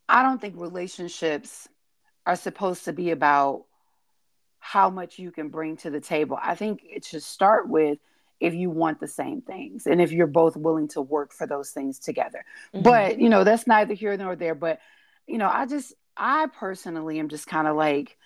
I 0.10 0.24
don't 0.24 0.42
think 0.42 0.56
relationships 0.58 1.68
are 2.26 2.36
supposed 2.36 2.86
to 2.86 2.94
be 2.94 3.12
about 3.12 3.66
how 4.60 4.90
much 4.90 5.20
you 5.20 5.32
can 5.32 5.50
bring 5.50 5.78
to 5.78 5.90
the 5.90 6.02
table. 6.02 6.38
I 6.42 6.56
think 6.56 6.82
it 6.84 7.06
should 7.06 7.24
start 7.24 7.70
with 7.70 8.00
if 8.40 8.54
you 8.54 8.70
want 8.70 9.00
the 9.00 9.08
same 9.08 9.42
things 9.42 9.86
and 9.86 10.02
if 10.02 10.12
you're 10.12 10.28
both 10.28 10.56
willing 10.56 10.88
to 10.90 11.02
work 11.02 11.34
for 11.34 11.46
those 11.46 11.72
things 11.72 12.00
together. 12.00 12.44
Mm-hmm. 12.74 12.84
But, 12.84 13.20
you 13.20 13.30
know, 13.30 13.44
that's 13.44 13.68
neither 13.68 13.94
here 13.94 14.16
nor 14.18 14.36
there. 14.36 14.56
But, 14.56 14.80
you 15.28 15.38
know, 15.38 15.50
I 15.50 15.66
just, 15.66 15.94
I 16.16 16.48
personally 16.48 17.20
am 17.20 17.30
just 17.30 17.48
kind 17.48 17.68
of 17.68 17.76
like, 17.76 18.18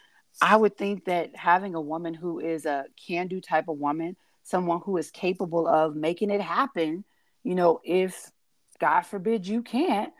I 0.42 0.56
would 0.56 0.78
think 0.78 1.06
that 1.06 1.36
having 1.36 1.76
a 1.76 1.82
woman 1.82 2.14
who 2.14 2.40
is 2.40 2.66
a 2.66 2.86
can 3.08 3.28
do 3.28 3.40
type 3.40 3.68
of 3.68 3.78
woman, 3.78 4.16
someone 4.44 4.82
who 4.84 4.98
is 4.98 5.12
capable 5.12 5.68
of 5.68 5.96
making 5.96 6.30
it 6.30 6.42
happen, 6.42 7.04
you 7.44 7.56
know, 7.56 7.82
if 7.84 8.32
God 8.80 9.02
forbid 9.02 9.48
you 9.48 9.62
can't, 9.62 10.14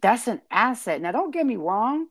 that's 0.00 0.28
an 0.28 0.40
asset. 0.50 1.00
Now, 1.00 1.12
don't 1.12 1.32
get 1.32 1.46
me 1.46 1.56
wrong. 1.56 2.06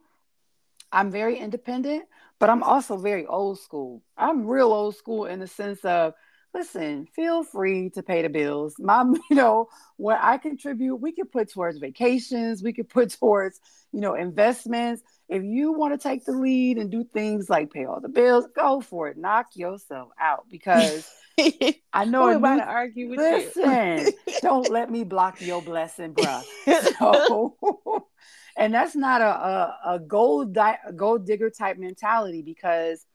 I'm 0.91 1.11
very 1.11 1.37
independent, 1.37 2.05
but 2.39 2.49
I'm 2.49 2.63
also 2.63 2.97
very 2.97 3.25
old 3.25 3.59
school. 3.59 4.03
I'm 4.17 4.47
real 4.47 4.71
old 4.71 4.95
school 4.95 5.25
in 5.25 5.39
the 5.39 5.47
sense 5.47 5.83
of, 5.83 6.13
listen, 6.53 7.07
feel 7.15 7.43
free 7.43 7.89
to 7.91 8.03
pay 8.03 8.21
the 8.21 8.29
bills. 8.29 8.75
My, 8.79 9.03
you 9.29 9.35
know, 9.35 9.67
what 9.97 10.19
I 10.21 10.37
contribute, 10.37 10.95
we 10.97 11.11
could 11.11 11.31
put 11.31 11.51
towards 11.51 11.77
vacations, 11.77 12.63
we 12.63 12.73
could 12.73 12.89
put 12.89 13.11
towards, 13.11 13.59
you 13.91 14.01
know, 14.01 14.15
investments. 14.15 15.01
If 15.29 15.43
you 15.43 15.73
want 15.73 15.93
to 15.93 15.97
take 15.97 16.25
the 16.25 16.31
lead 16.31 16.77
and 16.77 16.89
do 16.89 17.03
things 17.03 17.49
like 17.49 17.71
pay 17.71 17.85
all 17.85 17.99
the 17.99 18.09
bills, 18.09 18.47
go 18.55 18.79
for 18.81 19.09
it. 19.09 19.17
Knock 19.17 19.47
yourself 19.55 20.09
out 20.19 20.45
because 20.49 21.03
I 21.93 22.05
know 22.05 22.23
I'm 22.23 22.37
about 22.37 22.57
to 22.57 22.63
argue 22.63 23.09
with 23.09 23.19
listen, 23.19 24.13
you. 24.27 24.37
don't 24.41 24.71
let 24.71 24.89
me 24.89 25.03
block 25.03 25.41
your 25.41 25.61
blessing, 25.61 26.13
bruh. 26.13 26.43
So 26.99 27.57
and 28.57 28.73
that's 28.73 28.95
not 28.95 29.21
a 29.21 29.25
a, 29.25 29.79
a 29.95 29.99
gold 29.99 30.53
di- 30.53 30.79
gold 30.95 31.25
digger 31.25 31.49
type 31.49 31.77
mentality 31.77 32.41
because 32.41 33.05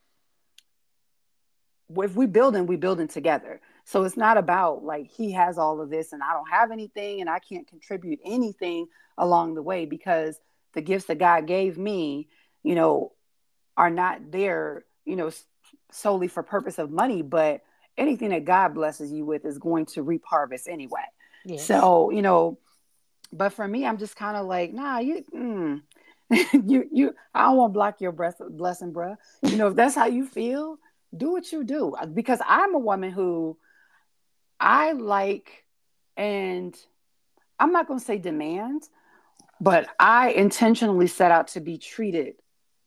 if 1.95 2.15
we 2.15 2.25
building, 2.25 2.65
we 2.65 2.75
building 2.75 3.07
together. 3.07 3.61
So 3.85 4.03
it's 4.03 4.17
not 4.17 4.37
about 4.37 4.83
like 4.83 5.07
he 5.11 5.31
has 5.33 5.57
all 5.57 5.81
of 5.81 5.89
this 5.89 6.13
and 6.13 6.23
I 6.23 6.33
don't 6.33 6.49
have 6.49 6.71
anything 6.71 7.21
and 7.21 7.29
I 7.29 7.39
can't 7.39 7.67
contribute 7.67 8.19
anything 8.25 8.87
along 9.17 9.55
the 9.55 9.61
way 9.61 9.85
because 9.85 10.39
the 10.73 10.81
gifts 10.81 11.05
that 11.05 11.19
God 11.19 11.47
gave 11.47 11.77
me, 11.77 12.27
you 12.63 12.75
know, 12.75 13.11
are 13.77 13.89
not 13.89 14.31
there, 14.31 14.85
you 15.05 15.15
know, 15.15 15.31
solely 15.91 16.27
for 16.27 16.43
purpose 16.43 16.79
of 16.79 16.91
money, 16.91 17.21
but 17.21 17.61
anything 17.97 18.29
that 18.29 18.45
God 18.45 18.73
blesses 18.73 19.11
you 19.11 19.25
with 19.25 19.45
is 19.45 19.57
going 19.57 19.85
to 19.87 20.03
reap 20.03 20.23
harvest 20.25 20.67
anyway. 20.67 21.03
Yes. 21.45 21.65
So, 21.65 22.09
you 22.11 22.21
know, 22.21 22.57
but 23.31 23.49
for 23.49 23.67
me, 23.67 23.85
I'm 23.85 23.97
just 23.97 24.15
kind 24.15 24.37
of 24.37 24.45
like, 24.45 24.73
nah, 24.73 24.99
you, 24.99 25.23
mm, 25.33 25.81
you, 26.67 26.87
you. 26.91 27.15
I 27.33 27.43
don't 27.43 27.57
want 27.57 27.71
to 27.71 27.73
block 27.73 28.01
your 28.01 28.11
breath, 28.11 28.35
blessing, 28.49 28.93
bruh. 28.93 29.17
You 29.41 29.57
know, 29.57 29.67
if 29.67 29.75
that's 29.75 29.95
how 29.95 30.05
you 30.05 30.25
feel, 30.25 30.77
do 31.15 31.31
what 31.31 31.51
you 31.51 31.63
do. 31.63 31.95
Because 32.13 32.39
I'm 32.45 32.75
a 32.75 32.79
woman 32.79 33.11
who 33.11 33.57
I 34.59 34.93
like, 34.93 35.65
and 36.15 36.75
I'm 37.59 37.71
not 37.71 37.87
going 37.87 37.99
to 37.99 38.05
say 38.05 38.17
demand, 38.17 38.83
but 39.63 39.87
I 39.97 40.31
intentionally 40.31 41.07
set 41.07 41.31
out 41.31 41.47
to 41.49 41.61
be 41.61 41.77
treated 41.77 42.35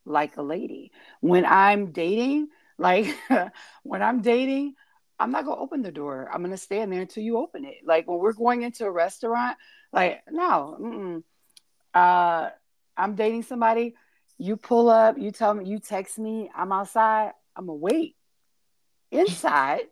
like 0.05 0.37
a 0.37 0.43
lady. 0.43 0.91
When 1.21 1.43
I'm 1.43 1.91
dating, 1.91 2.49
like 2.77 3.17
when 3.83 4.03
I'm 4.03 4.21
dating, 4.21 4.75
I'm 5.19 5.31
not 5.31 5.45
gonna 5.45 5.59
open 5.59 5.81
the 5.81 5.91
door. 5.91 6.29
I'm 6.31 6.43
gonna 6.43 6.55
stand 6.55 6.93
there 6.93 7.01
until 7.01 7.23
you 7.23 7.37
open 7.37 7.65
it. 7.65 7.77
Like 7.83 8.07
when 8.07 8.19
we're 8.19 8.33
going 8.33 8.61
into 8.61 8.85
a 8.85 8.91
restaurant, 8.91 9.57
like 9.91 10.21
no, 10.29 11.23
uh, 11.95 12.49
I'm 12.95 13.15
dating 13.15 13.41
somebody. 13.41 13.95
You 14.37 14.55
pull 14.55 14.87
up, 14.87 15.17
you 15.17 15.31
tell 15.31 15.55
me, 15.55 15.65
you 15.65 15.79
text 15.79 16.19
me, 16.19 16.51
I'm 16.55 16.71
outside. 16.71 17.31
I'm 17.55 17.65
gonna 17.65 17.73
wait 17.73 18.15
inside 19.09 19.87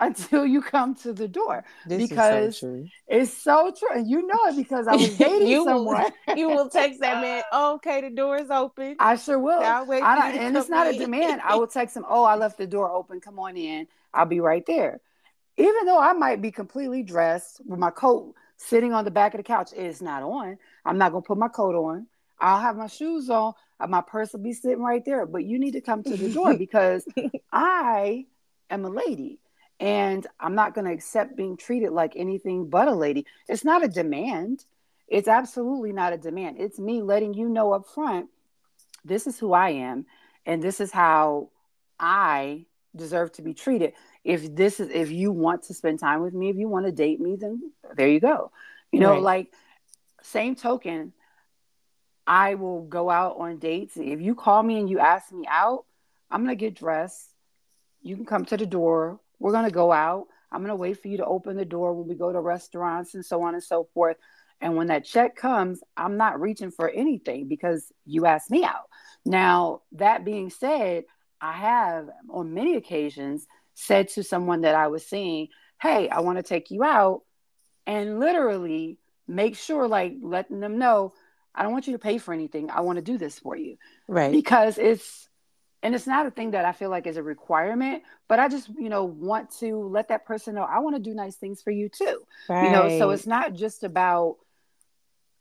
until 0.00 0.46
you 0.46 0.62
come 0.62 0.94
to 0.94 1.12
the 1.12 1.26
door 1.26 1.64
this 1.86 2.08
because 2.08 2.58
so 2.58 2.86
it's 3.08 3.32
so 3.32 3.72
true. 3.76 3.88
And 3.94 4.08
you 4.08 4.26
know 4.26 4.38
it 4.46 4.56
because 4.56 4.86
I 4.86 4.96
was 4.96 5.16
dating 5.18 5.48
you 5.48 5.64
someone. 5.64 6.04
Will, 6.26 6.36
you 6.36 6.48
will 6.48 6.68
text 6.68 7.00
that 7.00 7.20
man, 7.20 7.42
oh, 7.52 7.74
okay, 7.76 8.00
the 8.00 8.10
door 8.10 8.36
is 8.36 8.50
open. 8.50 8.96
I 8.98 9.16
sure 9.16 9.38
will. 9.38 9.60
I'll 9.60 9.86
wait 9.86 10.02
I 10.02 10.32
and 10.32 10.56
it's 10.56 10.68
not 10.68 10.86
in. 10.86 10.96
a 10.96 10.98
demand. 10.98 11.40
I 11.42 11.56
will 11.56 11.66
text 11.66 11.96
him, 11.96 12.04
oh, 12.08 12.24
I 12.24 12.36
left 12.36 12.58
the 12.58 12.66
door 12.66 12.90
open. 12.90 13.20
Come 13.20 13.38
on 13.38 13.56
in. 13.56 13.86
I'll 14.14 14.26
be 14.26 14.40
right 14.40 14.64
there. 14.66 15.00
Even 15.56 15.86
though 15.86 16.00
I 16.00 16.12
might 16.12 16.40
be 16.40 16.52
completely 16.52 17.02
dressed 17.02 17.60
with 17.66 17.78
my 17.78 17.90
coat 17.90 18.34
sitting 18.56 18.92
on 18.92 19.04
the 19.04 19.10
back 19.10 19.34
of 19.34 19.38
the 19.38 19.44
couch, 19.44 19.70
it's 19.74 20.00
not 20.00 20.22
on. 20.22 20.58
I'm 20.84 20.98
not 20.98 21.12
gonna 21.12 21.22
put 21.22 21.38
my 21.38 21.48
coat 21.48 21.74
on. 21.74 22.06
I'll 22.40 22.60
have 22.60 22.76
my 22.76 22.86
shoes 22.86 23.28
on. 23.28 23.54
Uh, 23.80 23.86
my 23.88 24.00
purse 24.00 24.32
will 24.32 24.40
be 24.40 24.52
sitting 24.52 24.82
right 24.82 25.04
there. 25.04 25.26
But 25.26 25.44
you 25.44 25.58
need 25.58 25.72
to 25.72 25.80
come 25.80 26.04
to 26.04 26.16
the 26.16 26.32
door 26.32 26.54
because 26.58 27.04
I 27.52 28.26
am 28.70 28.84
a 28.84 28.88
lady 28.88 29.40
and 29.80 30.26
I'm 30.40 30.54
not 30.54 30.74
going 30.74 30.86
to 30.86 30.92
accept 30.92 31.36
being 31.36 31.56
treated 31.56 31.90
like 31.90 32.14
anything 32.16 32.68
but 32.68 32.88
a 32.88 32.94
lady. 32.94 33.26
It's 33.48 33.64
not 33.64 33.84
a 33.84 33.88
demand. 33.88 34.64
It's 35.06 35.28
absolutely 35.28 35.92
not 35.92 36.12
a 36.12 36.18
demand. 36.18 36.56
It's 36.58 36.78
me 36.78 37.02
letting 37.02 37.34
you 37.34 37.48
know 37.48 37.72
up 37.72 37.86
front 37.86 38.28
this 39.04 39.26
is 39.26 39.38
who 39.38 39.52
I 39.52 39.70
am 39.70 40.06
and 40.44 40.62
this 40.62 40.80
is 40.80 40.90
how 40.92 41.50
I 41.98 42.66
deserve 42.94 43.32
to 43.32 43.42
be 43.42 43.54
treated. 43.54 43.94
If 44.24 44.54
this 44.54 44.80
is 44.80 44.90
if 44.90 45.10
you 45.10 45.32
want 45.32 45.62
to 45.64 45.74
spend 45.74 46.00
time 46.00 46.20
with 46.20 46.34
me, 46.34 46.50
if 46.50 46.56
you 46.56 46.68
want 46.68 46.86
to 46.86 46.92
date 46.92 47.20
me, 47.20 47.36
then 47.36 47.72
there 47.96 48.08
you 48.08 48.20
go. 48.20 48.50
You 48.92 49.00
know, 49.00 49.12
right. 49.12 49.22
like 49.22 49.52
same 50.22 50.56
token, 50.56 51.12
I 52.26 52.56
will 52.56 52.82
go 52.82 53.08
out 53.08 53.36
on 53.38 53.58
dates. 53.58 53.96
If 53.96 54.20
you 54.20 54.34
call 54.34 54.62
me 54.62 54.78
and 54.78 54.90
you 54.90 54.98
ask 54.98 55.32
me 55.32 55.46
out, 55.48 55.84
I'm 56.30 56.42
gonna 56.42 56.56
get 56.56 56.74
dressed 56.74 57.30
you 58.02 58.16
can 58.16 58.26
come 58.26 58.44
to 58.46 58.56
the 58.56 58.66
door. 58.66 59.20
We're 59.38 59.52
going 59.52 59.64
to 59.64 59.70
go 59.70 59.92
out. 59.92 60.26
I'm 60.50 60.60
going 60.60 60.70
to 60.70 60.76
wait 60.76 61.00
for 61.00 61.08
you 61.08 61.18
to 61.18 61.26
open 61.26 61.56
the 61.56 61.64
door 61.64 61.94
when 61.94 62.08
we 62.08 62.14
go 62.14 62.32
to 62.32 62.40
restaurants 62.40 63.14
and 63.14 63.24
so 63.24 63.42
on 63.42 63.54
and 63.54 63.62
so 63.62 63.88
forth. 63.94 64.16
And 64.60 64.76
when 64.76 64.88
that 64.88 65.04
check 65.04 65.36
comes, 65.36 65.82
I'm 65.96 66.16
not 66.16 66.40
reaching 66.40 66.70
for 66.70 66.88
anything 66.88 67.48
because 67.48 67.92
you 68.04 68.26
asked 68.26 68.50
me 68.50 68.64
out. 68.64 68.88
Now, 69.24 69.82
that 69.92 70.24
being 70.24 70.50
said, 70.50 71.04
I 71.40 71.52
have 71.52 72.08
on 72.30 72.54
many 72.54 72.76
occasions 72.76 73.46
said 73.74 74.08
to 74.10 74.24
someone 74.24 74.62
that 74.62 74.74
I 74.74 74.88
was 74.88 75.06
seeing, 75.06 75.48
Hey, 75.80 76.08
I 76.08 76.20
want 76.20 76.38
to 76.38 76.42
take 76.42 76.70
you 76.70 76.82
out. 76.82 77.22
And 77.86 78.18
literally 78.18 78.98
make 79.26 79.56
sure, 79.56 79.86
like, 79.86 80.16
letting 80.20 80.60
them 80.60 80.78
know, 80.78 81.14
I 81.54 81.62
don't 81.62 81.72
want 81.72 81.86
you 81.86 81.92
to 81.92 81.98
pay 81.98 82.18
for 82.18 82.34
anything. 82.34 82.70
I 82.70 82.80
want 82.80 82.96
to 82.96 83.02
do 83.02 83.16
this 83.16 83.38
for 83.38 83.56
you. 83.56 83.76
Right. 84.08 84.32
Because 84.32 84.76
it's, 84.78 85.27
and 85.82 85.94
it's 85.94 86.06
not 86.06 86.26
a 86.26 86.30
thing 86.30 86.52
that 86.52 86.64
I 86.64 86.72
feel 86.72 86.90
like 86.90 87.06
is 87.06 87.16
a 87.16 87.22
requirement, 87.22 88.02
but 88.26 88.40
I 88.40 88.48
just, 88.48 88.68
you 88.68 88.88
know, 88.88 89.04
want 89.04 89.50
to 89.60 89.76
let 89.88 90.08
that 90.08 90.26
person 90.26 90.54
know 90.54 90.62
I 90.62 90.80
want 90.80 90.96
to 90.96 91.02
do 91.02 91.14
nice 91.14 91.36
things 91.36 91.62
for 91.62 91.70
you 91.70 91.88
too. 91.88 92.22
Right. 92.48 92.64
You 92.64 92.70
know, 92.70 92.98
so 92.98 93.10
it's 93.10 93.26
not 93.26 93.54
just 93.54 93.84
about 93.84 94.36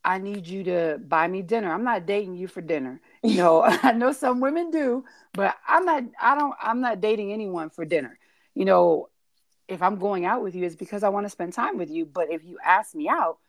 I 0.05 0.19
need 0.19 0.47
you 0.47 0.63
to 0.65 0.99
buy 1.05 1.27
me 1.27 1.41
dinner. 1.41 1.73
I'm 1.73 1.83
not 1.83 2.05
dating 2.05 2.35
you 2.35 2.47
for 2.47 2.61
dinner. 2.61 3.01
You 3.23 3.37
know, 3.37 3.63
I 3.83 3.93
know 3.93 4.11
some 4.11 4.39
women 4.39 4.69
do, 4.69 5.03
but 5.33 5.55
I'm 5.67 5.85
not 5.85 6.03
I 6.21 6.35
don't 6.35 6.53
I'm 6.61 6.81
not 6.81 7.01
dating 7.01 7.33
anyone 7.33 7.69
for 7.69 7.83
dinner. 7.83 8.19
You 8.53 8.65
know, 8.65 9.09
if 9.67 9.81
I'm 9.81 9.97
going 9.97 10.25
out 10.25 10.43
with 10.43 10.55
you 10.55 10.65
it's 10.65 10.75
because 10.75 11.03
I 11.03 11.09
want 11.09 11.25
to 11.25 11.31
spend 11.31 11.53
time 11.53 11.77
with 11.77 11.89
you, 11.89 12.05
but 12.05 12.31
if 12.31 12.43
you 12.43 12.59
ask 12.63 12.93
me 12.93 13.09
out, 13.09 13.39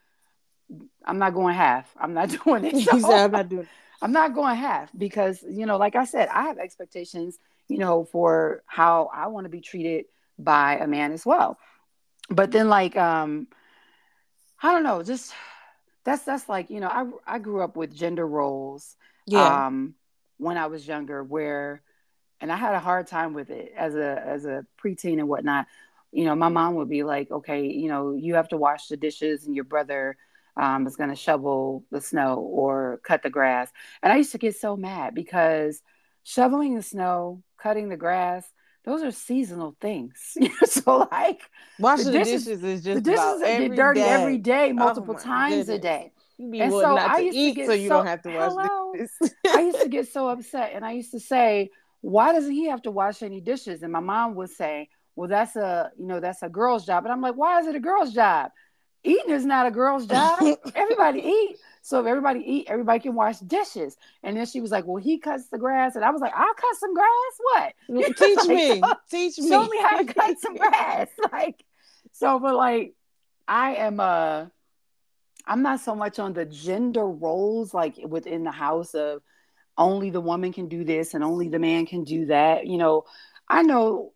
I'm 1.04 1.18
not 1.18 1.34
going 1.34 1.54
half. 1.54 1.94
I'm 2.00 2.14
not 2.14 2.30
doing 2.44 2.64
it. 2.64 2.78
So, 2.84 3.12
I'm 3.12 3.30
not 3.30 3.48
doing 3.50 3.62
it. 3.62 3.68
I'm 4.00 4.12
not 4.12 4.34
going 4.34 4.56
half 4.56 4.90
because, 4.96 5.42
you 5.48 5.66
know, 5.66 5.76
like 5.76 5.96
I 5.96 6.04
said, 6.04 6.28
I 6.28 6.44
have 6.44 6.58
expectations, 6.58 7.38
you 7.68 7.78
know, 7.78 8.04
for 8.04 8.62
how 8.66 9.10
I 9.12 9.26
want 9.28 9.44
to 9.44 9.50
be 9.50 9.60
treated 9.60 10.06
by 10.38 10.76
a 10.76 10.86
man 10.86 11.12
as 11.12 11.26
well. 11.26 11.58
But 12.30 12.52
then 12.52 12.68
like 12.68 12.96
um 12.96 13.48
I 14.62 14.72
don't 14.72 14.82
know, 14.84 15.02
just 15.02 15.32
that's 16.04 16.22
that's 16.22 16.48
like 16.48 16.70
you 16.70 16.80
know 16.80 16.88
I 16.88 17.36
I 17.36 17.38
grew 17.38 17.62
up 17.62 17.76
with 17.76 17.94
gender 17.94 18.26
roles 18.26 18.96
yeah. 19.26 19.66
um 19.66 19.94
when 20.38 20.56
I 20.56 20.66
was 20.66 20.86
younger 20.86 21.22
where 21.24 21.82
and 22.40 22.52
I 22.52 22.56
had 22.56 22.74
a 22.74 22.80
hard 22.80 23.08
time 23.08 23.34
with 23.34 23.50
it 23.50 23.72
as 23.76 23.96
a 23.96 24.22
as 24.24 24.44
a 24.44 24.64
preteen 24.82 25.18
and 25.18 25.28
whatnot. 25.28 25.66
You 26.12 26.24
know, 26.24 26.34
my 26.34 26.48
mom 26.48 26.76
would 26.76 26.88
be 26.88 27.02
like, 27.02 27.30
"Okay, 27.30 27.66
you 27.66 27.88
know, 27.88 28.14
you 28.14 28.34
have 28.34 28.48
to 28.48 28.56
wash 28.56 28.88
the 28.88 28.96
dishes, 28.96 29.46
and 29.46 29.54
your 29.54 29.64
brother 29.64 30.16
um, 30.58 30.86
is 30.86 30.96
going 30.96 31.10
to 31.10 31.16
shovel 31.16 31.84
the 31.90 32.00
snow 32.00 32.36
or 32.36 33.00
cut 33.04 33.22
the 33.22 33.30
grass." 33.30 33.70
And 34.02 34.12
I 34.12 34.16
used 34.16 34.32
to 34.32 34.38
get 34.38 34.56
so 34.56 34.76
mad 34.76 35.14
because 35.14 35.82
shoveling 36.24 36.74
the 36.74 36.82
snow, 36.82 37.42
cutting 37.56 37.88
the 37.88 37.96
grass, 37.96 38.44
those 38.88 39.02
are 39.02 39.10
seasonal 39.10 39.76
things. 39.80 40.36
so 40.64 41.08
like 41.10 41.42
washing 41.78 42.06
the 42.06 42.12
dishes, 42.12 42.44
the 42.46 42.50
dishes 42.56 42.64
is 42.64 42.82
just 42.82 43.04
the 43.04 43.10
dishes 43.10 43.40
get 43.40 43.76
dirty 43.76 44.00
day. 44.00 44.08
every 44.08 44.38
day, 44.38 44.70
oh 44.70 44.74
multiple 44.74 45.14
oh 45.16 45.22
times 45.22 45.66
goodness. 45.66 45.76
a 45.76 45.78
day. 45.78 46.12
and 46.38 46.72
so 46.72 46.96
I 46.96 47.18
used 47.18 47.36
eat, 47.36 47.50
to 47.50 47.54
get 47.54 47.66
so 47.66 47.72
you 47.74 47.88
so, 47.88 47.96
don't 47.96 48.06
have 48.06 48.22
to 48.22 48.30
wash 48.30 48.52
hello? 48.52 48.92
dishes. 48.94 49.34
I 49.46 49.60
used 49.60 49.80
to 49.80 49.88
get 49.88 50.08
so 50.08 50.28
upset, 50.28 50.72
and 50.74 50.84
I 50.84 50.92
used 50.92 51.10
to 51.10 51.20
say, 51.20 51.70
"Why 52.00 52.32
doesn't 52.32 52.52
he 52.52 52.66
have 52.68 52.82
to 52.82 52.90
wash 52.90 53.22
any 53.22 53.40
dishes?" 53.40 53.82
And 53.82 53.92
my 53.92 54.00
mom 54.00 54.34
would 54.36 54.50
say, 54.50 54.88
"Well, 55.16 55.28
that's 55.28 55.56
a 55.56 55.90
you 55.98 56.06
know 56.06 56.20
that's 56.20 56.42
a 56.42 56.48
girl's 56.48 56.86
job." 56.86 57.04
And 57.04 57.12
I'm 57.12 57.20
like, 57.20 57.34
"Why 57.34 57.60
is 57.60 57.66
it 57.66 57.74
a 57.74 57.80
girl's 57.80 58.14
job? 58.14 58.52
Eating 59.08 59.30
is 59.30 59.44
not 59.44 59.66
a 59.66 59.70
girl's 59.70 60.06
job. 60.14 60.38
Everybody 60.74 61.20
eat." 61.20 61.56
So 61.88 62.00
if 62.00 62.06
everybody 62.06 62.40
eat, 62.40 62.66
everybody 62.68 63.00
can 63.00 63.14
wash 63.14 63.38
dishes. 63.38 63.96
And 64.22 64.36
then 64.36 64.44
she 64.44 64.60
was 64.60 64.70
like, 64.70 64.86
Well, 64.86 65.02
he 65.02 65.18
cuts 65.18 65.48
the 65.48 65.56
grass. 65.56 65.96
And 65.96 66.04
I 66.04 66.10
was 66.10 66.20
like, 66.20 66.34
I'll 66.34 66.52
cut 66.52 66.76
some 66.76 66.92
grass. 66.92 67.72
What? 67.88 68.16
Teach 68.18 68.36
like, 68.36 68.48
me. 68.48 68.82
Teach 69.10 69.38
me. 69.38 69.48
Show 69.48 69.66
me 69.66 69.78
how 69.80 69.96
to 69.96 70.12
cut 70.12 70.38
some 70.38 70.54
grass. 70.54 71.08
Like, 71.32 71.64
so, 72.12 72.38
but 72.40 72.54
like, 72.54 72.94
I 73.48 73.76
am 73.76 74.00
uh 74.00 74.46
I'm 75.46 75.62
not 75.62 75.80
so 75.80 75.94
much 75.94 76.18
on 76.18 76.34
the 76.34 76.44
gender 76.44 77.06
roles 77.06 77.72
like 77.72 77.96
within 78.06 78.44
the 78.44 78.50
house 78.50 78.94
of 78.94 79.22
only 79.78 80.10
the 80.10 80.20
woman 80.20 80.52
can 80.52 80.68
do 80.68 80.84
this 80.84 81.14
and 81.14 81.24
only 81.24 81.48
the 81.48 81.58
man 81.58 81.86
can 81.86 82.04
do 82.04 82.26
that. 82.26 82.66
You 82.66 82.76
know, 82.76 83.04
I 83.48 83.62
know 83.62 84.12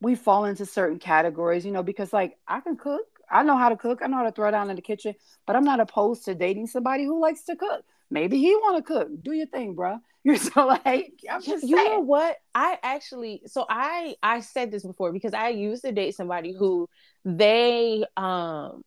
we 0.00 0.14
fall 0.14 0.46
into 0.46 0.64
certain 0.64 0.98
categories, 0.98 1.66
you 1.66 1.72
know, 1.72 1.82
because 1.82 2.10
like 2.10 2.38
I 2.48 2.60
can 2.60 2.78
cook, 2.78 3.13
I 3.30 3.42
know 3.42 3.56
how 3.56 3.68
to 3.68 3.76
cook. 3.76 4.00
I 4.02 4.06
know 4.06 4.18
how 4.18 4.24
to 4.24 4.32
throw 4.32 4.50
down 4.50 4.70
in 4.70 4.76
the 4.76 4.82
kitchen, 4.82 5.14
but 5.46 5.56
I'm 5.56 5.64
not 5.64 5.80
opposed 5.80 6.24
to 6.26 6.34
dating 6.34 6.66
somebody 6.68 7.04
who 7.04 7.20
likes 7.20 7.44
to 7.44 7.56
cook. 7.56 7.84
Maybe 8.10 8.38
he 8.38 8.54
want 8.54 8.84
to 8.84 8.92
cook. 8.92 9.08
Do 9.22 9.32
your 9.32 9.46
thing, 9.46 9.74
bro. 9.74 9.98
You're 10.24 10.36
so 10.36 10.66
like, 10.66 11.12
I'm 11.30 11.42
just 11.42 11.68
you 11.68 11.76
saying. 11.76 11.90
know 11.90 12.00
what? 12.00 12.36
I 12.54 12.78
actually, 12.82 13.42
so 13.46 13.66
I 13.68 14.16
I 14.22 14.40
said 14.40 14.70
this 14.70 14.82
before 14.82 15.12
because 15.12 15.34
I 15.34 15.50
used 15.50 15.84
to 15.84 15.92
date 15.92 16.14
somebody 16.14 16.52
who 16.52 16.88
they 17.26 18.04
um 18.16 18.82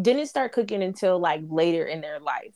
didn't 0.00 0.26
start 0.26 0.52
cooking 0.52 0.82
until 0.82 1.18
like 1.18 1.42
later 1.48 1.84
in 1.84 2.00
their 2.00 2.20
life 2.20 2.54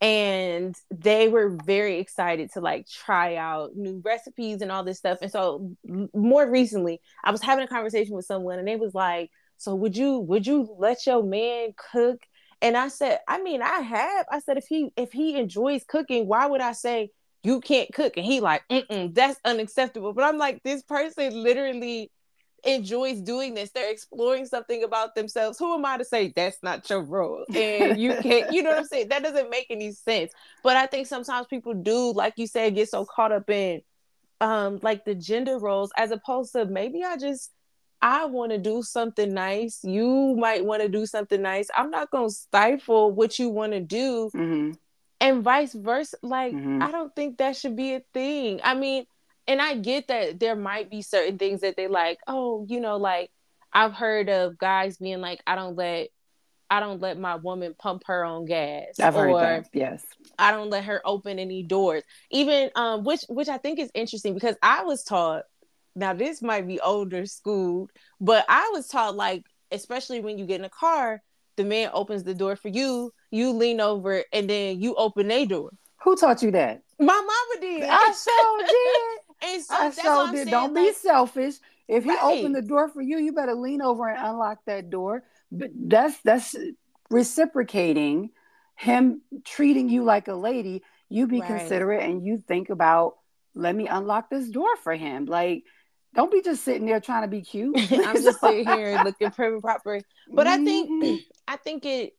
and 0.00 0.74
they 0.90 1.28
were 1.28 1.56
very 1.64 1.98
excited 1.98 2.52
to 2.52 2.60
like 2.60 2.86
try 2.86 3.36
out 3.36 3.76
new 3.76 4.02
recipes 4.04 4.60
and 4.60 4.70
all 4.70 4.84
this 4.84 4.98
stuff 4.98 5.18
and 5.22 5.30
so 5.30 5.74
more 6.12 6.50
recently 6.50 7.00
i 7.22 7.30
was 7.30 7.40
having 7.40 7.64
a 7.64 7.68
conversation 7.68 8.14
with 8.14 8.26
someone 8.26 8.58
and 8.58 8.66
they 8.66 8.76
was 8.76 8.94
like 8.94 9.30
so 9.64 9.74
would 9.74 9.96
you 9.96 10.18
would 10.18 10.46
you 10.46 10.74
let 10.78 11.06
your 11.06 11.22
man 11.22 11.74
cook? 11.92 12.20
And 12.60 12.76
I 12.76 12.88
said, 12.88 13.18
I 13.26 13.42
mean, 13.42 13.62
I 13.62 13.80
have. 13.80 14.26
I 14.30 14.38
said, 14.40 14.58
if 14.58 14.66
he 14.66 14.90
if 14.96 15.10
he 15.12 15.36
enjoys 15.36 15.84
cooking, 15.84 16.26
why 16.26 16.46
would 16.46 16.60
I 16.60 16.72
say 16.72 17.10
you 17.42 17.60
can't 17.60 17.92
cook? 17.92 18.16
And 18.16 18.26
he 18.26 18.40
like, 18.40 18.62
"Mm, 18.70 19.14
that's 19.14 19.40
unacceptable. 19.44 20.12
But 20.12 20.24
I'm 20.24 20.38
like, 20.38 20.62
this 20.62 20.82
person 20.82 21.42
literally 21.42 22.10
enjoys 22.64 23.20
doing 23.20 23.54
this. 23.54 23.70
They're 23.70 23.90
exploring 23.90 24.46
something 24.46 24.82
about 24.84 25.14
themselves. 25.14 25.58
Who 25.58 25.74
am 25.74 25.84
I 25.84 25.98
to 25.98 26.04
say 26.04 26.32
that's 26.34 26.62
not 26.62 26.88
your 26.88 27.02
role? 27.02 27.44
And 27.54 27.98
you 27.98 28.14
can't, 28.22 28.52
you 28.52 28.62
know 28.62 28.70
what 28.70 28.78
I'm 28.78 28.84
saying? 28.84 29.08
That 29.08 29.22
doesn't 29.22 29.50
make 29.50 29.66
any 29.70 29.92
sense. 29.92 30.32
But 30.62 30.76
I 30.76 30.86
think 30.86 31.06
sometimes 31.06 31.46
people 31.46 31.74
do, 31.74 32.12
like 32.12 32.34
you 32.36 32.46
said, 32.46 32.74
get 32.74 32.90
so 32.90 33.04
caught 33.04 33.32
up 33.32 33.48
in 33.48 33.80
um 34.40 34.80
like 34.82 35.04
the 35.04 35.14
gender 35.14 35.58
roles 35.58 35.92
as 35.96 36.10
opposed 36.10 36.52
to 36.52 36.64
maybe 36.66 37.04
I 37.04 37.16
just 37.16 37.52
I 38.04 38.26
want 38.26 38.52
to 38.52 38.58
do 38.58 38.82
something 38.82 39.32
nice. 39.32 39.80
You 39.82 40.36
might 40.38 40.62
want 40.62 40.82
to 40.82 40.90
do 40.90 41.06
something 41.06 41.40
nice. 41.40 41.68
I'm 41.74 41.90
not 41.90 42.10
going 42.10 42.28
to 42.28 42.34
stifle 42.34 43.10
what 43.10 43.38
you 43.38 43.48
want 43.48 43.72
to 43.72 43.80
do. 43.80 44.30
Mm-hmm. 44.34 44.72
And 45.22 45.42
vice 45.42 45.72
versa. 45.72 46.18
Like, 46.22 46.52
mm-hmm. 46.52 46.82
I 46.82 46.90
don't 46.90 47.16
think 47.16 47.38
that 47.38 47.56
should 47.56 47.76
be 47.76 47.94
a 47.94 48.02
thing. 48.12 48.60
I 48.62 48.74
mean, 48.74 49.06
and 49.48 49.62
I 49.62 49.76
get 49.76 50.08
that 50.08 50.38
there 50.38 50.54
might 50.54 50.90
be 50.90 51.00
certain 51.00 51.38
things 51.38 51.62
that 51.62 51.78
they 51.78 51.88
like, 51.88 52.18
oh, 52.26 52.66
you 52.68 52.78
know, 52.78 52.98
like 52.98 53.30
I've 53.72 53.94
heard 53.94 54.28
of 54.28 54.58
guys 54.58 54.98
being 54.98 55.22
like, 55.22 55.40
I 55.46 55.54
don't 55.54 55.74
let 55.74 56.08
I 56.70 56.80
don't 56.80 57.00
let 57.00 57.18
my 57.18 57.36
woman 57.36 57.74
pump 57.78 58.02
her 58.06 58.24
own 58.24 58.46
gas. 58.46 58.98
I've 59.00 59.16
or, 59.16 59.28
heard 59.28 59.64
that. 59.64 59.70
Yes. 59.72 60.04
I 60.38 60.50
don't 60.50 60.70
let 60.70 60.84
her 60.84 61.00
open 61.04 61.38
any 61.38 61.62
doors. 61.62 62.02
Even 62.30 62.70
um 62.74 63.04
which 63.04 63.24
which 63.28 63.48
I 63.48 63.56
think 63.56 63.78
is 63.78 63.90
interesting 63.94 64.34
because 64.34 64.56
I 64.62 64.82
was 64.82 65.04
taught 65.04 65.44
now 65.94 66.12
this 66.12 66.42
might 66.42 66.66
be 66.66 66.80
older 66.80 67.26
school, 67.26 67.88
but 68.20 68.44
I 68.48 68.70
was 68.72 68.88
taught 68.88 69.16
like, 69.16 69.44
especially 69.70 70.20
when 70.20 70.38
you 70.38 70.46
get 70.46 70.60
in 70.60 70.64
a 70.64 70.70
car, 70.70 71.22
the 71.56 71.64
man 71.64 71.90
opens 71.92 72.24
the 72.24 72.34
door 72.34 72.56
for 72.56 72.68
you, 72.68 73.12
you 73.30 73.50
lean 73.50 73.80
over, 73.80 74.24
and 74.32 74.48
then 74.50 74.80
you 74.80 74.94
open 74.96 75.30
a 75.30 75.46
door. 75.46 75.70
Who 76.02 76.16
taught 76.16 76.42
you 76.42 76.50
that? 76.50 76.82
My 76.98 77.06
mama 77.06 77.60
did. 77.60 77.88
I 77.88 78.12
so 78.16 78.58
did. 78.66 79.50
and 79.52 79.62
so 79.62 79.74
I 79.74 79.90
so 79.90 80.26
did. 80.32 80.36
Saying, 80.36 80.48
Don't 80.48 80.74
like, 80.74 80.88
be 80.88 80.92
selfish. 80.92 81.54
If 81.88 82.04
he 82.04 82.10
right. 82.10 82.22
opened 82.22 82.54
the 82.54 82.62
door 82.62 82.88
for 82.88 83.02
you, 83.02 83.18
you 83.18 83.32
better 83.32 83.54
lean 83.54 83.82
over 83.82 84.08
and 84.08 84.18
unlock 84.18 84.58
that 84.66 84.90
door. 84.90 85.22
But 85.52 85.70
that's 85.74 86.18
that's 86.22 86.56
reciprocating 87.10 88.30
him 88.76 89.22
treating 89.44 89.88
you 89.88 90.02
like 90.02 90.28
a 90.28 90.34
lady. 90.34 90.82
You 91.08 91.26
be 91.26 91.40
right. 91.40 91.58
considerate 91.58 92.02
and 92.02 92.24
you 92.24 92.38
think 92.38 92.70
about 92.70 93.16
let 93.54 93.74
me 93.74 93.86
unlock 93.86 94.30
this 94.30 94.48
door 94.48 94.76
for 94.82 94.94
him. 94.94 95.26
Like 95.26 95.64
don't 96.14 96.30
be 96.30 96.42
just 96.42 96.64
sitting 96.64 96.86
there 96.86 97.00
trying 97.00 97.22
to 97.22 97.28
be 97.28 97.42
cute. 97.42 97.76
I'm 97.92 98.22
just 98.22 98.40
sitting 98.40 98.66
here 98.66 99.00
looking 99.04 99.30
prim 99.30 99.54
and 99.54 99.62
proper. 99.62 100.00
But 100.30 100.46
mm-hmm. 100.46 100.62
I 100.62 100.64
think 100.64 100.90
mm-hmm. 100.90 101.16
I 101.48 101.56
think 101.56 101.84
it 101.84 102.14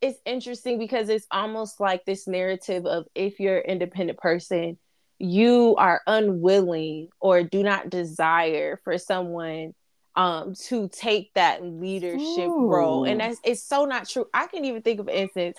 it's 0.00 0.18
interesting 0.26 0.78
because 0.78 1.08
it's 1.08 1.26
almost 1.30 1.80
like 1.80 2.04
this 2.04 2.26
narrative 2.26 2.84
of 2.84 3.06
if 3.14 3.40
you're 3.40 3.58
an 3.58 3.64
independent 3.64 4.18
person, 4.18 4.78
you 5.18 5.76
are 5.78 6.02
unwilling 6.06 7.08
or 7.20 7.42
do 7.42 7.62
not 7.62 7.88
desire 7.88 8.78
for 8.84 8.98
someone 8.98 9.74
um 10.16 10.54
to 10.54 10.88
take 10.88 11.32
that 11.34 11.64
leadership 11.64 12.48
Ooh. 12.48 12.68
role. 12.68 13.04
And 13.04 13.20
that's 13.20 13.38
it's 13.44 13.62
so 13.62 13.84
not 13.84 14.08
true. 14.08 14.26
I 14.34 14.46
can 14.46 14.64
even 14.64 14.82
think 14.82 15.00
of 15.00 15.08
an 15.08 15.14
instance 15.14 15.56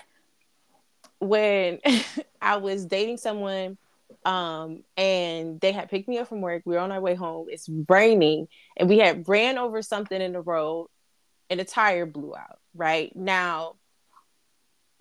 when 1.20 1.80
I 2.41 2.58
was 2.58 2.86
dating 2.86 3.18
someone 3.18 3.78
um, 4.26 4.84
and 4.97 5.61
they 5.61 5.71
had 5.71 5.89
picked 5.89 6.07
me 6.07 6.17
up 6.17 6.28
from 6.28 6.41
work. 6.41 6.63
We 6.65 6.76
were 6.76 6.82
on 6.82 6.91
our 6.91 6.99
way 6.99 7.15
home. 7.15 7.47
It's 7.49 7.69
raining, 7.88 8.47
and 8.76 8.89
we 8.89 8.97
had 8.97 9.28
ran 9.30 9.57
over 9.57 9.82
something 9.82 10.19
in 10.19 10.34
the 10.34 10.41
road, 10.41 10.89
and 11.49 11.61
a 11.61 11.65
tire 11.65 12.07
blew 12.07 12.36
out. 12.36 12.59
Right 12.73 13.15
now, 13.15 13.76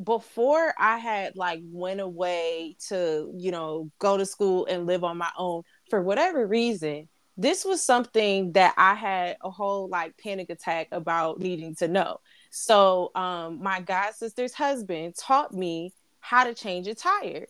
before 0.03 0.75
I 0.79 0.99
had 0.99 1.37
like 1.37 1.61
went 1.64 2.01
away 2.01 2.77
to 2.89 3.33
you 3.37 3.51
know 3.51 3.91
go 3.99 4.16
to 4.18 4.27
school 4.27 4.66
and 4.66 4.87
live 4.87 5.05
on 5.05 5.16
my 5.16 5.31
own, 5.39 5.62
for 5.89 6.03
whatever 6.03 6.47
reason, 6.47 7.09
this 7.39 7.64
was 7.64 7.83
something 7.83 8.53
that 8.53 8.75
I 8.77 8.95
had 8.95 9.39
a 9.43 9.51
whole 9.51 9.89
like 9.89 10.18
panic 10.18 10.51
attack 10.51 10.89
about 10.93 11.41
needing 11.41 11.75
to 11.77 11.89
know. 11.89 12.20
So 12.51 13.11
um 13.14 13.62
my 13.62 13.81
god 13.81 14.14
sister's 14.14 14.53
husband 14.53 15.16
taught 15.16 15.55
me 15.55 15.95
how 16.20 16.45
to 16.45 16.55
change 16.55 16.89
a 16.89 16.95
tire. 16.95 17.47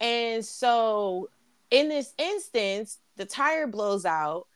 And 0.00 0.44
so 0.44 1.30
in 1.70 1.88
this 1.88 2.12
instance, 2.18 2.98
the 3.16 3.24
tire 3.24 3.66
blows 3.66 4.04
out 4.04 4.46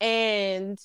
and 0.00 0.78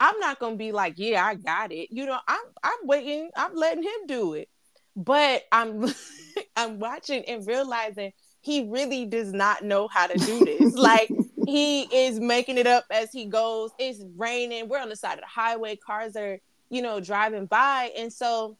I'm 0.00 0.18
not 0.18 0.38
gonna 0.38 0.56
be 0.56 0.72
like, 0.72 0.94
yeah, 0.96 1.24
I 1.24 1.34
got 1.34 1.72
it. 1.72 1.88
You 1.90 2.06
know, 2.06 2.18
I'm 2.26 2.44
I'm 2.62 2.78
waiting, 2.86 3.30
I'm 3.36 3.54
letting 3.54 3.82
him 3.82 4.06
do 4.06 4.34
it. 4.34 4.48
But 4.96 5.42
I'm 5.52 5.92
I'm 6.56 6.78
watching 6.78 7.24
and 7.26 7.46
realizing 7.46 8.12
he 8.40 8.68
really 8.68 9.06
does 9.06 9.32
not 9.32 9.64
know 9.64 9.88
how 9.88 10.06
to 10.06 10.18
do 10.18 10.44
this. 10.44 10.74
like 10.74 11.10
he 11.46 11.82
is 11.82 12.20
making 12.20 12.58
it 12.58 12.66
up 12.66 12.84
as 12.90 13.10
he 13.12 13.26
goes. 13.26 13.70
It's 13.78 14.00
raining. 14.16 14.68
We're 14.68 14.80
on 14.80 14.88
the 14.88 14.96
side 14.96 15.14
of 15.14 15.20
the 15.20 15.26
highway. 15.26 15.76
Cars 15.76 16.16
are, 16.16 16.38
you 16.68 16.82
know, 16.82 17.00
driving 17.00 17.46
by. 17.46 17.90
And 17.96 18.12
so, 18.12 18.56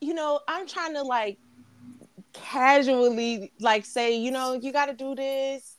you 0.00 0.14
know, 0.14 0.40
I'm 0.48 0.66
trying 0.66 0.94
to 0.94 1.02
like 1.02 1.38
casually 2.34 3.52
like 3.60 3.86
say, 3.86 4.16
you 4.16 4.30
know, 4.30 4.52
you 4.52 4.72
got 4.72 4.86
to 4.86 4.94
do 4.94 5.14
this 5.14 5.76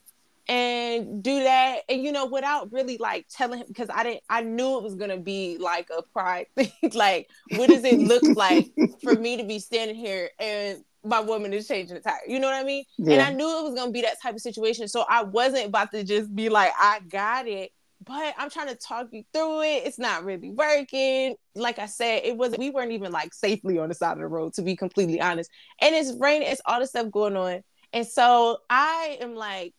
and 0.48 1.22
do 1.22 1.42
that. 1.42 1.80
And 1.88 2.02
you 2.02 2.12
know 2.12 2.26
without 2.26 2.72
really 2.72 2.98
like 2.98 3.26
telling 3.28 3.60
him 3.60 3.66
because 3.68 3.88
i 3.92 4.02
didn't 4.02 4.22
i 4.30 4.42
knew 4.42 4.78
it 4.78 4.82
was 4.82 4.94
gonna 4.94 5.16
be 5.16 5.58
like 5.58 5.88
a 5.96 6.02
pride 6.02 6.46
thing. 6.54 6.70
Like 6.94 7.28
what 7.56 7.68
does 7.68 7.84
it 7.84 7.98
look 7.98 8.22
like 8.36 8.70
for 9.02 9.14
me 9.14 9.36
to 9.36 9.44
be 9.44 9.58
standing 9.58 9.96
here 9.96 10.30
and 10.38 10.84
my 11.04 11.20
woman 11.20 11.52
is 11.52 11.68
changing 11.68 11.94
the 11.94 12.00
tire? 12.00 12.20
You 12.26 12.40
know 12.40 12.48
what 12.48 12.56
i 12.56 12.64
mean? 12.64 12.84
Yeah. 12.98 13.14
and 13.14 13.22
i 13.22 13.32
knew 13.32 13.58
it 13.58 13.64
was 13.64 13.74
gonna 13.74 13.90
be 13.90 14.02
that 14.02 14.20
type 14.22 14.34
of 14.34 14.40
situation. 14.40 14.88
So 14.88 15.04
i 15.08 15.22
wasn't 15.22 15.66
about 15.66 15.90
to 15.92 16.04
just 16.04 16.34
be 16.34 16.48
like 16.48 16.72
i 16.78 17.00
got 17.08 17.46
it 17.48 17.72
but 18.06 18.34
i'm 18.38 18.50
trying 18.50 18.68
to 18.68 18.76
talk 18.76 19.08
you 19.10 19.24
through 19.32 19.62
it. 19.62 19.82
It's 19.84 19.98
not 19.98 20.24
really 20.24 20.50
working. 20.50 21.36
Like 21.54 21.78
i 21.78 21.86
said 21.86 22.22
it 22.24 22.36
was 22.36 22.56
we 22.56 22.70
weren't 22.70 22.92
even 22.92 23.12
like 23.12 23.34
safely 23.34 23.78
on 23.78 23.88
the 23.88 23.94
side 23.94 24.12
of 24.12 24.18
the 24.18 24.26
road 24.26 24.54
to 24.54 24.62
be 24.62 24.76
completely 24.76 25.20
honest. 25.20 25.50
And 25.80 25.94
it's 25.94 26.14
raining 26.18 26.48
it's 26.48 26.62
all 26.64 26.80
this 26.80 26.90
stuff 26.90 27.10
going 27.10 27.36
on. 27.36 27.62
And 27.92 28.06
so 28.06 28.58
i 28.70 29.18
am 29.20 29.34
like 29.34 29.74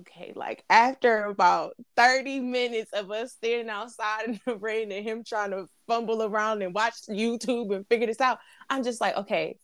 okay, 0.00 0.32
like 0.36 0.62
after 0.68 1.24
about 1.24 1.74
30 1.96 2.40
minutes 2.40 2.92
of 2.92 3.10
us 3.10 3.32
standing 3.32 3.70
outside 3.70 4.28
in 4.28 4.40
the 4.46 4.56
rain 4.56 4.92
and 4.92 5.04
him 5.04 5.24
trying 5.24 5.50
to 5.50 5.66
fumble 5.86 6.22
around 6.22 6.62
and 6.62 6.74
watch 6.74 6.94
YouTube 7.08 7.74
and 7.74 7.86
figure 7.88 8.06
this 8.06 8.20
out, 8.20 8.38
I'm 8.68 8.84
just 8.84 9.00
like, 9.00 9.16
okay, 9.16 9.58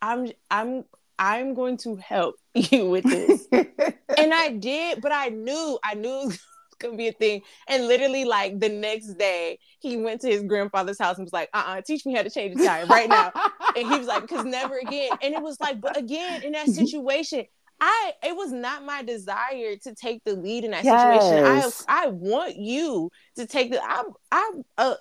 I'm 0.00 0.30
I'm 0.50 0.84
I'm 1.18 1.54
going 1.54 1.76
to 1.78 1.96
help 1.96 2.36
you 2.54 2.88
with 2.90 3.04
this. 3.04 3.46
and 3.52 4.34
I 4.34 4.56
did, 4.58 5.00
but 5.02 5.12
I 5.12 5.28
knew, 5.28 5.78
I 5.84 5.94
knew 5.94 6.22
it 6.22 6.26
was 6.26 6.40
gonna 6.80 6.96
be 6.96 7.08
a 7.08 7.12
thing. 7.12 7.42
And 7.68 7.86
literally, 7.86 8.24
like 8.24 8.58
the 8.58 8.68
next 8.68 9.14
day, 9.14 9.58
he 9.80 9.96
went 9.96 10.20
to 10.22 10.28
his 10.28 10.42
grandfather's 10.42 10.98
house 10.98 11.16
and 11.16 11.24
was 11.24 11.32
like, 11.32 11.48
uh-uh, 11.54 11.82
teach 11.82 12.04
me 12.04 12.14
how 12.14 12.22
to 12.22 12.30
change 12.30 12.56
the 12.56 12.64
tire 12.64 12.86
right 12.86 13.08
now. 13.08 13.32
and 13.76 13.86
he 13.86 13.98
was 13.98 14.06
like, 14.06 14.22
because 14.22 14.44
never 14.44 14.78
again. 14.78 15.10
And 15.22 15.34
it 15.34 15.42
was 15.42 15.58
like, 15.60 15.80
but 15.80 15.96
again, 15.96 16.42
in 16.42 16.52
that 16.52 16.68
situation, 16.68 17.44
I 17.80 18.12
it 18.22 18.36
was 18.36 18.52
not 18.52 18.84
my 18.84 19.02
desire 19.02 19.76
to 19.82 19.94
take 19.94 20.22
the 20.24 20.34
lead 20.34 20.64
in 20.64 20.72
that 20.72 20.84
yes. 20.84 21.22
situation. 21.22 21.86
I 21.88 22.04
I 22.04 22.08
want 22.08 22.56
you 22.56 23.10
to 23.36 23.46
take 23.46 23.70
the 23.70 23.82
I 23.82 24.02
I 24.30 24.52
uh 24.76 24.94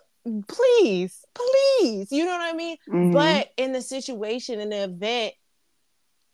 please, 0.47 1.25
please. 1.33 2.11
You 2.11 2.25
know 2.25 2.31
what 2.31 2.53
I 2.53 2.55
mean? 2.55 2.77
Mm-hmm. 2.87 3.11
But 3.11 3.49
in 3.57 3.73
the 3.73 3.81
situation, 3.81 4.59
in 4.59 4.69
the 4.69 4.83
event, 4.83 5.33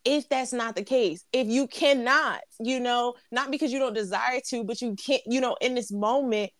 if 0.05 0.29
that's 0.29 0.53
not 0.53 0.75
the 0.75 0.83
case, 0.83 1.25
if 1.33 1.47
you 1.47 1.67
cannot, 1.67 2.39
you 2.59 2.79
know, 2.79 3.15
not 3.31 3.51
because 3.51 3.73
you 3.73 3.79
don't 3.79 3.93
desire 3.93 4.39
to, 4.49 4.63
but 4.63 4.81
you 4.81 4.95
can't, 4.95 5.23
you 5.25 5.41
know, 5.41 5.57
in 5.59 5.75
this 5.75 5.91
moment, 5.91 6.51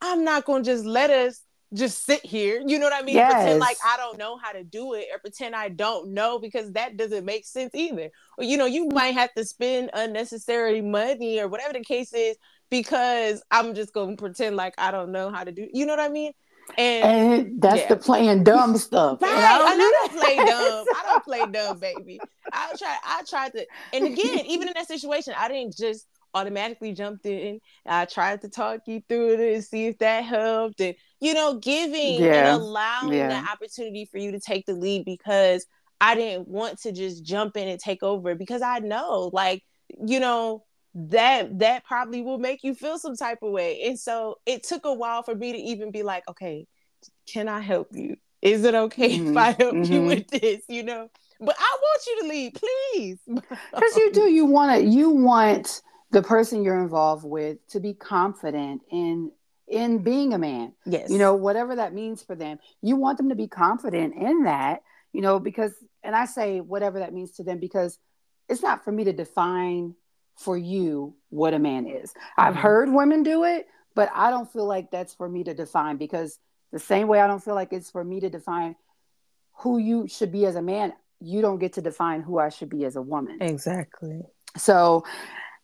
I'm 0.00 0.24
not 0.24 0.44
gonna 0.44 0.62
just 0.62 0.84
let 0.84 1.10
us 1.10 1.42
just 1.72 2.04
sit 2.04 2.24
here. 2.24 2.62
You 2.66 2.78
know 2.78 2.86
what 2.86 3.02
I 3.02 3.04
mean? 3.04 3.16
Yes. 3.16 3.32
Pretend 3.32 3.60
like 3.60 3.76
I 3.84 3.96
don't 3.96 4.18
know 4.18 4.36
how 4.36 4.52
to 4.52 4.64
do 4.64 4.94
it 4.94 5.06
or 5.12 5.18
pretend 5.18 5.54
I 5.54 5.68
don't 5.68 6.12
know 6.12 6.38
because 6.38 6.72
that 6.72 6.96
doesn't 6.96 7.24
make 7.24 7.46
sense 7.46 7.74
either. 7.74 8.10
Or, 8.36 8.44
you 8.44 8.56
know, 8.56 8.66
you 8.66 8.88
might 8.88 9.14
have 9.14 9.32
to 9.34 9.44
spend 9.44 9.90
unnecessary 9.92 10.80
money 10.80 11.38
or 11.38 11.48
whatever 11.48 11.72
the 11.72 11.84
case 11.84 12.12
is 12.12 12.36
because 12.70 13.42
I'm 13.50 13.74
just 13.74 13.92
going 13.92 14.16
to 14.16 14.20
pretend 14.20 14.56
like 14.56 14.74
I 14.78 14.90
don't 14.90 15.12
know 15.12 15.30
how 15.30 15.44
to 15.44 15.52
do. 15.52 15.68
You 15.72 15.86
know 15.86 15.92
what 15.92 16.00
I 16.00 16.08
mean? 16.08 16.32
And, 16.78 17.04
and 17.04 17.62
that's 17.62 17.82
yeah. 17.82 17.88
the 17.88 17.96
playing 17.96 18.44
dumb 18.44 18.76
stuff. 18.76 19.20
right. 19.22 19.30
I 19.32 19.76
don't, 19.76 20.12
play 20.12 20.36
dumb. 20.36 20.84
I 20.94 21.02
don't 21.06 21.24
play 21.24 21.46
dumb, 21.52 21.78
baby. 21.78 22.20
I 22.52 22.72
try. 22.78 22.96
I 23.04 23.22
tried 23.28 23.52
to. 23.52 23.66
And 23.92 24.06
again, 24.06 24.44
even 24.46 24.68
in 24.68 24.74
that 24.74 24.88
situation, 24.88 25.34
I 25.36 25.48
didn't 25.48 25.76
just 25.76 26.06
automatically 26.34 26.92
jumped 26.92 27.26
in. 27.26 27.60
I 27.86 28.04
tried 28.04 28.42
to 28.42 28.48
talk 28.48 28.80
you 28.86 29.02
through 29.08 29.34
it 29.34 29.54
and 29.54 29.64
see 29.64 29.86
if 29.86 29.98
that 29.98 30.24
helped. 30.24 30.80
And 30.80 30.94
you 31.20 31.34
know, 31.34 31.58
giving 31.58 32.22
yeah. 32.22 32.52
and 32.52 32.62
allowing 32.62 33.12
yeah. 33.12 33.28
the 33.28 33.50
opportunity 33.50 34.06
for 34.10 34.18
you 34.18 34.32
to 34.32 34.40
take 34.40 34.66
the 34.66 34.74
lead 34.74 35.04
because 35.04 35.66
I 36.00 36.14
didn't 36.14 36.48
want 36.48 36.80
to 36.82 36.92
just 36.92 37.24
jump 37.24 37.56
in 37.56 37.68
and 37.68 37.78
take 37.78 38.02
over 38.02 38.34
because 38.34 38.62
I 38.62 38.78
know, 38.78 39.30
like, 39.32 39.62
you 40.06 40.18
know, 40.18 40.64
that 40.94 41.58
that 41.60 41.84
probably 41.84 42.22
will 42.22 42.38
make 42.38 42.64
you 42.64 42.74
feel 42.74 42.98
some 42.98 43.16
type 43.16 43.38
of 43.42 43.52
way. 43.52 43.82
And 43.82 43.98
so 43.98 44.38
it 44.46 44.64
took 44.64 44.84
a 44.84 44.92
while 44.92 45.22
for 45.22 45.34
me 45.34 45.52
to 45.52 45.58
even 45.58 45.90
be 45.90 46.02
like, 46.02 46.28
okay, 46.28 46.66
can 47.28 47.48
I 47.48 47.60
help 47.60 47.88
you? 47.92 48.16
Is 48.42 48.64
it 48.64 48.74
okay 48.74 49.10
mm-hmm. 49.18 49.30
if 49.30 49.36
I 49.36 49.52
help 49.52 49.74
mm-hmm. 49.74 49.92
you 49.92 50.04
with 50.04 50.28
this? 50.28 50.62
You 50.68 50.82
know, 50.82 51.08
but 51.38 51.56
I 51.58 51.76
want 51.80 52.02
you 52.06 52.22
to 52.22 52.28
leave 52.28 52.52
please. 52.54 53.18
Because 53.26 53.96
you 53.96 54.12
do. 54.12 54.30
You 54.30 54.46
want 54.46 54.80
to. 54.80 54.86
You 54.86 55.10
want 55.10 55.82
the 56.10 56.22
person 56.22 56.64
you're 56.64 56.82
involved 56.82 57.24
with 57.24 57.58
to 57.68 57.80
be 57.80 57.94
confident 57.94 58.82
in 58.90 59.30
in 59.70 59.98
being 59.98 60.34
a 60.34 60.38
man. 60.38 60.72
Yes. 60.84 61.08
You 61.10 61.18
know, 61.18 61.34
whatever 61.34 61.76
that 61.76 61.94
means 61.94 62.22
for 62.22 62.34
them. 62.34 62.58
You 62.82 62.96
want 62.96 63.18
them 63.18 63.28
to 63.28 63.36
be 63.36 63.46
confident 63.46 64.14
in 64.16 64.42
that, 64.42 64.82
you 65.12 65.22
know, 65.22 65.38
because, 65.38 65.72
and 66.02 66.14
I 66.14 66.26
say 66.26 66.60
whatever 66.60 66.98
that 66.98 67.14
means 67.14 67.30
to 67.36 67.44
them 67.44 67.60
because 67.60 67.96
it's 68.48 68.62
not 68.62 68.84
for 68.84 68.90
me 68.90 69.04
to 69.04 69.12
define 69.12 69.94
for 70.40 70.56
you 70.56 71.14
what 71.28 71.54
a 71.54 71.58
man 71.58 71.86
is. 71.86 72.10
Mm-hmm. 72.10 72.40
I've 72.40 72.56
heard 72.56 72.92
women 72.92 73.22
do 73.22 73.44
it, 73.44 73.66
but 73.94 74.10
I 74.14 74.30
don't 74.30 74.50
feel 74.50 74.66
like 74.66 74.90
that's 74.90 75.14
for 75.14 75.28
me 75.28 75.44
to 75.44 75.54
define 75.54 75.96
because 75.96 76.38
the 76.72 76.78
same 76.78 77.08
way 77.08 77.20
I 77.20 77.26
don't 77.26 77.42
feel 77.42 77.54
like 77.54 77.72
it's 77.72 77.90
for 77.90 78.02
me 78.02 78.20
to 78.20 78.30
define 78.30 78.76
who 79.58 79.78
you 79.78 80.08
should 80.08 80.32
be 80.32 80.46
as 80.46 80.56
a 80.56 80.62
man, 80.62 80.92
you 81.20 81.42
don't 81.42 81.58
get 81.58 81.74
to 81.74 81.82
define 81.82 82.22
who 82.22 82.38
I 82.38 82.48
should 82.48 82.70
be 82.70 82.84
as 82.84 82.96
a 82.96 83.02
woman. 83.02 83.38
Exactly. 83.42 84.22
So 84.56 85.04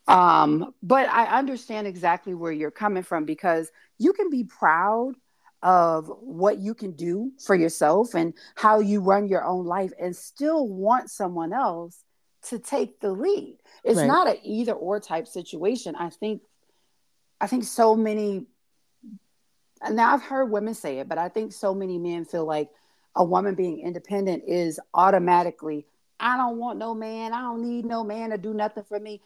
um, 0.09 0.73
but 0.83 1.09
I 1.09 1.39
understand 1.39 1.87
exactly 1.87 2.35
where 2.35 2.53
you're 2.53 2.71
coming 2.71 3.03
from 3.03 3.25
because 3.25 3.71
you 3.99 4.13
can 4.13 4.31
be 4.31 4.45
proud 4.45 5.15
of 5.63 6.09
what 6.21 6.59
you 6.59 6.75
can 6.75 6.93
do 6.93 7.33
for 7.45 7.57
yourself 7.57 8.15
and 8.15 8.35
how 8.55 8.79
you 8.79 9.01
run 9.01 9.27
your 9.27 9.45
own 9.45 9.65
life 9.65 9.93
and 10.01 10.15
still 10.15 10.69
want 10.69 11.11
someone 11.11 11.53
else 11.53 12.05
to 12.49 12.59
take 12.59 13.01
the 13.01 13.13
lead. 13.13 13.59
It's 13.85 13.99
right. 13.99 14.07
not 14.07 14.29
an 14.29 14.37
either 14.43 14.73
or 14.73 15.01
type 15.01 15.27
situation. 15.27 15.95
I 15.97 16.11
think 16.11 16.43
I 17.41 17.47
think 17.47 17.65
so 17.65 17.95
many 17.95 18.47
now 19.91 20.15
I've 20.15 20.23
heard 20.23 20.47
women 20.47 20.75
say 20.75 20.99
it, 20.99 21.09
but 21.09 21.19
I 21.19 21.29
think 21.29 21.53
so 21.53 21.75
many 21.75 21.99
men 21.99 22.25
feel 22.25 22.47
like 22.47 22.71
a 23.15 23.25
woman 23.25 23.55
being 23.55 23.81
independent 23.81 24.45
is 24.47 24.81
automatically 24.95 25.87
I 26.19 26.37
don't 26.37 26.59
want 26.59 26.79
no 26.79 26.95
man. 26.95 27.33
I 27.33 27.43
don't 27.43 27.63
need 27.63 27.85
no 27.85 28.03
man 28.05 28.31
to 28.31 28.39
do 28.39 28.55
nothing 28.55 28.85
for 28.85 28.99
me. 28.99 29.21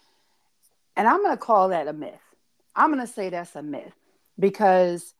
And 0.96 1.06
I'm 1.06 1.22
going 1.22 1.36
to 1.36 1.42
call 1.42 1.68
that 1.68 1.88
a 1.88 1.92
myth. 1.92 2.20
I'm 2.74 2.92
going 2.92 3.04
to 3.06 3.12
say 3.12 3.28
that's 3.28 3.54
a 3.56 3.62
myth 3.62 3.92
because 4.38 5.14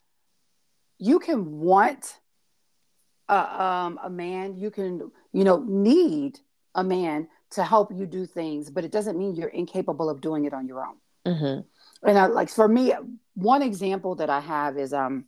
you 0.98 1.18
can 1.18 1.60
want 1.60 2.18
a, 3.28 3.62
um, 3.62 4.00
a 4.02 4.10
man, 4.10 4.56
you 4.56 4.70
can, 4.70 5.10
you 5.32 5.44
know, 5.44 5.64
need 5.66 6.40
a 6.74 6.82
man 6.82 7.28
to 7.52 7.64
help 7.64 7.92
you 7.92 8.06
do 8.06 8.26
things, 8.26 8.70
but 8.70 8.84
it 8.84 8.92
doesn't 8.92 9.18
mean 9.18 9.34
you're 9.34 9.48
incapable 9.48 10.08
of 10.08 10.20
doing 10.20 10.44
it 10.44 10.54
on 10.54 10.66
your 10.66 10.86
own. 10.86 10.96
Mm-hmm. 11.26 12.08
And 12.08 12.18
I, 12.18 12.26
like 12.26 12.48
for 12.48 12.68
me, 12.68 12.94
one 13.34 13.62
example 13.62 14.14
that 14.16 14.30
I 14.30 14.40
have 14.40 14.78
is 14.78 14.92
um, 14.92 15.26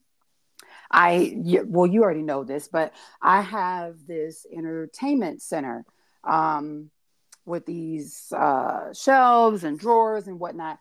I 0.91 1.37
well, 1.67 1.87
you 1.87 2.03
already 2.03 2.23
know 2.23 2.45
this, 2.45 2.69
but 2.69 2.93
I 3.21 3.41
have 3.41 3.97
this 4.07 4.47
entertainment 4.53 5.43
center. 5.43 5.85
Um, 6.25 6.91
with 7.45 7.67
these 7.67 8.33
uh, 8.33 8.93
shelves 8.93 9.65
and 9.65 9.79
drawers 9.79 10.27
and 10.27 10.39
whatnot. 10.39 10.79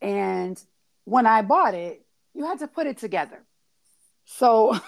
And 0.00 0.62
when 1.04 1.26
I 1.26 1.42
bought 1.42 1.74
it, 1.74 2.04
you 2.34 2.44
had 2.44 2.60
to 2.60 2.68
put 2.68 2.86
it 2.86 2.98
together. 2.98 3.44
So, 4.24 4.78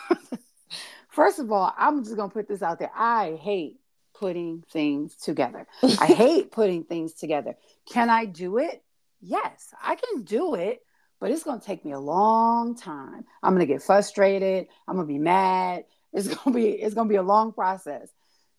first 1.08 1.38
of 1.38 1.50
all, 1.52 1.72
I'm 1.76 2.04
just 2.04 2.16
going 2.16 2.30
to 2.30 2.34
put 2.34 2.48
this 2.48 2.62
out 2.62 2.78
there. 2.78 2.90
I 2.94 3.38
hate 3.40 3.78
putting 4.18 4.62
things 4.72 5.14
together. 5.16 5.66
I 5.82 6.06
hate 6.06 6.50
putting 6.50 6.84
things 6.84 7.12
together. 7.12 7.56
Can 7.90 8.10
I 8.10 8.24
do 8.24 8.58
it? 8.58 8.82
Yes, 9.20 9.74
I 9.82 9.96
can 9.96 10.22
do 10.22 10.54
it, 10.54 10.82
but 11.20 11.30
it's 11.30 11.42
going 11.42 11.60
to 11.60 11.66
take 11.66 11.84
me 11.84 11.92
a 11.92 12.00
long 12.00 12.76
time. 12.76 13.24
I'm 13.42 13.54
going 13.54 13.66
to 13.66 13.72
get 13.72 13.82
frustrated. 13.82 14.66
I'm 14.86 14.96
going 14.96 15.06
to 15.06 15.12
be 15.12 15.18
mad. 15.18 15.84
It's 16.12 16.28
going 16.34 16.38
to 16.38 16.50
be 16.52 16.68
it's 16.70 16.94
going 16.94 17.08
to 17.08 17.12
be 17.12 17.16
a 17.16 17.22
long 17.22 17.52
process. 17.52 18.08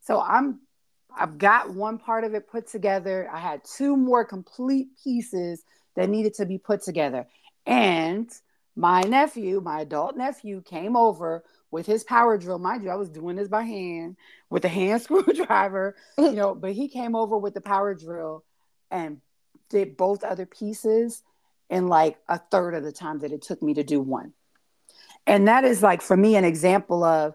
So 0.02 0.20
I'm 0.20 0.60
I've 1.16 1.38
got 1.38 1.74
one 1.74 1.98
part 1.98 2.24
of 2.24 2.34
it 2.34 2.48
put 2.48 2.68
together. 2.68 3.28
I 3.32 3.38
had 3.38 3.62
two 3.64 3.96
more 3.96 4.24
complete 4.24 4.88
pieces 5.02 5.62
that 5.96 6.08
needed 6.08 6.34
to 6.34 6.46
be 6.46 6.58
put 6.58 6.82
together. 6.82 7.26
And 7.66 8.30
my 8.76 9.00
nephew, 9.02 9.60
my 9.60 9.80
adult 9.80 10.16
nephew, 10.16 10.62
came 10.62 10.96
over 10.96 11.42
with 11.70 11.86
his 11.86 12.04
power 12.04 12.38
drill. 12.38 12.58
Mind 12.58 12.82
you, 12.82 12.90
I 12.90 12.96
was 12.96 13.10
doing 13.10 13.36
this 13.36 13.48
by 13.48 13.62
hand 13.62 14.16
with 14.50 14.64
a 14.64 14.68
hand 14.68 15.02
screwdriver, 15.02 15.96
you 16.16 16.32
know, 16.32 16.54
but 16.54 16.72
he 16.72 16.88
came 16.88 17.14
over 17.14 17.36
with 17.36 17.54
the 17.54 17.60
power 17.60 17.94
drill 17.94 18.44
and 18.90 19.20
did 19.68 19.96
both 19.96 20.24
other 20.24 20.46
pieces 20.46 21.22
in 21.68 21.88
like 21.88 22.18
a 22.28 22.38
third 22.38 22.74
of 22.74 22.82
the 22.82 22.92
time 22.92 23.18
that 23.20 23.32
it 23.32 23.42
took 23.42 23.62
me 23.62 23.74
to 23.74 23.84
do 23.84 24.00
one. 24.00 24.32
And 25.26 25.48
that 25.48 25.64
is 25.64 25.82
like 25.82 26.00
for 26.00 26.16
me 26.16 26.36
an 26.36 26.44
example 26.44 27.04
of 27.04 27.34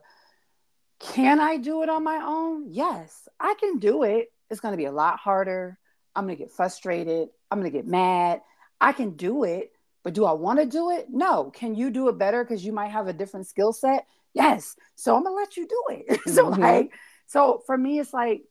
can 1.00 1.40
I 1.40 1.58
do 1.58 1.84
it 1.84 1.90
on 1.90 2.04
my 2.04 2.22
own? 2.24 2.68
Yes, 2.70 3.28
I 3.40 3.56
can 3.60 3.78
do 3.78 4.04
it. 4.04 4.32
It's 4.50 4.62
going 4.62 4.72
to 4.72 4.78
be 4.78 4.86
a 4.86 4.92
lot 4.92 5.20
harder. 5.20 5.78
I'm 6.16 6.26
going 6.26 6.38
to 6.38 6.44
get 6.44 6.52
frustrated. 6.52 7.30
I'm 7.52 7.60
going 7.60 7.72
to 7.72 7.78
get 7.78 7.88
mad. 7.88 8.42
I 8.80 8.94
can 8.94 9.12
do 9.12 9.44
it, 9.44 9.74
but 10.04 10.14
do 10.14 10.26
I 10.26 10.32
want 10.32 10.60
to 10.60 10.66
do 10.66 10.92
it? 10.92 11.08
No. 11.10 11.52
Can 11.52 11.76
you 11.76 11.90
do 11.90 12.08
it 12.08 12.18
better 12.18 12.44
because 12.44 12.66
you 12.66 12.72
might 12.72 12.92
have 12.92 13.08
a 13.08 13.14
different 13.14 13.48
skill 13.48 13.74
set? 13.74 14.06
Yes. 14.34 14.76
So 14.96 15.16
I'm 15.16 15.24
to 15.24 15.32
let 15.32 15.58
you 15.58 15.68
do 15.68 15.84
it. 15.90 16.20
so 16.34 16.50
mm-hmm. 16.50 16.62
like 16.62 16.92
so 17.28 17.64
for 17.66 17.78
me 17.78 18.00
it's 18.00 18.14
like 18.14 18.44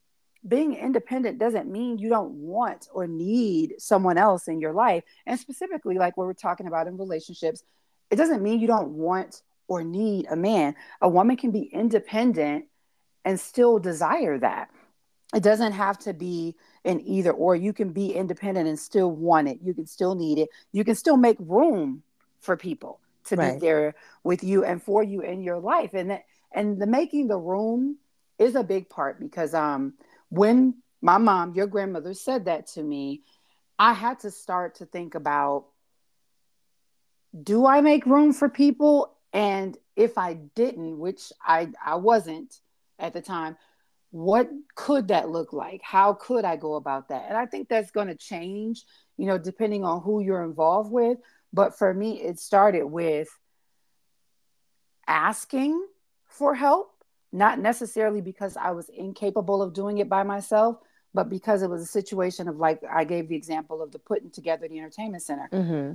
being 0.46 0.74
independent 0.74 1.38
doesn't 1.38 1.70
mean 1.70 1.98
you 1.98 2.08
don't 2.08 2.32
want 2.32 2.88
or 2.92 3.06
need 3.06 3.74
someone 3.78 4.18
else 4.18 4.48
in 4.48 4.60
your 4.60 4.72
life. 4.72 5.04
And 5.26 5.38
specifically, 5.38 5.98
like 5.98 6.16
what 6.16 6.26
we're 6.26 6.32
talking 6.32 6.66
about 6.66 6.88
in 6.88 6.96
relationships, 6.96 7.62
it 8.10 8.16
doesn't 8.16 8.42
mean 8.42 8.60
you 8.60 8.66
don't 8.66 8.90
want 8.90 9.42
or 9.68 9.84
need 9.84 10.26
a 10.28 10.36
man. 10.36 10.74
A 11.00 11.08
woman 11.08 11.36
can 11.36 11.52
be 11.52 11.62
independent 11.62 12.66
and 13.24 13.38
still 13.38 13.78
desire 13.78 14.38
that. 14.38 14.70
It 15.34 15.42
doesn't 15.44 15.72
have 15.72 15.98
to 16.00 16.12
be 16.12 16.56
an 16.84 17.00
either 17.06 17.30
or. 17.30 17.54
You 17.54 17.72
can 17.72 17.92
be 17.92 18.12
independent 18.12 18.68
and 18.68 18.78
still 18.78 19.10
want 19.10 19.48
it. 19.48 19.60
You 19.62 19.72
can 19.72 19.86
still 19.86 20.14
need 20.14 20.38
it. 20.38 20.48
You 20.72 20.84
can 20.84 20.96
still 20.96 21.16
make 21.16 21.36
room 21.38 22.02
for 22.40 22.56
people 22.56 22.98
to 23.24 23.36
right. 23.36 23.54
be 23.54 23.66
there 23.66 23.94
with 24.24 24.42
you 24.42 24.64
and 24.64 24.82
for 24.82 25.02
you 25.02 25.20
in 25.20 25.42
your 25.42 25.58
life. 25.58 25.94
And 25.94 26.10
that, 26.10 26.24
and 26.52 26.80
the 26.80 26.86
making 26.86 27.28
the 27.28 27.38
room 27.38 27.98
is 28.38 28.54
a 28.54 28.64
big 28.64 28.88
part 28.88 29.20
because 29.20 29.54
um 29.54 29.94
when 30.28 30.74
my 31.00 31.18
mom, 31.18 31.54
your 31.54 31.66
grandmother 31.66 32.14
said 32.14 32.44
that 32.44 32.68
to 32.68 32.82
me, 32.82 33.22
I 33.78 33.92
had 33.92 34.20
to 34.20 34.30
start 34.30 34.76
to 34.76 34.86
think 34.86 35.14
about 35.14 35.66
do 37.42 37.66
I 37.66 37.80
make 37.80 38.06
room 38.06 38.32
for 38.32 38.48
people 38.48 39.16
and 39.32 39.76
if 39.96 40.18
I 40.18 40.34
didn't, 40.34 40.98
which 40.98 41.32
I, 41.44 41.68
I 41.84 41.96
wasn't 41.96 42.60
at 42.98 43.12
the 43.12 43.22
time, 43.22 43.56
what 44.10 44.50
could 44.74 45.08
that 45.08 45.30
look 45.30 45.52
like? 45.52 45.80
How 45.82 46.12
could 46.12 46.44
I 46.44 46.56
go 46.56 46.74
about 46.74 47.08
that? 47.08 47.26
And 47.28 47.36
I 47.36 47.46
think 47.46 47.68
that's 47.68 47.90
going 47.90 48.08
to 48.08 48.14
change, 48.14 48.84
you 49.16 49.26
know, 49.26 49.38
depending 49.38 49.84
on 49.84 50.02
who 50.02 50.20
you're 50.20 50.44
involved 50.44 50.92
with. 50.92 51.18
But 51.52 51.76
for 51.76 51.92
me, 51.92 52.22
it 52.22 52.38
started 52.38 52.84
with 52.84 53.28
asking 55.06 55.86
for 56.26 56.54
help, 56.54 56.92
not 57.32 57.58
necessarily 57.58 58.20
because 58.20 58.56
I 58.56 58.70
was 58.70 58.88
incapable 58.88 59.62
of 59.62 59.74
doing 59.74 59.98
it 59.98 60.08
by 60.08 60.22
myself, 60.22 60.78
but 61.12 61.28
because 61.28 61.62
it 61.62 61.68
was 61.68 61.82
a 61.82 61.86
situation 61.86 62.48
of 62.48 62.56
like 62.56 62.80
I 62.90 63.04
gave 63.04 63.28
the 63.28 63.36
example 63.36 63.82
of 63.82 63.92
the 63.92 63.98
putting 63.98 64.30
together 64.30 64.68
the 64.68 64.78
entertainment 64.78 65.22
center. 65.22 65.48
Mm-hmm. 65.52 65.94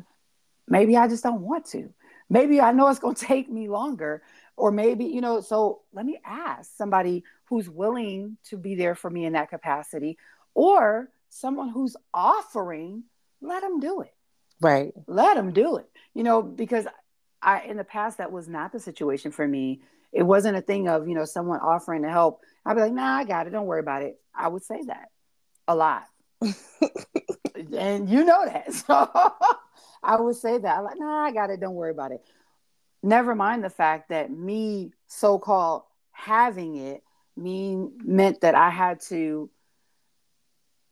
Maybe 0.69 0.97
I 0.97 1.07
just 1.07 1.23
don't 1.23 1.41
want 1.41 1.65
to 1.67 1.93
maybe 2.29 2.59
I 2.61 2.71
know 2.71 2.87
it's 2.87 2.99
going 2.99 3.15
to 3.15 3.25
take 3.25 3.49
me 3.49 3.69
longer. 3.69 4.21
Or 4.55 4.71
maybe, 4.71 5.05
you 5.05 5.21
know, 5.21 5.41
so 5.41 5.81
let 5.93 6.05
me 6.05 6.19
ask 6.25 6.75
somebody 6.75 7.23
who's 7.45 7.69
willing 7.69 8.37
to 8.45 8.57
be 8.57 8.73
there 8.73 8.95
for 8.95 9.09
me 9.09 9.25
in 9.25 9.33
that 9.33 9.51
capacity 9.51 10.17
or 10.55 11.09
someone 11.29 11.69
who's 11.69 11.95
offering, 12.11 13.03
let 13.39 13.61
them 13.61 13.79
do 13.79 14.01
it. 14.01 14.13
Right. 14.61 14.93
Let 15.07 15.35
them 15.35 15.51
do 15.53 15.77
it. 15.77 15.89
You 16.13 16.23
know, 16.23 16.41
because 16.41 16.87
I, 17.41 17.61
in 17.61 17.77
the 17.77 17.83
past, 17.83 18.17
that 18.17 18.31
was 18.31 18.47
not 18.47 18.71
the 18.71 18.79
situation 18.79 19.31
for 19.31 19.47
me. 19.47 19.81
It 20.11 20.23
wasn't 20.23 20.57
a 20.57 20.61
thing 20.61 20.87
of, 20.87 21.07
you 21.07 21.15
know, 21.15 21.25
someone 21.25 21.59
offering 21.59 22.03
to 22.03 22.09
help. 22.09 22.41
I'd 22.65 22.73
be 22.73 22.81
like, 22.81 22.93
nah, 22.93 23.17
I 23.17 23.23
got 23.23 23.47
it. 23.47 23.51
Don't 23.51 23.65
worry 23.67 23.79
about 23.79 24.01
it. 24.01 24.19
I 24.33 24.47
would 24.47 24.63
say 24.63 24.81
that 24.87 25.09
a 25.67 25.75
lot. 25.75 26.03
and 27.75 28.09
you 28.09 28.23
know 28.23 28.45
that. 28.45 28.73
So 28.87 29.09
I 30.03 30.19
would 30.21 30.35
say 30.35 30.57
that. 30.57 30.77
I'm 30.77 30.83
like, 30.83 30.99
nah, 30.99 31.25
I 31.25 31.31
got 31.31 31.49
it. 31.49 31.59
Don't 31.59 31.73
worry 31.73 31.91
about 31.91 32.11
it. 32.11 32.21
Never 33.03 33.35
mind 33.35 33.63
the 33.63 33.69
fact 33.69 34.09
that 34.09 34.31
me 34.31 34.91
so 35.07 35.39
called 35.39 35.83
having 36.11 36.75
it 36.77 37.03
mean 37.35 37.91
meant 38.03 38.41
that 38.41 38.55
I 38.55 38.69
had 38.69 39.01
to, 39.01 39.49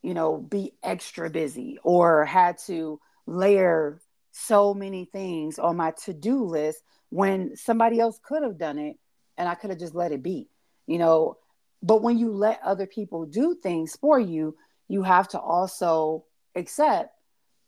you 0.02 0.14
know, 0.14 0.38
be 0.38 0.74
extra 0.84 1.30
busy 1.30 1.78
or 1.84 2.26
had 2.26 2.58
to 2.68 3.00
layer 3.26 4.02
so 4.32 4.74
many 4.74 5.06
things 5.06 5.60
on 5.60 5.78
my 5.78 5.92
to-do 6.04 6.44
list 6.44 6.84
when 7.10 7.56
somebody 7.56 8.00
else 8.00 8.20
could 8.24 8.44
have 8.44 8.58
done 8.58 8.78
it 8.78 8.98
and 9.38 9.48
I 9.48 9.56
could 9.56 9.70
have 9.70 9.80
just 9.80 9.96
let 9.96 10.12
it 10.12 10.22
be. 10.22 10.50
You 10.88 10.98
know, 10.98 11.38
but 11.82 12.02
when 12.02 12.18
you 12.18 12.32
let 12.32 12.60
other 12.64 12.86
people 12.86 13.26
do 13.26 13.56
things 13.56 13.96
for 13.96 14.20
you, 14.20 14.56
you 14.88 15.04
have 15.04 15.28
to 15.30 15.40
also 15.40 16.26
accept 16.56 17.12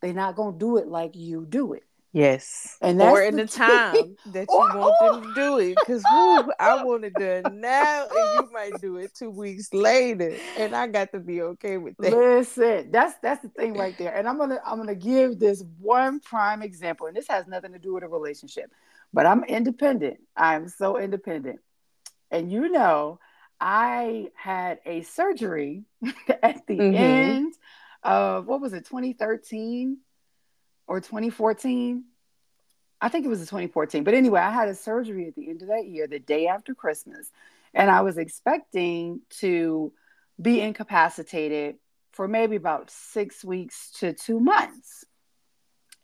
they're 0.00 0.12
not 0.12 0.36
going 0.36 0.54
to 0.54 0.58
do 0.58 0.76
it 0.76 0.86
like 0.86 1.16
you 1.16 1.46
do 1.48 1.72
it. 1.72 1.84
Yes. 2.12 2.78
And 2.80 3.00
or 3.02 3.22
in 3.22 3.36
the, 3.36 3.44
the 3.44 3.48
time 3.48 4.16
that 4.26 4.48
you 4.48 4.56
or, 4.56 4.68
want 4.76 4.94
or. 5.00 5.12
them 5.12 5.22
to 5.22 5.34
do 5.34 5.58
it. 5.58 5.78
Because 5.78 6.02
I 6.58 6.82
want 6.82 7.04
it 7.04 7.14
done 7.14 7.60
now 7.60 8.06
and 8.06 8.46
you 8.46 8.52
might 8.52 8.80
do 8.80 8.96
it 8.96 9.14
two 9.14 9.30
weeks 9.30 9.72
later. 9.74 10.34
And 10.56 10.74
I 10.74 10.86
got 10.86 11.12
to 11.12 11.20
be 11.20 11.42
okay 11.42 11.76
with 11.76 11.96
that. 11.98 12.12
Listen, 12.12 12.90
that's 12.90 13.14
that's 13.22 13.42
the 13.42 13.50
thing 13.50 13.74
right 13.74 13.96
there. 13.98 14.14
And 14.14 14.26
I'm 14.26 14.38
gonna 14.38 14.60
I'm 14.64 14.78
gonna 14.78 14.94
give 14.94 15.38
this 15.38 15.62
one 15.78 16.20
prime 16.20 16.62
example. 16.62 17.06
And 17.06 17.16
this 17.16 17.28
has 17.28 17.46
nothing 17.46 17.72
to 17.72 17.78
do 17.78 17.94
with 17.94 18.04
a 18.04 18.08
relationship. 18.08 18.72
But 19.12 19.26
I'm 19.26 19.44
independent. 19.44 20.18
I'm 20.36 20.68
so 20.68 20.98
independent. 20.98 21.60
And 22.30 22.50
you 22.50 22.70
know, 22.70 23.20
I 23.60 24.28
had 24.34 24.80
a 24.86 25.02
surgery 25.02 25.84
at 26.42 26.66
the 26.66 26.78
mm-hmm. 26.78 26.94
end 26.94 27.54
of 28.02 28.46
what 28.46 28.60
was 28.60 28.72
it, 28.72 28.86
2013 28.86 29.98
or 30.88 31.00
2014? 31.00 32.04
I 33.00 33.08
think 33.08 33.24
it 33.24 33.28
was 33.28 33.40
2014. 33.40 34.02
But 34.02 34.14
anyway, 34.14 34.40
I 34.40 34.50
had 34.50 34.68
a 34.68 34.74
surgery 34.74 35.28
at 35.28 35.36
the 35.36 35.48
end 35.48 35.62
of 35.62 35.68
that 35.68 35.86
year, 35.86 36.06
the 36.06 36.18
day 36.18 36.48
after 36.48 36.74
Christmas. 36.74 37.30
And 37.74 37.90
I 37.90 38.00
was 38.00 38.18
expecting 38.18 39.20
to 39.38 39.92
be 40.40 40.60
incapacitated 40.60 41.76
for 42.12 42.26
maybe 42.26 42.56
about 42.56 42.90
six 42.90 43.44
weeks 43.44 43.92
to 44.00 44.12
two 44.12 44.40
months. 44.40 45.04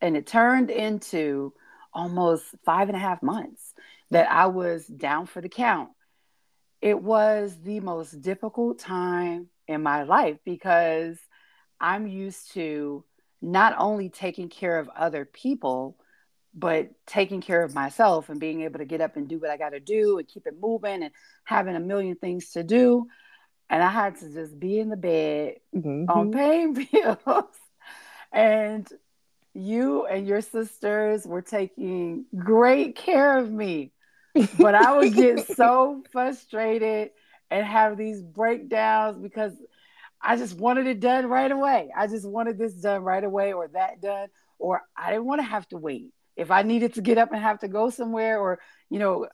And 0.01 0.17
it 0.17 0.27
turned 0.27 0.71
into 0.71 1.53
almost 1.93 2.45
five 2.65 2.89
and 2.89 2.97
a 2.97 3.01
half 3.01 3.23
months 3.23 3.75
that 4.11 4.31
I 4.31 4.47
was 4.47 4.87
down 4.87 5.27
for 5.27 5.41
the 5.41 5.49
count. 5.49 5.91
It 6.81 7.01
was 7.01 7.57
the 7.63 7.81
most 7.81 8.21
difficult 8.21 8.79
time 8.79 9.49
in 9.67 9.83
my 9.83 10.03
life 10.03 10.37
because 10.45 11.19
I'm 11.81 12.07
used 12.07 12.53
to 12.53 13.05
not 13.45 13.75
only 13.79 14.09
taking 14.09 14.49
care 14.49 14.79
of 14.79 14.89
other 14.97 15.25
people, 15.25 15.97
but 16.55 16.91
taking 17.07 17.41
care 17.41 17.63
of 17.63 17.75
myself 17.75 18.29
and 18.29 18.41
being 18.41 18.63
able 18.63 18.79
to 18.79 18.85
get 18.85 19.01
up 19.01 19.17
and 19.17 19.29
do 19.29 19.39
what 19.39 19.51
I 19.51 19.57
got 19.57 19.71
to 19.71 19.81
do 19.81 20.19
and 20.19 20.27
keep 20.27 20.47
it 20.47 20.55
moving 20.61 21.03
and 21.03 21.11
having 21.45 21.77
a 21.77 21.81
million 21.81 22.17
things 22.17 22.51
to 22.53 22.63
do. 22.63 23.07
And 23.69 23.83
I 23.83 23.91
had 23.91 24.17
to 24.21 24.33
just 24.33 24.59
be 24.59 24.79
in 24.79 24.89
the 24.89 24.97
bed 24.97 25.57
mm-hmm. 25.75 26.09
on 26.09 26.33
pain 26.33 26.87
pills. 26.87 27.45
and 28.33 28.89
you 29.53 30.07
and 30.07 30.27
your 30.27 30.41
sisters 30.41 31.27
were 31.27 31.43
taking 31.43 32.25
great 32.37 32.97
care 32.97 33.39
of 33.39 33.51
me. 33.51 33.93
But 34.59 34.75
I 34.75 34.97
would 34.97 35.15
get 35.15 35.47
so 35.57 36.03
frustrated 36.11 37.11
and 37.51 37.67
have 37.67 37.97
these 37.97 38.21
breakdowns 38.23 39.23
because 39.23 39.53
I 40.25 40.37
just 40.37 40.57
wanted 40.57 40.87
it 40.87 41.01
done 41.01 41.27
right 41.27 41.51
away. 41.51 41.91
I 41.97 42.07
just 42.07 42.27
wanted 42.27 42.59
this 42.59 42.73
done 42.73 43.03
right 43.03 43.23
away 43.23 43.53
or 43.53 43.69
that 43.69 44.01
done, 44.01 44.29
or 44.59 44.83
I 44.97 45.11
didn't 45.11 45.27
want 45.27 45.41
to 45.41 45.47
have 45.47 45.69
to 45.69 45.77
wait. 45.77 46.13
If 46.37 46.51
I 46.51 46.63
needed 46.63 46.95
to 46.95 47.03
get 47.03 47.19
up 47.19 47.33
and 47.33 47.41
have 47.41 47.61
to 47.61 47.69
go 47.69 47.91
somewhere, 47.91 48.41
or, 48.41 48.59
you 48.91 48.99
know, 48.99 49.29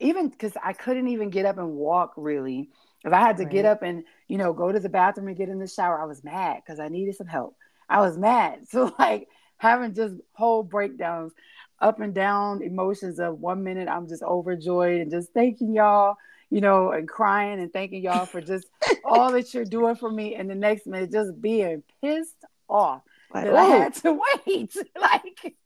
even 0.00 0.28
because 0.28 0.52
I 0.62 0.72
couldn't 0.74 1.08
even 1.08 1.30
get 1.30 1.46
up 1.46 1.58
and 1.58 1.74
walk 1.74 2.12
really. 2.16 2.70
If 3.04 3.12
I 3.12 3.20
had 3.20 3.38
to 3.38 3.44
right. 3.44 3.52
get 3.52 3.64
up 3.64 3.82
and, 3.82 4.04
you 4.28 4.38
know, 4.38 4.52
go 4.52 4.70
to 4.70 4.80
the 4.80 4.88
bathroom 4.88 5.28
and 5.28 5.36
get 5.36 5.48
in 5.48 5.58
the 5.58 5.66
shower, 5.66 6.00
I 6.00 6.06
was 6.06 6.22
mad 6.24 6.60
because 6.64 6.78
I 6.78 6.88
needed 6.88 7.16
some 7.16 7.26
help. 7.26 7.56
I 7.88 8.00
was 8.00 8.18
mad. 8.18 8.60
So, 8.68 8.94
like, 8.98 9.28
having 9.56 9.94
just 9.94 10.16
whole 10.32 10.62
breakdowns, 10.62 11.32
up 11.80 12.00
and 12.00 12.14
down 12.14 12.62
emotions 12.62 13.18
of 13.18 13.40
one 13.40 13.62
minute, 13.64 13.88
I'm 13.88 14.08
just 14.08 14.22
overjoyed 14.22 15.00
and 15.00 15.10
just 15.10 15.32
thanking 15.32 15.74
y'all 15.74 16.16
you 16.54 16.60
know, 16.60 16.92
and 16.92 17.08
crying 17.08 17.58
and 17.58 17.72
thanking 17.72 18.00
y'all 18.00 18.26
for 18.26 18.40
just 18.40 18.68
all 19.04 19.32
that 19.32 19.52
you're 19.52 19.64
doing 19.64 19.96
for 19.96 20.08
me. 20.08 20.36
And 20.36 20.48
the 20.48 20.54
next 20.54 20.86
minute, 20.86 21.10
just 21.10 21.40
being 21.40 21.82
pissed 22.00 22.44
off 22.68 23.02
like, 23.34 23.46
that 23.46 23.56
I 23.56 23.64
had 23.64 23.94
to 23.96 24.20
wait, 24.46 24.72
like 25.00 25.56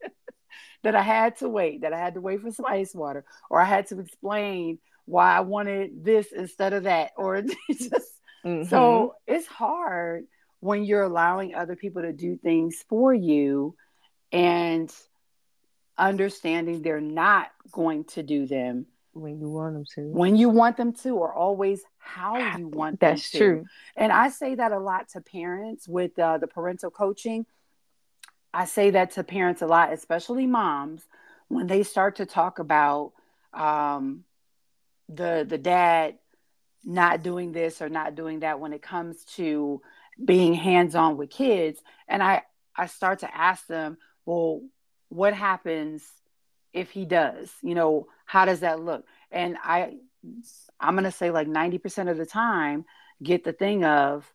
that 0.82 0.94
I 0.94 1.02
had 1.02 1.36
to 1.40 1.48
wait, 1.50 1.82
that 1.82 1.92
I 1.92 1.98
had 1.98 2.14
to 2.14 2.22
wait 2.22 2.40
for 2.40 2.50
some 2.52 2.64
ice 2.64 2.94
water, 2.94 3.26
or 3.50 3.60
I 3.60 3.66
had 3.66 3.88
to 3.88 4.00
explain 4.00 4.78
why 5.04 5.36
I 5.36 5.40
wanted 5.40 6.06
this 6.06 6.32
instead 6.32 6.72
of 6.72 6.84
that, 6.84 7.10
or 7.18 7.42
just 7.70 7.92
mm-hmm. 8.42 8.66
so 8.70 9.14
it's 9.26 9.46
hard 9.46 10.24
when 10.60 10.84
you're 10.84 11.02
allowing 11.02 11.54
other 11.54 11.76
people 11.76 12.00
to 12.00 12.14
do 12.14 12.38
things 12.38 12.82
for 12.88 13.12
you 13.12 13.74
and 14.32 14.90
understanding 15.98 16.80
they're 16.80 16.98
not 16.98 17.48
going 17.72 18.04
to 18.04 18.22
do 18.22 18.46
them 18.46 18.86
when 19.18 19.38
you 19.38 19.48
want 19.48 19.74
them 19.74 19.84
to. 19.94 20.00
When 20.10 20.36
you 20.36 20.48
want 20.48 20.76
them 20.76 20.92
to, 20.94 21.10
or 21.10 21.32
always 21.32 21.82
how 21.98 22.56
you 22.56 22.68
want 22.68 23.00
them 23.00 23.10
That's 23.16 23.30
true. 23.30 23.64
And 23.96 24.12
I 24.12 24.30
say 24.30 24.54
that 24.54 24.72
a 24.72 24.78
lot 24.78 25.10
to 25.10 25.20
parents 25.20 25.86
with 25.88 26.18
uh, 26.18 26.38
the 26.38 26.46
parental 26.46 26.90
coaching. 26.90 27.46
I 28.52 28.64
say 28.64 28.90
that 28.90 29.12
to 29.12 29.24
parents 29.24 29.62
a 29.62 29.66
lot, 29.66 29.92
especially 29.92 30.46
moms, 30.46 31.02
when 31.48 31.66
they 31.66 31.82
start 31.82 32.16
to 32.16 32.26
talk 32.26 32.58
about 32.58 33.12
um, 33.52 34.24
the 35.08 35.44
the 35.48 35.58
dad 35.58 36.18
not 36.84 37.22
doing 37.22 37.52
this 37.52 37.82
or 37.82 37.88
not 37.88 38.14
doing 38.14 38.40
that 38.40 38.60
when 38.60 38.72
it 38.72 38.82
comes 38.82 39.24
to 39.36 39.82
being 40.24 40.54
hands 40.54 40.94
on 40.94 41.16
with 41.16 41.30
kids, 41.30 41.80
and 42.08 42.22
I 42.22 42.42
I 42.74 42.86
start 42.86 43.20
to 43.20 43.36
ask 43.36 43.66
them, 43.66 43.98
well, 44.24 44.62
what 45.08 45.34
happens 45.34 46.02
if 46.78 46.90
he 46.90 47.04
does? 47.04 47.52
You 47.62 47.74
know, 47.74 48.06
how 48.24 48.44
does 48.44 48.60
that 48.60 48.80
look? 48.80 49.04
And 49.30 49.56
I 49.62 49.96
I'm 50.80 50.94
gonna 50.94 51.12
say 51.12 51.30
like 51.30 51.48
90% 51.48 52.10
of 52.10 52.16
the 52.16 52.26
time 52.26 52.84
get 53.22 53.44
the 53.44 53.52
thing 53.52 53.84
of 53.84 54.30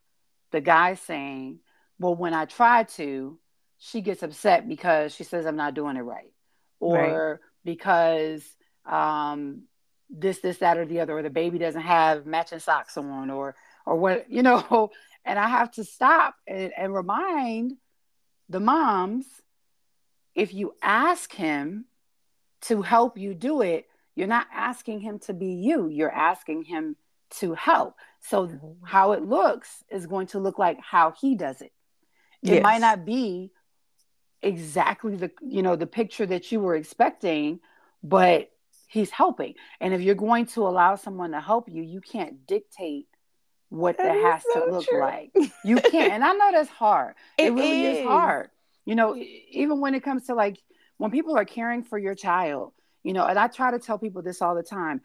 the 0.50 0.60
guy 0.60 0.94
saying, 0.94 1.60
Well, 1.98 2.14
when 2.14 2.34
I 2.34 2.44
try 2.44 2.84
to, 2.84 3.38
she 3.78 4.00
gets 4.00 4.22
upset 4.22 4.68
because 4.68 5.14
she 5.14 5.24
says 5.24 5.46
I'm 5.46 5.56
not 5.56 5.74
doing 5.74 5.96
it 5.96 6.02
right. 6.02 6.32
Or 6.80 7.30
right. 7.32 7.38
because 7.64 8.44
um 8.86 9.62
this, 10.10 10.38
this, 10.40 10.58
that, 10.58 10.76
or 10.76 10.84
the 10.84 11.00
other, 11.00 11.18
or 11.18 11.22
the 11.22 11.30
baby 11.30 11.58
doesn't 11.58 11.80
have 11.80 12.26
matching 12.26 12.60
socks 12.60 12.96
on, 12.96 13.30
or 13.30 13.56
or 13.86 13.96
what, 13.96 14.26
you 14.30 14.42
know, 14.42 14.90
and 15.24 15.38
I 15.38 15.48
have 15.48 15.72
to 15.72 15.84
stop 15.84 16.36
and, 16.46 16.72
and 16.76 16.94
remind 16.94 17.72
the 18.48 18.60
moms 18.60 19.26
if 20.34 20.52
you 20.52 20.74
ask 20.82 21.32
him 21.32 21.86
to 22.66 22.82
help 22.82 23.18
you 23.18 23.34
do 23.34 23.62
it, 23.62 23.86
you're 24.14 24.28
not 24.28 24.46
asking 24.52 25.00
him 25.00 25.18
to 25.20 25.32
be 25.32 25.52
you, 25.54 25.88
you're 25.88 26.12
asking 26.12 26.64
him 26.64 26.96
to 27.38 27.54
help. 27.54 27.96
So, 28.20 28.46
mm-hmm. 28.46 28.84
how 28.84 29.12
it 29.12 29.22
looks 29.22 29.84
is 29.90 30.06
going 30.06 30.28
to 30.28 30.38
look 30.38 30.58
like 30.58 30.78
how 30.80 31.12
he 31.12 31.34
does 31.34 31.60
it. 31.60 31.72
It 32.42 32.62
might 32.62 32.80
not 32.80 33.06
be 33.06 33.50
exactly 34.44 35.16
the 35.16 35.30
you 35.40 35.62
know 35.62 35.74
the 35.74 35.86
picture 35.86 36.26
that 36.26 36.52
you 36.52 36.60
were 36.60 36.76
expecting 36.76 37.60
but 38.02 38.50
he's 38.86 39.10
helping 39.10 39.54
and 39.80 39.94
if 39.94 40.02
you're 40.02 40.14
going 40.14 40.44
to 40.44 40.66
allow 40.66 40.94
someone 40.94 41.32
to 41.32 41.40
help 41.40 41.68
you 41.68 41.82
you 41.82 42.00
can't 42.00 42.46
dictate 42.46 43.08
what 43.70 43.96
that, 43.96 44.04
that 44.04 44.16
has 44.16 44.42
so 44.52 44.66
to 44.66 44.72
look 44.72 44.84
true. 44.84 45.00
like 45.00 45.32
you 45.64 45.76
can't 45.76 46.12
and 46.12 46.22
i 46.22 46.32
know 46.34 46.50
that's 46.52 46.68
hard 46.68 47.14
it, 47.38 47.46
it 47.46 47.50
really 47.52 47.86
is. 47.86 47.98
is 48.00 48.06
hard 48.06 48.50
you 48.84 48.94
know 48.94 49.16
even 49.16 49.80
when 49.80 49.94
it 49.94 50.02
comes 50.02 50.26
to 50.26 50.34
like 50.34 50.58
when 50.98 51.10
people 51.10 51.36
are 51.36 51.44
caring 51.44 51.82
for 51.82 51.98
your 51.98 52.14
child, 52.14 52.72
you 53.02 53.12
know, 53.12 53.24
and 53.24 53.38
I 53.38 53.48
try 53.48 53.70
to 53.70 53.78
tell 53.78 53.98
people 53.98 54.22
this 54.22 54.42
all 54.42 54.54
the 54.54 54.62
time. 54.62 55.00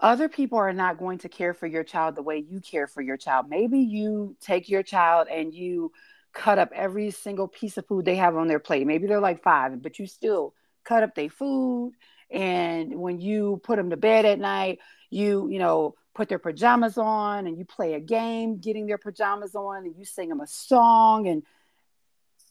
Other 0.00 0.28
people 0.28 0.58
are 0.58 0.72
not 0.72 0.98
going 0.98 1.18
to 1.18 1.28
care 1.28 1.54
for 1.54 1.66
your 1.66 1.84
child 1.84 2.16
the 2.16 2.22
way 2.22 2.38
you 2.38 2.60
care 2.60 2.86
for 2.86 3.00
your 3.00 3.16
child. 3.16 3.48
Maybe 3.48 3.78
you 3.78 4.36
take 4.40 4.68
your 4.68 4.82
child 4.82 5.28
and 5.30 5.54
you 5.54 5.92
cut 6.32 6.58
up 6.58 6.70
every 6.74 7.10
single 7.12 7.46
piece 7.46 7.78
of 7.78 7.86
food 7.86 8.04
they 8.04 8.16
have 8.16 8.36
on 8.36 8.48
their 8.48 8.58
plate. 8.58 8.86
Maybe 8.86 9.06
they're 9.06 9.20
like 9.20 9.42
five, 9.42 9.80
but 9.80 9.98
you 9.98 10.06
still 10.06 10.52
cut 10.84 11.02
up 11.04 11.14
their 11.14 11.30
food. 11.30 11.94
And 12.30 12.96
when 12.96 13.20
you 13.20 13.60
put 13.62 13.76
them 13.76 13.90
to 13.90 13.96
bed 13.96 14.24
at 14.24 14.40
night, 14.40 14.80
you, 15.10 15.48
you 15.48 15.60
know, 15.60 15.94
put 16.14 16.28
their 16.28 16.38
pajamas 16.38 16.98
on 16.98 17.46
and 17.46 17.56
you 17.58 17.64
play 17.64 17.94
a 17.94 18.00
game 18.00 18.58
getting 18.58 18.86
their 18.86 18.98
pajamas 18.98 19.54
on 19.54 19.84
and 19.84 19.96
you 19.96 20.04
sing 20.04 20.28
them 20.28 20.40
a 20.40 20.46
song 20.46 21.28
and 21.28 21.42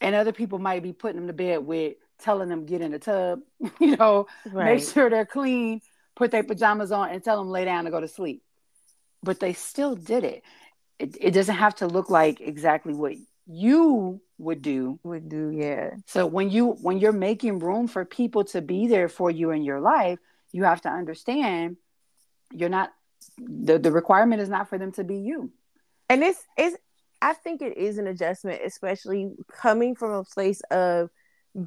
and 0.02 0.16
other 0.16 0.34
people 0.34 0.60
might 0.60 0.84
be 0.84 0.92
putting 0.92 1.16
them 1.16 1.28
to 1.28 1.34
bed 1.34 1.66
with 1.66 1.96
telling 2.24 2.50
them 2.50 2.66
get 2.66 2.82
in 2.82 2.92
the 2.92 3.00
tub, 3.00 3.42
you 3.80 3.96
know, 3.98 4.28
right. 4.52 4.76
make 4.76 4.84
sure 4.88 5.10
they're 5.10 5.26
clean, 5.26 5.82
put 6.16 6.32
their 6.32 6.44
pajamas 6.44 6.92
on, 6.92 7.10
and 7.10 7.24
tell 7.24 7.38
them 7.38 7.50
lay 7.50 7.66
down 7.66 7.86
and 7.86 7.92
go 7.92 8.00
to 8.00 8.08
sleep. 8.08 8.42
But 9.22 9.40
they 9.40 9.54
still 9.54 9.96
did 9.96 10.24
it. 10.24 10.44
It, 11.00 11.18
it 11.20 11.32
doesn't 11.32 11.56
have 11.56 11.76
to 11.76 11.88
look 11.88 12.10
like 12.10 12.42
exactly 12.42 12.94
what 12.94 13.14
you 13.46 14.22
would 14.38 14.62
do. 14.62 15.00
Would 15.04 15.30
do, 15.30 15.50
yeah. 15.50 15.92
So 16.08 16.26
when 16.26 16.50
you 16.50 16.72
when 16.82 17.00
you're 17.00 17.12
making 17.12 17.60
room 17.60 17.88
for 17.88 18.06
people 18.06 18.44
to 18.46 18.62
be 18.62 18.88
there 18.88 19.10
for 19.10 19.30
you 19.30 19.52
in 19.52 19.64
your 19.64 19.80
life, 19.80 20.20
you 20.52 20.64
have 20.64 20.82
to 20.82 20.90
understand 20.90 21.78
you're 22.54 22.70
not 22.70 22.92
the, 23.38 23.80
the 23.80 23.92
requirement 23.92 24.42
is 24.42 24.50
not 24.50 24.70
for 24.70 24.78
them 24.78 24.92
to 24.94 25.04
be 25.04 25.18
you. 25.18 25.52
And 26.10 26.24
it's 26.24 26.40
it's 26.58 26.78
I 27.22 27.34
think 27.34 27.62
it 27.62 27.78
is 27.78 27.98
an 27.98 28.08
adjustment, 28.08 28.62
especially 28.66 29.32
coming 29.50 29.96
from 29.96 30.12
a 30.12 30.24
place 30.26 30.62
of 30.72 31.10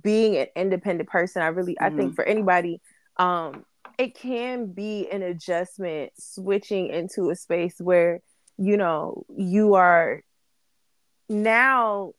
being 0.03 0.37
an 0.37 0.47
independent 0.57 1.09
person 1.09 1.43
i 1.43 1.47
really 1.47 1.75
mm-hmm. 1.75 1.85
i 1.85 1.97
think 1.97 2.11
mm-hmm. 2.11 2.15
for 2.15 2.25
anybody 2.25 2.81
um 3.19 3.65
it 3.99 4.15
can 4.15 4.73
be 4.73 5.09
an 5.11 5.23
adjustment 5.23 6.13
switching 6.19 6.89
into 6.89 7.31
a 7.31 7.37
space 7.37 7.77
where 7.79 8.21
you 8.59 8.77
know 8.77 9.25
you 9.37 9.75
are 9.75 10.23
now 11.29 12.13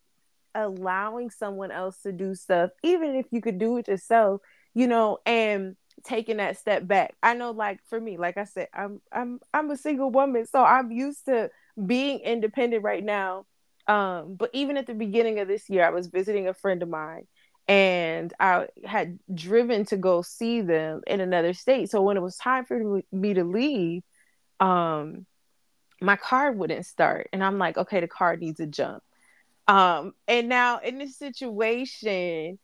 allowing 0.56 1.30
someone 1.30 1.72
else 1.72 2.02
to 2.02 2.12
do 2.12 2.34
stuff 2.34 2.72
even 2.84 3.16
if 3.16 3.26
you 3.32 3.42
could 3.42 3.60
do 3.60 3.78
it 3.78 3.88
yourself 3.88 4.42
you 4.74 4.88
know 4.88 5.20
and 5.26 5.76
taking 6.04 6.38
that 6.38 6.58
step 6.58 6.88
back 6.88 7.16
i 7.22 7.34
know 7.34 7.52
like 7.52 7.80
for 7.90 8.00
me 8.00 8.18
like 8.18 8.38
i 8.38 8.44
said 8.44 8.68
i'm 8.74 9.02
i'm 9.12 9.40
i'm 9.54 9.70
a 9.72 9.78
single 9.78 10.10
woman 10.10 10.46
so 10.46 10.64
i'm 10.64 10.92
used 10.92 11.26
to 11.26 11.50
being 11.86 12.20
independent 12.20 12.84
right 12.84 13.04
now 13.04 13.46
um 13.88 14.36
but 14.36 14.50
even 14.54 14.78
at 14.78 14.88
the 14.88 14.94
beginning 14.94 15.40
of 15.40 15.48
this 15.48 15.70
year 15.70 15.86
i 15.86 15.90
was 15.90 16.08
visiting 16.08 16.48
a 16.48 16.54
friend 16.54 16.82
of 16.82 16.90
mine 16.90 17.28
and 17.68 18.34
I 18.40 18.68
had 18.86 19.20
driven 19.34 19.86
to 19.86 19.98
go 19.98 20.22
see 20.22 20.62
them 20.62 21.02
in 21.06 21.20
another 21.20 21.54
state. 21.54 21.90
So 21.90 22.02
when 22.02 22.18
it 22.18 22.24
was 22.24 22.38
time 22.38 22.66
for 22.66 23.02
me 23.12 23.34
to 23.34 23.44
leave, 23.44 24.04
um, 24.60 25.26
my 26.00 26.16
car 26.16 26.52
wouldn't 26.52 26.86
start, 26.86 27.30
and 27.34 27.44
I'm 27.44 27.58
like, 27.58 27.78
okay, 27.78 28.00
the 28.00 28.08
car 28.08 28.38
needs 28.38 28.60
a 28.60 28.68
jump. 28.68 29.04
Um, 29.68 30.14
and 30.28 30.48
now 30.48 30.80
in 30.80 30.98
this 30.98 31.18
situation, 31.18 32.60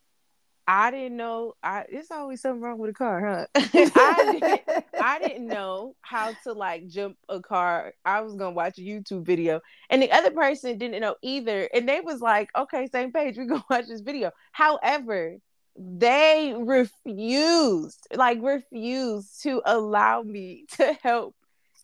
I 0.68 0.92
didn't 0.92 1.18
know. 1.18 1.56
I 1.62 1.86
it's 1.90 2.12
always 2.12 2.42
something 2.42 2.62
wrong 2.62 2.78
with 2.78 2.92
a 2.92 2.94
car, 2.94 3.20
huh? 3.26 3.46
I, 3.56 4.32
didn't, 4.32 4.86
I 5.02 5.20
didn't 5.20 5.48
know 5.48 5.96
how 6.02 6.34
to 6.44 6.54
like 6.54 6.88
jump 6.88 7.18
a 7.28 7.42
car. 7.42 7.94
I 8.06 8.22
was 8.22 8.36
gonna 8.36 8.52
watch 8.52 8.78
a 8.78 8.82
YouTube 8.82 9.26
video, 9.26 9.62
and 9.90 10.02
the 10.02 10.12
other 10.12 10.32
person 10.32 10.78
didn't 10.78 11.02
know 11.02 11.16
either. 11.22 11.70
And 11.74 11.88
they 11.88 12.00
was 12.00 12.22
like, 12.22 12.50
"Okay, 12.56 12.88
same 12.88 13.12
page. 13.12 13.38
We 13.38 13.46
gonna 13.48 13.66
watch 13.70 13.88
this 13.88 14.02
video." 14.02 14.32
However, 14.54 15.38
they 15.76 16.56
refused, 16.58 18.08
like 18.16 18.40
refused 18.42 19.44
to 19.44 19.62
allow 19.66 20.22
me 20.22 20.66
to 20.78 20.94
help 21.04 21.36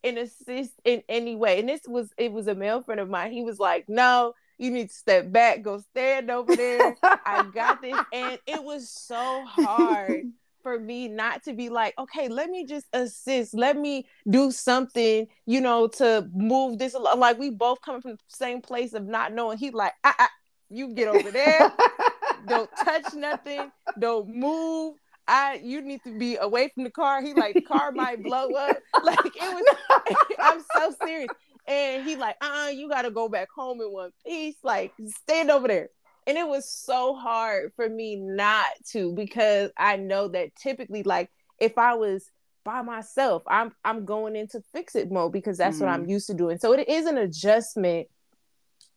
and 0.06 0.18
assist 0.18 0.74
in 0.86 1.04
any 1.10 1.36
way. 1.36 1.60
And 1.60 1.68
this 1.68 1.82
was 1.86 2.14
it 2.18 2.32
was 2.32 2.48
a 2.48 2.56
male 2.56 2.82
friend 2.82 3.02
of 3.02 3.10
mine. 3.10 3.34
He 3.34 3.44
was 3.44 3.60
like, 3.60 3.90
"No." 3.90 4.34
You 4.60 4.72
need 4.72 4.90
to 4.90 4.96
step 4.96 5.32
back, 5.32 5.62
go 5.62 5.80
stand 5.80 6.30
over 6.30 6.56
there. 6.56 6.96
I 7.02 7.50
got 7.54 7.82
this. 7.82 7.98
And 8.14 8.38
it 8.46 8.64
was 8.64 8.90
so 8.90 9.44
hard 9.46 10.26
for 10.62 10.78
me 10.78 11.08
not 11.08 11.44
to 11.44 11.54
be 11.54 11.70
like, 11.70 11.94
okay, 11.98 12.28
let 12.28 12.50
me 12.50 12.66
just 12.66 12.86
assist. 12.92 13.54
Let 13.54 13.78
me 13.78 14.06
do 14.30 14.52
something, 14.52 15.28
you 15.46 15.62
know, 15.62 15.88
to 15.88 16.28
move 16.34 16.78
this 16.78 16.94
along. 16.94 17.20
Like 17.20 17.40
we 17.40 17.50
both 17.50 17.82
coming 17.82 18.02
from 18.02 18.12
the 18.12 18.18
same 18.28 18.62
place 18.62 18.94
of 18.94 19.06
not 19.06 19.34
knowing. 19.34 19.58
He 19.58 19.72
like, 19.72 19.94
ah, 20.04 20.16
ah, 20.20 20.30
you 20.70 20.94
get 20.94 21.08
over 21.08 21.32
there. 21.32 21.72
don't 22.48 22.70
touch 22.84 23.14
nothing. 23.14 23.72
Don't 23.98 24.28
move. 24.28 24.96
I 25.30 25.62
you 25.64 25.82
need 25.82 26.04
to 26.04 26.18
be 26.18 26.38
away 26.38 26.70
from 26.74 26.84
the 26.84 26.90
car. 26.90 27.22
He 27.22 27.34
like 27.34 27.54
the 27.54 27.62
car 27.62 27.92
might 27.92 28.24
blow 28.24 28.52
up. 28.52 28.78
Like 29.04 29.20
it 29.26 29.34
was 29.36 30.16
I'm 30.40 30.62
so 30.76 30.94
serious. 31.06 31.30
And 31.70 32.04
he 32.04 32.16
like, 32.16 32.36
uh, 32.42 32.72
you 32.74 32.90
gotta 32.90 33.12
go 33.12 33.30
back 33.30 33.48
home 33.56 33.80
in 33.80 33.92
one 33.92 34.12
piece. 34.26 34.56
Like, 34.64 34.92
stand 35.22 35.52
over 35.52 35.68
there. 35.68 35.90
And 36.26 36.38
it 36.38 36.48
was 36.48 36.70
so 36.70 37.14
hard 37.14 37.72
for 37.76 37.88
me 37.88 38.16
not 38.16 38.66
to 38.92 39.14
because 39.14 39.72
I 39.78 39.96
know 39.96 40.28
that 40.30 40.56
typically, 40.56 41.04
like, 41.04 41.30
if 41.60 41.78
I 41.78 41.94
was 41.94 42.30
by 42.66 42.82
myself, 42.82 43.44
I'm 43.48 43.72
I'm 43.86 44.06
going 44.06 44.36
into 44.36 44.62
fix 44.74 44.96
it 44.96 45.12
mode 45.12 45.32
because 45.32 45.58
that's 45.58 45.78
mm 45.78 45.82
what 45.82 45.90
I'm 45.90 46.02
mm-hmm. 46.02 46.12
used 46.12 46.28
to 46.28 46.34
doing. 46.34 46.58
So 46.58 46.74
it 46.74 46.90
is 46.90 47.06
an 47.06 47.18
adjustment 47.18 48.08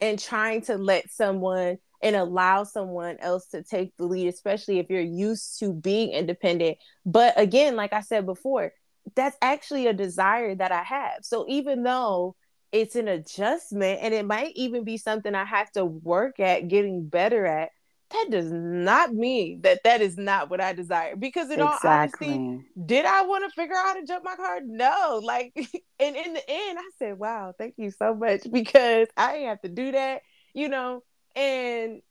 and 0.01 0.18
trying 0.18 0.62
to 0.62 0.77
let 0.77 1.11
someone 1.11 1.79
and 2.03 2.16
allow 2.16 2.64
someone 2.64 3.16
else 3.20 3.47
to 3.49 3.62
take 3.62 3.97
the 3.97 4.05
lead, 4.05 4.29
especially 4.29 4.79
if 4.79 4.91
you're 4.91 5.01
used 5.01 5.59
to 5.61 5.73
being 5.73 6.11
independent. 6.11 6.79
But 7.07 7.39
again, 7.39 7.77
like 7.77 7.93
I 7.93 8.01
said 8.01 8.27
before, 8.27 8.73
that's 9.14 9.37
actually 9.41 9.87
a 9.87 9.93
desire 9.93 10.55
that 10.55 10.73
I 10.73 10.83
have. 10.83 11.18
So 11.23 11.47
even 11.49 11.83
though 11.83 12.35
it's 12.73 12.97
an 12.97 13.07
adjustment 13.07 14.01
and 14.03 14.14
it 14.14 14.25
might 14.25 14.53
even 14.57 14.83
be 14.83 14.97
something 14.97 15.35
I 15.35 15.45
have 15.45 15.70
to 15.73 15.85
work 15.85 16.41
at 16.41 16.68
getting 16.68 17.07
better 17.07 17.47
at. 17.47 17.70
That 18.11 18.27
does 18.31 18.51
not 18.51 19.14
mean 19.14 19.62
that 19.62 19.85
that 19.85 20.03
is 20.03 20.18
not 20.18 20.51
what 20.51 20.61
I 20.61 20.73
desire. 20.75 21.16
Because 21.16 21.51
in 21.51 21.61
exactly. 21.61 22.29
all 22.29 22.35
honesty, 22.35 22.66
did 22.85 23.07
I 23.07 23.23
want 23.23 23.45
to 23.45 23.55
figure 23.55 23.75
out 23.75 23.87
how 23.87 23.95
to 23.95 24.07
jump 24.07 24.25
my 24.25 24.37
car? 24.37 24.61
No. 24.62 25.20
Like, 25.23 25.55
and 25.99 26.16
in 26.16 26.35
the 26.35 26.43
end, 26.47 26.79
I 26.79 26.91
said, 26.99 27.18
"Wow, 27.18 27.55
thank 27.57 27.75
you 27.79 27.91
so 27.91 28.14
much," 28.14 28.43
because 28.53 29.09
I 29.16 29.33
didn't 29.33 29.49
have 29.49 29.61
to 29.62 29.68
do 29.68 29.93
that, 29.93 30.23
you 30.53 30.68
know. 30.68 31.03
And 31.35 32.03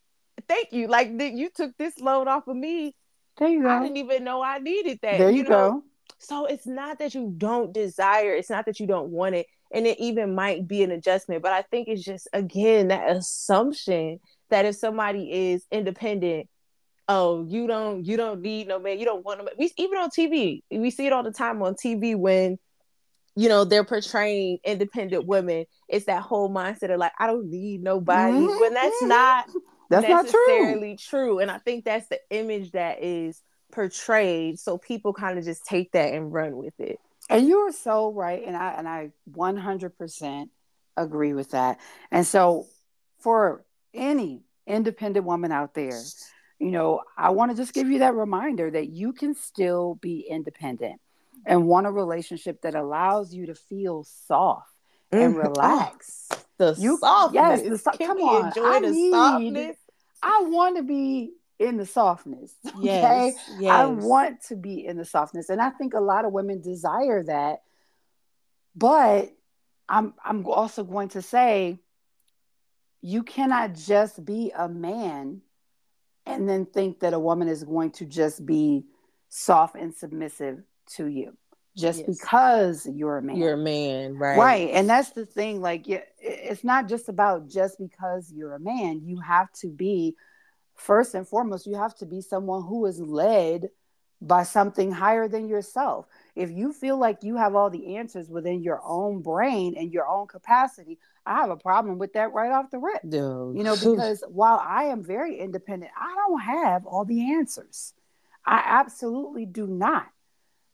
thank 0.47 0.73
you. 0.73 0.87
Like, 0.87 1.11
you 1.19 1.49
took 1.53 1.77
this 1.77 1.99
load 1.99 2.27
off 2.27 2.47
of 2.47 2.55
me 2.55 2.95
There 3.37 3.49
you 3.49 3.61
go. 3.61 3.69
I 3.69 3.83
didn't 3.83 3.97
even 3.97 4.23
know 4.23 4.41
I 4.41 4.57
needed 4.57 4.99
that. 5.03 5.19
There 5.19 5.29
you, 5.29 5.37
you 5.37 5.43
know? 5.43 5.49
go. 5.49 5.83
So 6.17 6.45
it's 6.45 6.65
not 6.67 6.99
that 6.99 7.13
you 7.13 7.33
don't 7.37 7.73
desire, 7.73 8.33
it's 8.33 8.49
not 8.49 8.65
that 8.65 8.79
you 8.79 8.87
don't 8.87 9.09
want 9.09 9.35
it. 9.35 9.47
And 9.73 9.87
it 9.87 9.99
even 9.99 10.35
might 10.35 10.67
be 10.67 10.83
an 10.83 10.91
adjustment. 10.91 11.41
But 11.41 11.53
I 11.53 11.61
think 11.61 11.87
it's 11.87 12.03
just 12.03 12.27
again 12.33 12.89
that 12.89 13.09
assumption 13.09 14.19
that 14.49 14.65
if 14.65 14.75
somebody 14.75 15.51
is 15.51 15.65
independent, 15.71 16.49
oh, 17.07 17.45
you 17.47 17.67
don't 17.67 18.05
you 18.05 18.17
don't 18.17 18.41
need 18.41 18.67
no 18.67 18.79
man, 18.79 18.99
you 18.99 19.05
don't 19.05 19.25
want 19.25 19.39
man. 19.39 19.53
We 19.57 19.71
even 19.77 19.97
on 19.97 20.09
TV, 20.09 20.63
we 20.71 20.91
see 20.91 21.07
it 21.07 21.13
all 21.13 21.23
the 21.23 21.31
time 21.31 21.61
on 21.61 21.75
TV 21.75 22.15
when 22.15 22.57
you 23.35 23.47
know 23.47 23.63
they're 23.63 23.85
portraying 23.85 24.59
independent 24.63 25.25
women. 25.25 25.65
It's 25.87 26.05
that 26.05 26.21
whole 26.21 26.49
mindset 26.49 26.91
of 26.93 26.99
like, 26.99 27.13
I 27.19 27.27
don't 27.27 27.49
need 27.49 27.81
nobody. 27.81 28.37
Mm-hmm. 28.37 28.59
When 28.59 28.73
that's 28.73 29.01
not 29.03 29.45
that's 29.89 30.07
necessarily 30.07 30.91
not 30.91 30.99
true. 30.99 31.25
true. 31.27 31.39
And 31.39 31.51
I 31.51 31.57
think 31.57 31.85
that's 31.85 32.07
the 32.07 32.19
image 32.29 32.71
that 32.71 33.03
is 33.03 33.41
portrayed. 33.71 34.59
So 34.59 34.77
people 34.77 35.13
kind 35.13 35.37
of 35.37 35.45
just 35.45 35.65
take 35.65 35.91
that 35.91 36.13
and 36.13 36.31
run 36.31 36.55
with 36.55 36.79
it. 36.79 36.99
And 37.31 37.47
you 37.47 37.59
are 37.59 37.71
so 37.71 38.11
right. 38.11 38.43
And 38.45 38.55
I 38.55 38.73
and 38.77 38.87
I 38.87 39.11
100% 39.31 40.49
agree 40.97 41.33
with 41.33 41.51
that. 41.51 41.79
And 42.11 42.27
so 42.27 42.67
for 43.19 43.63
any 43.93 44.43
independent 44.67 45.25
woman 45.25 45.51
out 45.51 45.73
there, 45.73 45.99
you 46.59 46.71
know, 46.71 47.01
I 47.17 47.29
want 47.31 47.51
to 47.51 47.57
just 47.57 47.73
give 47.73 47.89
you 47.89 47.99
that 47.99 48.15
reminder 48.15 48.69
that 48.69 48.89
you 48.89 49.13
can 49.13 49.33
still 49.33 49.95
be 49.95 50.27
independent 50.29 50.99
and 51.45 51.67
want 51.67 51.87
a 51.87 51.91
relationship 51.91 52.61
that 52.61 52.75
allows 52.75 53.33
you 53.33 53.47
to 53.47 53.55
feel 53.55 54.03
soft 54.03 54.69
and 55.11 55.33
mm-hmm. 55.33 55.47
relax. 55.47 56.27
Oh, 56.31 56.37
the 56.57 56.75
you, 56.77 56.97
softness. 56.97 57.61
Yes, 57.63 57.69
the 57.69 57.77
so- 57.77 58.05
come 58.05 58.17
on. 58.19 58.47
Enjoy 58.47 58.63
I 58.63 58.79
the 58.81 58.91
need, 58.91 59.11
softness. 59.11 59.77
I 60.21 60.43
want 60.43 60.77
to 60.77 60.83
be 60.83 61.31
in 61.61 61.77
the 61.77 61.85
softness. 61.85 62.53
Okay? 62.67 63.33
Yes, 63.35 63.35
yes. 63.59 63.71
I 63.71 63.85
want 63.85 64.41
to 64.47 64.55
be 64.55 64.85
in 64.85 64.97
the 64.97 65.05
softness. 65.05 65.49
And 65.49 65.61
I 65.61 65.69
think 65.69 65.93
a 65.93 65.99
lot 65.99 66.25
of 66.25 66.31
women 66.31 66.61
desire 66.61 67.23
that. 67.23 67.61
But 68.75 69.31
I'm 69.87 70.13
I'm 70.23 70.45
also 70.47 70.83
going 70.83 71.09
to 71.09 71.21
say 71.21 71.79
you 73.01 73.23
cannot 73.23 73.75
just 73.75 74.23
be 74.23 74.51
a 74.55 74.69
man 74.69 75.41
and 76.25 76.47
then 76.47 76.65
think 76.65 77.01
that 77.01 77.13
a 77.13 77.19
woman 77.19 77.47
is 77.47 77.63
going 77.63 77.91
to 77.91 78.05
just 78.05 78.45
be 78.45 78.85
soft 79.29 79.75
and 79.75 79.93
submissive 79.93 80.63
to 80.95 81.07
you 81.07 81.35
just 81.77 81.99
yes. 81.99 82.19
because 82.19 82.87
you're 82.87 83.17
a 83.17 83.21
man. 83.21 83.37
You're 83.37 83.53
a 83.53 83.57
man, 83.57 84.17
right? 84.17 84.37
Right. 84.37 84.69
And 84.71 84.89
that's 84.89 85.11
the 85.11 85.25
thing. 85.25 85.61
Like, 85.61 85.87
yeah, 85.87 86.01
it's 86.19 86.63
not 86.63 86.87
just 86.87 87.09
about 87.09 87.47
just 87.47 87.79
because 87.79 88.31
you're 88.31 88.55
a 88.55 88.59
man. 88.59 89.01
You 89.03 89.19
have 89.21 89.51
to 89.61 89.67
be 89.67 90.15
first 90.81 91.13
and 91.13 91.27
foremost, 91.27 91.67
you 91.67 91.75
have 91.75 91.95
to 91.95 92.05
be 92.05 92.21
someone 92.21 92.63
who 92.63 92.85
is 92.85 92.99
led 92.99 93.69
by 94.21 94.43
something 94.43 94.91
higher 94.91 95.27
than 95.27 95.47
yourself. 95.47 96.07
If 96.35 96.51
you 96.51 96.73
feel 96.73 96.97
like 96.97 97.23
you 97.23 97.37
have 97.37 97.55
all 97.55 97.69
the 97.69 97.97
answers 97.97 98.29
within 98.29 98.61
your 98.61 98.81
own 98.83 99.21
brain 99.21 99.75
and 99.77 99.91
your 99.91 100.07
own 100.07 100.27
capacity, 100.27 100.99
I 101.25 101.35
have 101.35 101.49
a 101.49 101.57
problem 101.57 101.97
with 101.97 102.13
that 102.13 102.33
right 102.33 102.51
off 102.51 102.71
the 102.71 102.79
rip. 102.79 103.03
No. 103.03 103.53
You 103.55 103.63
know, 103.63 103.75
because 103.83 104.23
while 104.27 104.61
I 104.63 104.85
am 104.85 105.03
very 105.03 105.39
independent, 105.39 105.91
I 105.99 106.13
don't 106.15 106.41
have 106.41 106.85
all 106.85 107.05
the 107.05 107.33
answers. 107.33 107.93
I 108.45 108.61
absolutely 108.65 109.45
do 109.45 109.67
not. 109.67 110.07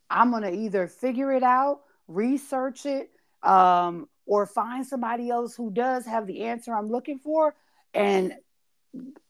I'm 0.09 0.31
going 0.31 0.43
to 0.43 0.53
either 0.53 0.87
figure 0.87 1.33
it 1.33 1.43
out, 1.43 1.81
research 2.07 2.85
it, 2.85 3.11
um, 3.43 4.07
or 4.25 4.45
find 4.45 4.85
somebody 4.85 5.29
else 5.29 5.55
who 5.55 5.69
does 5.69 6.05
have 6.05 6.27
the 6.27 6.43
answer 6.43 6.73
I'm 6.73 6.87
looking 6.87 7.19
for 7.19 7.55
and 7.93 8.35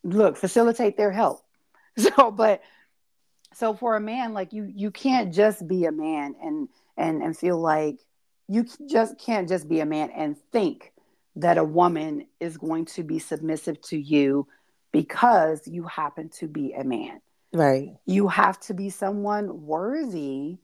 look 0.04 0.38
facilitate 0.38 0.98
their 0.98 1.12
help. 1.12 1.42
So 1.98 2.30
but 2.30 2.62
so 3.56 3.74
for 3.74 3.96
a 3.96 4.00
man 4.00 4.36
like 4.36 4.54
you 4.54 4.72
you 4.72 4.92
can't 4.92 5.34
just 5.34 5.68
be 5.68 5.86
a 5.86 5.92
man 5.92 6.36
and 6.44 6.70
and 6.96 7.24
and 7.24 7.36
feel 7.36 7.60
like 7.60 7.98
you 8.48 8.68
just 8.88 9.18
can't 9.18 9.50
just 9.50 9.68
be 9.68 9.80
a 9.80 9.86
man 9.86 10.12
and 10.12 10.38
think 10.52 10.94
that 11.38 11.58
a 11.58 11.64
woman 11.64 12.28
is 12.40 12.58
going 12.58 12.86
to 12.86 13.04
be 13.04 13.18
submissive 13.18 13.82
to 13.82 13.98
you 13.98 14.48
because 14.92 15.68
you 15.68 15.84
happen 15.84 16.30
to 16.30 16.48
be 16.48 16.74
a 16.74 16.84
man. 16.84 17.20
Right. 17.54 17.96
You 18.06 18.28
have 18.28 18.60
to 18.62 18.74
be 18.74 18.90
someone 18.90 19.66
worthy 19.66 20.58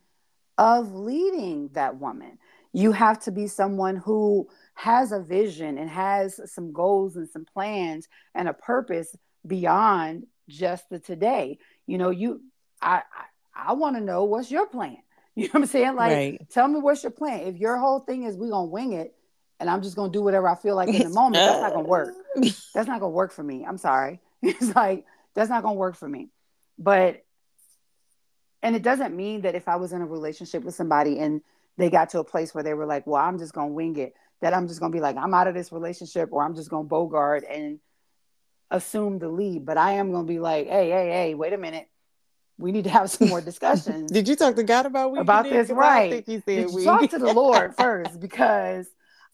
of 0.58 0.94
leading 0.94 1.70
that 1.74 1.98
woman. 1.98 2.38
You 2.74 2.92
have 2.92 3.20
to 3.24 3.32
be 3.32 3.48
someone 3.48 3.96
who 3.96 4.50
has 4.76 5.12
a 5.12 5.20
vision 5.20 5.78
and 5.78 5.90
has 5.90 6.40
some 6.52 6.74
goals 6.74 7.16
and 7.16 7.30
some 7.30 7.46
plans 7.46 8.08
and 8.34 8.48
a 8.48 8.54
purpose 8.54 9.16
beyond 9.46 10.26
just 10.50 10.90
the 10.90 11.00
today. 11.00 11.60
You 11.88 11.98
know, 11.98 12.10
you 12.10 12.42
I 12.82 13.04
I, 13.56 13.70
I 13.70 13.74
want 13.74 13.96
to 13.96 14.02
know 14.02 14.24
what's 14.24 14.52
your 14.52 14.68
plan. 14.68 14.98
You 15.36 15.46
know 15.46 15.54
what 15.54 15.62
I'm 15.62 15.66
saying? 15.66 15.96
Like 15.96 16.12
right. 16.12 16.50
tell 16.52 16.68
me 16.68 16.80
what's 16.80 17.02
your 17.02 17.12
plan. 17.12 17.48
If 17.48 17.58
your 17.58 17.78
whole 17.78 18.02
thing 18.02 18.22
is 18.22 18.38
we 18.38 18.50
gonna 18.52 18.66
wing 18.66 18.94
it 18.94 19.16
and 19.60 19.68
I'm 19.68 19.82
just 19.82 19.96
gonna 19.96 20.12
do 20.12 20.22
whatever 20.22 20.48
I 20.48 20.54
feel 20.54 20.76
like 20.76 20.90
in 20.90 21.00
the 21.00 21.10
moment, 21.22 21.44
that's 21.44 21.60
not 21.60 21.74
gonna 21.74 21.88
work. 21.88 22.14
That's 22.76 22.88
not 22.88 23.00
gonna 23.00 23.10
work 23.10 23.32
for 23.32 23.42
me. 23.42 23.66
I'm 23.68 23.80
sorry. 23.80 24.20
It's 24.44 24.76
like 24.76 25.06
that's 25.34 25.50
not 25.50 25.64
gonna 25.64 25.74
work 25.74 25.96
for 25.96 26.08
me. 26.08 26.30
But 26.78 27.24
and 28.62 28.76
it 28.76 28.84
doesn't 28.84 29.16
mean 29.16 29.42
that 29.42 29.56
if 29.56 29.68
I 29.68 29.78
was 29.78 29.92
in 29.92 30.04
a 30.04 30.06
relationship 30.06 30.64
with 30.64 30.76
somebody 30.76 31.18
and 31.18 31.42
they 31.78 31.90
got 31.90 32.10
to 32.10 32.20
a 32.20 32.24
place 32.24 32.54
where 32.54 32.64
they 32.64 32.76
were 32.76 32.86
like, 32.86 33.08
well, 33.08 33.20
I'm 33.20 33.40
just 33.40 33.54
gonna 33.54 33.70
wing 33.70 33.98
it 33.98 34.14
that 34.44 34.54
I'm 34.54 34.68
just 34.68 34.82
gonna 34.82 34.92
be 34.92 35.00
like, 35.00 35.16
I'm 35.16 35.34
out 35.34 35.48
of 35.48 35.54
this 35.54 35.72
relationship 35.72 36.28
or 36.34 36.44
I'm 36.44 36.54
just 36.54 36.70
gonna 36.70 36.84
bogart 36.84 37.46
and 37.50 37.80
assume 38.70 39.18
the 39.18 39.30
lead. 39.30 39.66
But 39.66 39.78
I 39.78 39.94
am 39.94 40.12
gonna 40.12 40.28
be 40.28 40.40
like, 40.40 40.68
hey, 40.68 40.90
hey, 40.90 41.10
hey, 41.10 41.34
wait 41.34 41.54
a 41.54 41.58
minute. 41.58 41.88
We 42.58 42.74
need 42.74 42.84
to 42.84 42.90
have 42.90 43.10
some 43.10 43.30
more 43.30 43.40
discussions. 43.52 44.12
did 44.12 44.28
you 44.28 44.36
talk 44.36 44.56
to 44.56 44.64
God 44.64 44.86
about 44.86 45.18
about 45.18 45.46
this? 45.46 45.70
Right. 45.70 46.26
did 46.26 46.44
you 46.46 46.84
talk 46.84 47.10
to 47.12 47.20
the 47.20 47.32
Lord 47.34 47.74
first 47.80 48.20
because 48.20 48.86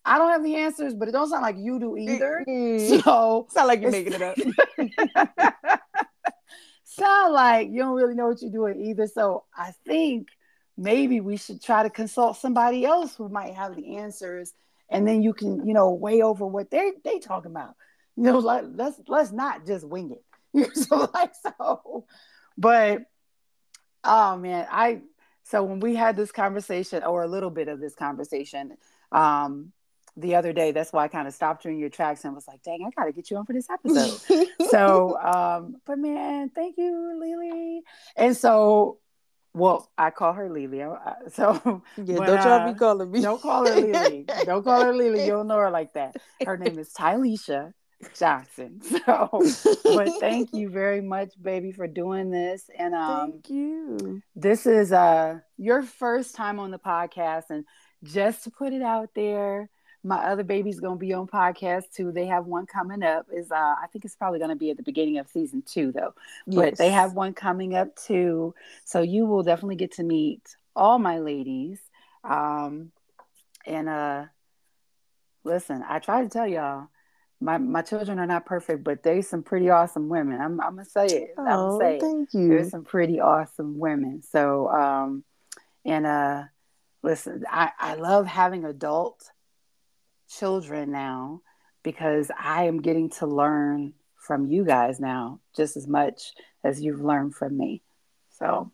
I 0.06 0.20
don't 0.20 0.30
have 0.30 0.44
the 0.44 0.58
answers, 0.58 0.94
but 0.94 1.08
it 1.08 1.12
don't 1.12 1.28
sound 1.28 1.42
like 1.42 1.58
you 1.58 1.80
do 1.80 1.98
either. 1.98 2.46
Mm-hmm. 2.48 3.00
So 3.04 3.48
sound 3.50 3.68
like 3.68 3.82
you're 3.82 3.90
making 3.90 4.14
it 4.14 4.22
up. 4.22 4.38
sound 6.84 7.34
like 7.34 7.70
you 7.70 7.80
don't 7.80 7.96
really 7.96 8.14
know 8.14 8.28
what 8.28 8.44
you're 8.44 8.52
doing 8.52 8.80
either. 8.86 9.08
So 9.08 9.46
I 9.58 9.74
think 9.88 10.28
maybe 10.78 11.20
we 11.20 11.38
should 11.38 11.64
try 11.64 11.82
to 11.82 11.90
consult 11.90 12.38
somebody 12.38 12.86
else 12.86 13.16
who 13.16 13.28
might 13.28 13.56
have 13.56 13.76
the 13.76 13.98
answers 13.98 14.54
and 14.90 15.08
then 15.08 15.22
you 15.22 15.34
can 15.34 15.66
you 15.66 15.74
know 15.74 15.92
weigh 15.92 16.22
over 16.22 16.46
what 16.46 16.72
they 16.72 16.92
they 17.04 17.20
talking 17.20 17.52
about. 17.52 17.76
You 18.16 18.24
know 18.24 18.40
like 18.40 18.66
let's 18.74 19.00
let's 19.08 19.32
not 19.32 19.66
just 19.66 19.88
wing 19.88 20.12
it. 20.12 20.24
You 20.54 20.66
so 20.74 21.08
like 21.14 21.34
so 21.36 22.06
but 22.58 23.04
oh 24.04 24.38
man 24.38 24.68
i 24.72 25.02
so 25.44 25.64
when 25.64 25.80
we 25.80 25.96
had 25.96 26.16
this 26.16 26.32
conversation 26.32 27.04
or 27.04 27.24
a 27.24 27.28
little 27.28 27.50
bit 27.52 27.68
of 27.68 27.80
this 27.80 27.94
conversation 27.96 28.76
um 29.12 29.72
the 30.18 30.36
other 30.36 30.52
day 30.52 30.72
that's 30.72 30.92
why 30.92 31.04
i 31.04 31.08
kind 31.08 31.28
of 31.28 31.34
stopped 31.34 31.66
you 31.66 31.72
in 31.72 31.78
your 31.78 31.90
tracks 31.90 32.26
and 32.26 32.34
was 32.34 32.48
like 32.48 32.62
dang 32.64 32.84
i 32.86 32.90
gotta 33.00 33.12
get 33.12 33.30
you 33.30 33.38
on 33.38 33.46
for 33.46 33.54
this 33.54 33.70
episode. 33.70 34.48
So 34.70 35.18
um 35.22 35.76
but 35.86 36.00
man 36.00 36.50
thank 36.50 36.78
you 36.78 37.18
lily. 37.20 37.82
And 38.16 38.36
so 38.36 38.98
well, 39.54 39.90
I 39.98 40.10
call 40.12 40.34
her 40.34 40.50
Lily. 40.50 40.84
So 41.34 41.82
yeah, 41.98 42.16
don't 42.16 42.28
y'all 42.28 42.48
uh, 42.48 42.72
be 42.72 42.78
calling 42.78 43.12
me. 43.12 43.22
Don't 43.22 43.42
call 43.42 43.68
her 43.68 43.76
Lily. 43.76 44.26
don't 44.46 44.64
call 44.64 44.84
her 44.84 44.94
Lily. 44.94 45.26
You 45.26 45.32
don't 45.32 45.48
know 45.48 45.58
her 45.58 45.72
like 45.72 45.94
that. 45.94 46.16
Her 46.46 46.58
name 46.58 46.78
is 46.80 46.92
Tylisha 46.94 47.74
Johnson. 48.18 48.82
So, 49.06 49.42
but 49.84 50.10
thank 50.20 50.54
you 50.54 50.70
very 50.70 51.02
much, 51.02 51.34
baby, 51.42 51.72
for 51.72 51.88
doing 51.88 52.30
this. 52.30 52.70
And 52.78 52.94
um, 52.94 53.32
thank 53.32 53.50
you. 53.50 54.22
This 54.36 54.66
is 54.66 54.92
uh 54.92 55.40
your 55.58 55.84
first 55.84 56.36
time 56.36 56.60
on 56.60 56.72
the 56.72 56.80
podcast, 56.80 57.46
and 57.50 57.66
just 58.04 58.44
to 58.46 58.52
put 58.52 58.74
it 58.74 58.82
out 58.82 59.10
there, 59.16 59.70
my 60.04 60.18
other 60.18 60.44
baby's 60.44 60.80
gonna 60.80 60.96
be 60.96 61.14
on 61.14 61.28
podcast 61.28 61.92
too. 61.94 62.12
They 62.12 62.26
have 62.28 62.46
one 62.46 62.66
coming 62.66 63.04
up. 63.04 63.28
Is 63.34 63.52
uh, 63.52 63.56
I 63.56 63.88
think 63.92 64.06
it's 64.06 64.16
probably 64.16 64.40
gonna 64.40 64.56
be 64.56 64.72
at 64.72 64.78
the 64.78 64.84
beginning 64.84 65.18
of 65.18 65.28
season 65.28 65.62
two 65.66 65.92
though. 65.92 66.14
Yes. 66.46 66.56
But 66.56 66.78
they 66.78 66.90
have 66.90 67.14
one 67.14 67.34
coming 67.34 67.76
up 67.76 67.96
too. 67.96 68.56
So 68.86 69.02
you 69.02 69.26
will 69.26 69.44
definitely 69.44 69.76
get 69.76 69.94
to 69.94 70.04
meet 70.04 70.42
all 70.76 71.00
my 71.00 71.20
ladies. 71.20 71.80
Um, 72.24 72.92
and 73.66 73.90
uh, 73.90 74.26
listen, 75.44 75.84
I 75.88 76.00
try 76.00 76.24
to 76.24 76.30
tell 76.30 76.48
y'all, 76.48 76.88
my 77.42 77.58
my 77.58 77.82
children 77.82 78.20
are 78.20 78.26
not 78.26 78.46
perfect, 78.46 78.86
but 78.86 79.04
they 79.04 79.22
some 79.22 79.44
pretty 79.44 79.70
awesome 79.70 80.08
women. 80.08 80.40
I'm 80.40 80.62
I'm 80.62 80.76
gonna 80.76 80.86
say 80.86 81.08
it. 81.08 81.34
I'm 81.38 81.46
gonna 81.46 81.78
say 81.80 81.96
it. 81.98 82.02
thank 82.02 82.34
you. 82.34 82.48
There's 82.50 82.72
some 82.72 82.86
pretty 82.86 83.20
awesome 83.20 83.80
women. 83.80 84.22
So 84.22 84.70
um, 84.70 85.24
and 85.84 86.06
uh, 86.06 86.44
listen, 87.04 87.44
I 87.50 87.72
I 87.78 87.96
love 87.96 88.28
having 88.28 88.64
adult 88.64 89.30
children 90.30 90.92
now 90.92 91.42
because 91.84 92.32
I 92.40 92.66
am 92.66 92.82
getting 92.82 93.10
to 93.12 93.28
learn 93.28 93.94
from 94.16 94.48
you 94.48 94.66
guys 94.66 95.00
now 95.00 95.42
just 95.56 95.78
as 95.78 95.88
much 95.88 96.34
as 96.64 96.82
you've 96.82 97.02
learned 97.02 97.36
from 97.36 97.58
me. 97.58 97.82
So, 98.30 98.72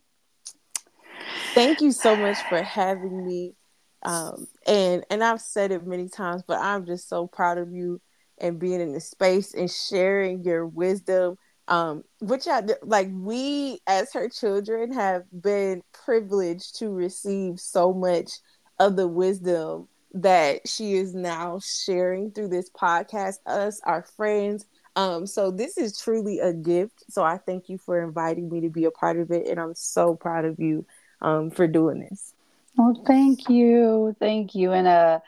thank 1.54 1.82
you 1.82 1.92
so 1.92 2.16
much 2.16 2.38
for 2.50 2.62
having 2.62 3.26
me. 3.26 3.56
Um, 4.04 4.48
and 4.68 5.06
and 5.12 5.24
I've 5.24 5.42
said 5.42 5.72
it 5.72 5.86
many 5.88 6.10
times, 6.10 6.44
but 6.48 6.60
I'm 6.62 6.86
just 6.86 7.10
so 7.10 7.28
proud 7.28 7.58
of 7.58 7.72
you 7.74 8.02
and 8.40 8.60
being 8.60 8.82
in 8.82 8.94
the 8.94 9.02
space 9.02 9.54
and 9.54 9.72
sharing 9.72 10.44
your 10.44 10.68
wisdom 10.68 11.38
Um, 11.68 12.04
which 12.22 12.48
I 12.48 12.62
like 12.84 13.10
we 13.12 13.80
as 13.88 14.14
her 14.14 14.30
children 14.30 14.94
have 14.94 15.24
been 15.42 15.84
privileged 15.94 16.78
to 16.80 16.90
receive 16.92 17.60
so 17.60 17.94
much 17.94 18.32
of 18.80 18.98
the 18.98 19.08
wisdom 19.08 19.88
that 20.16 20.68
she 20.68 20.94
is 20.94 21.14
now 21.14 21.60
sharing 21.60 22.32
through 22.32 22.48
this 22.48 22.70
podcast, 22.70 23.40
us, 23.46 23.82
our 23.84 24.04
friends. 24.16 24.66
Um, 24.96 25.28
so 25.28 25.52
this 25.52 25.78
is 25.78 26.00
truly 26.00 26.40
a 26.40 26.54
gift. 26.54 27.04
So 27.10 27.22
I 27.24 27.38
thank 27.38 27.68
you 27.68 27.78
for 27.78 28.02
inviting 28.02 28.50
me 28.50 28.62
to 28.62 28.70
be 28.70 28.86
a 28.86 28.92
part 28.92 29.20
of 29.20 29.30
it, 29.32 29.48
and 29.48 29.60
I'm 29.60 29.76
so 29.76 30.16
proud 30.16 30.46
of 30.46 30.58
you 30.58 30.86
um, 31.22 31.52
for 31.52 31.68
doing 31.68 32.00
this. 32.00 32.34
Well, 32.78 33.04
thank 33.06 33.50
you, 33.50 34.16
thank 34.20 34.56
you, 34.56 34.72
and 34.72 34.88
uh, 34.88 35.20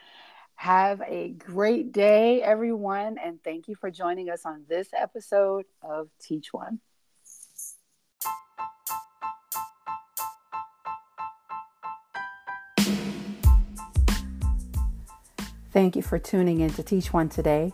have 0.56 1.02
a 1.02 1.30
great 1.32 1.92
day, 1.92 2.42
everyone, 2.42 3.18
and 3.18 3.44
thank 3.44 3.68
you 3.68 3.76
for 3.76 3.92
joining 3.92 4.30
us 4.30 4.46
on 4.46 4.64
this 4.70 4.88
episode 4.98 5.66
of 5.82 6.10
Teach 6.20 6.54
One. 6.54 6.80
Thank 15.78 15.96
you 15.96 16.02
for 16.02 16.18
tuning 16.18 16.62
in 16.62 16.72
to 16.72 16.82
Teach 16.82 17.14
One 17.14 17.30
today. 17.30 17.72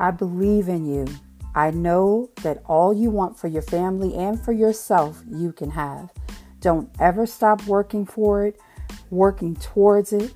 I 0.00 0.10
believe 0.10 0.68
in 0.68 0.84
you. 0.86 1.06
I 1.54 1.70
know 1.70 2.30
that 2.42 2.60
all 2.66 2.92
you 2.92 3.10
want 3.10 3.38
for 3.38 3.46
your 3.46 3.62
family 3.62 4.12
and 4.16 4.44
for 4.44 4.50
yourself, 4.50 5.22
you 5.30 5.52
can 5.52 5.70
have. 5.70 6.10
Don't 6.58 6.90
ever 6.98 7.26
stop 7.26 7.64
working 7.68 8.06
for 8.06 8.44
it, 8.44 8.60
working 9.08 9.54
towards 9.54 10.12
it, 10.12 10.34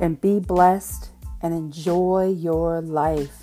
and 0.00 0.20
be 0.20 0.38
blessed 0.38 1.08
and 1.40 1.54
enjoy 1.54 2.36
your 2.38 2.82
life. 2.82 3.39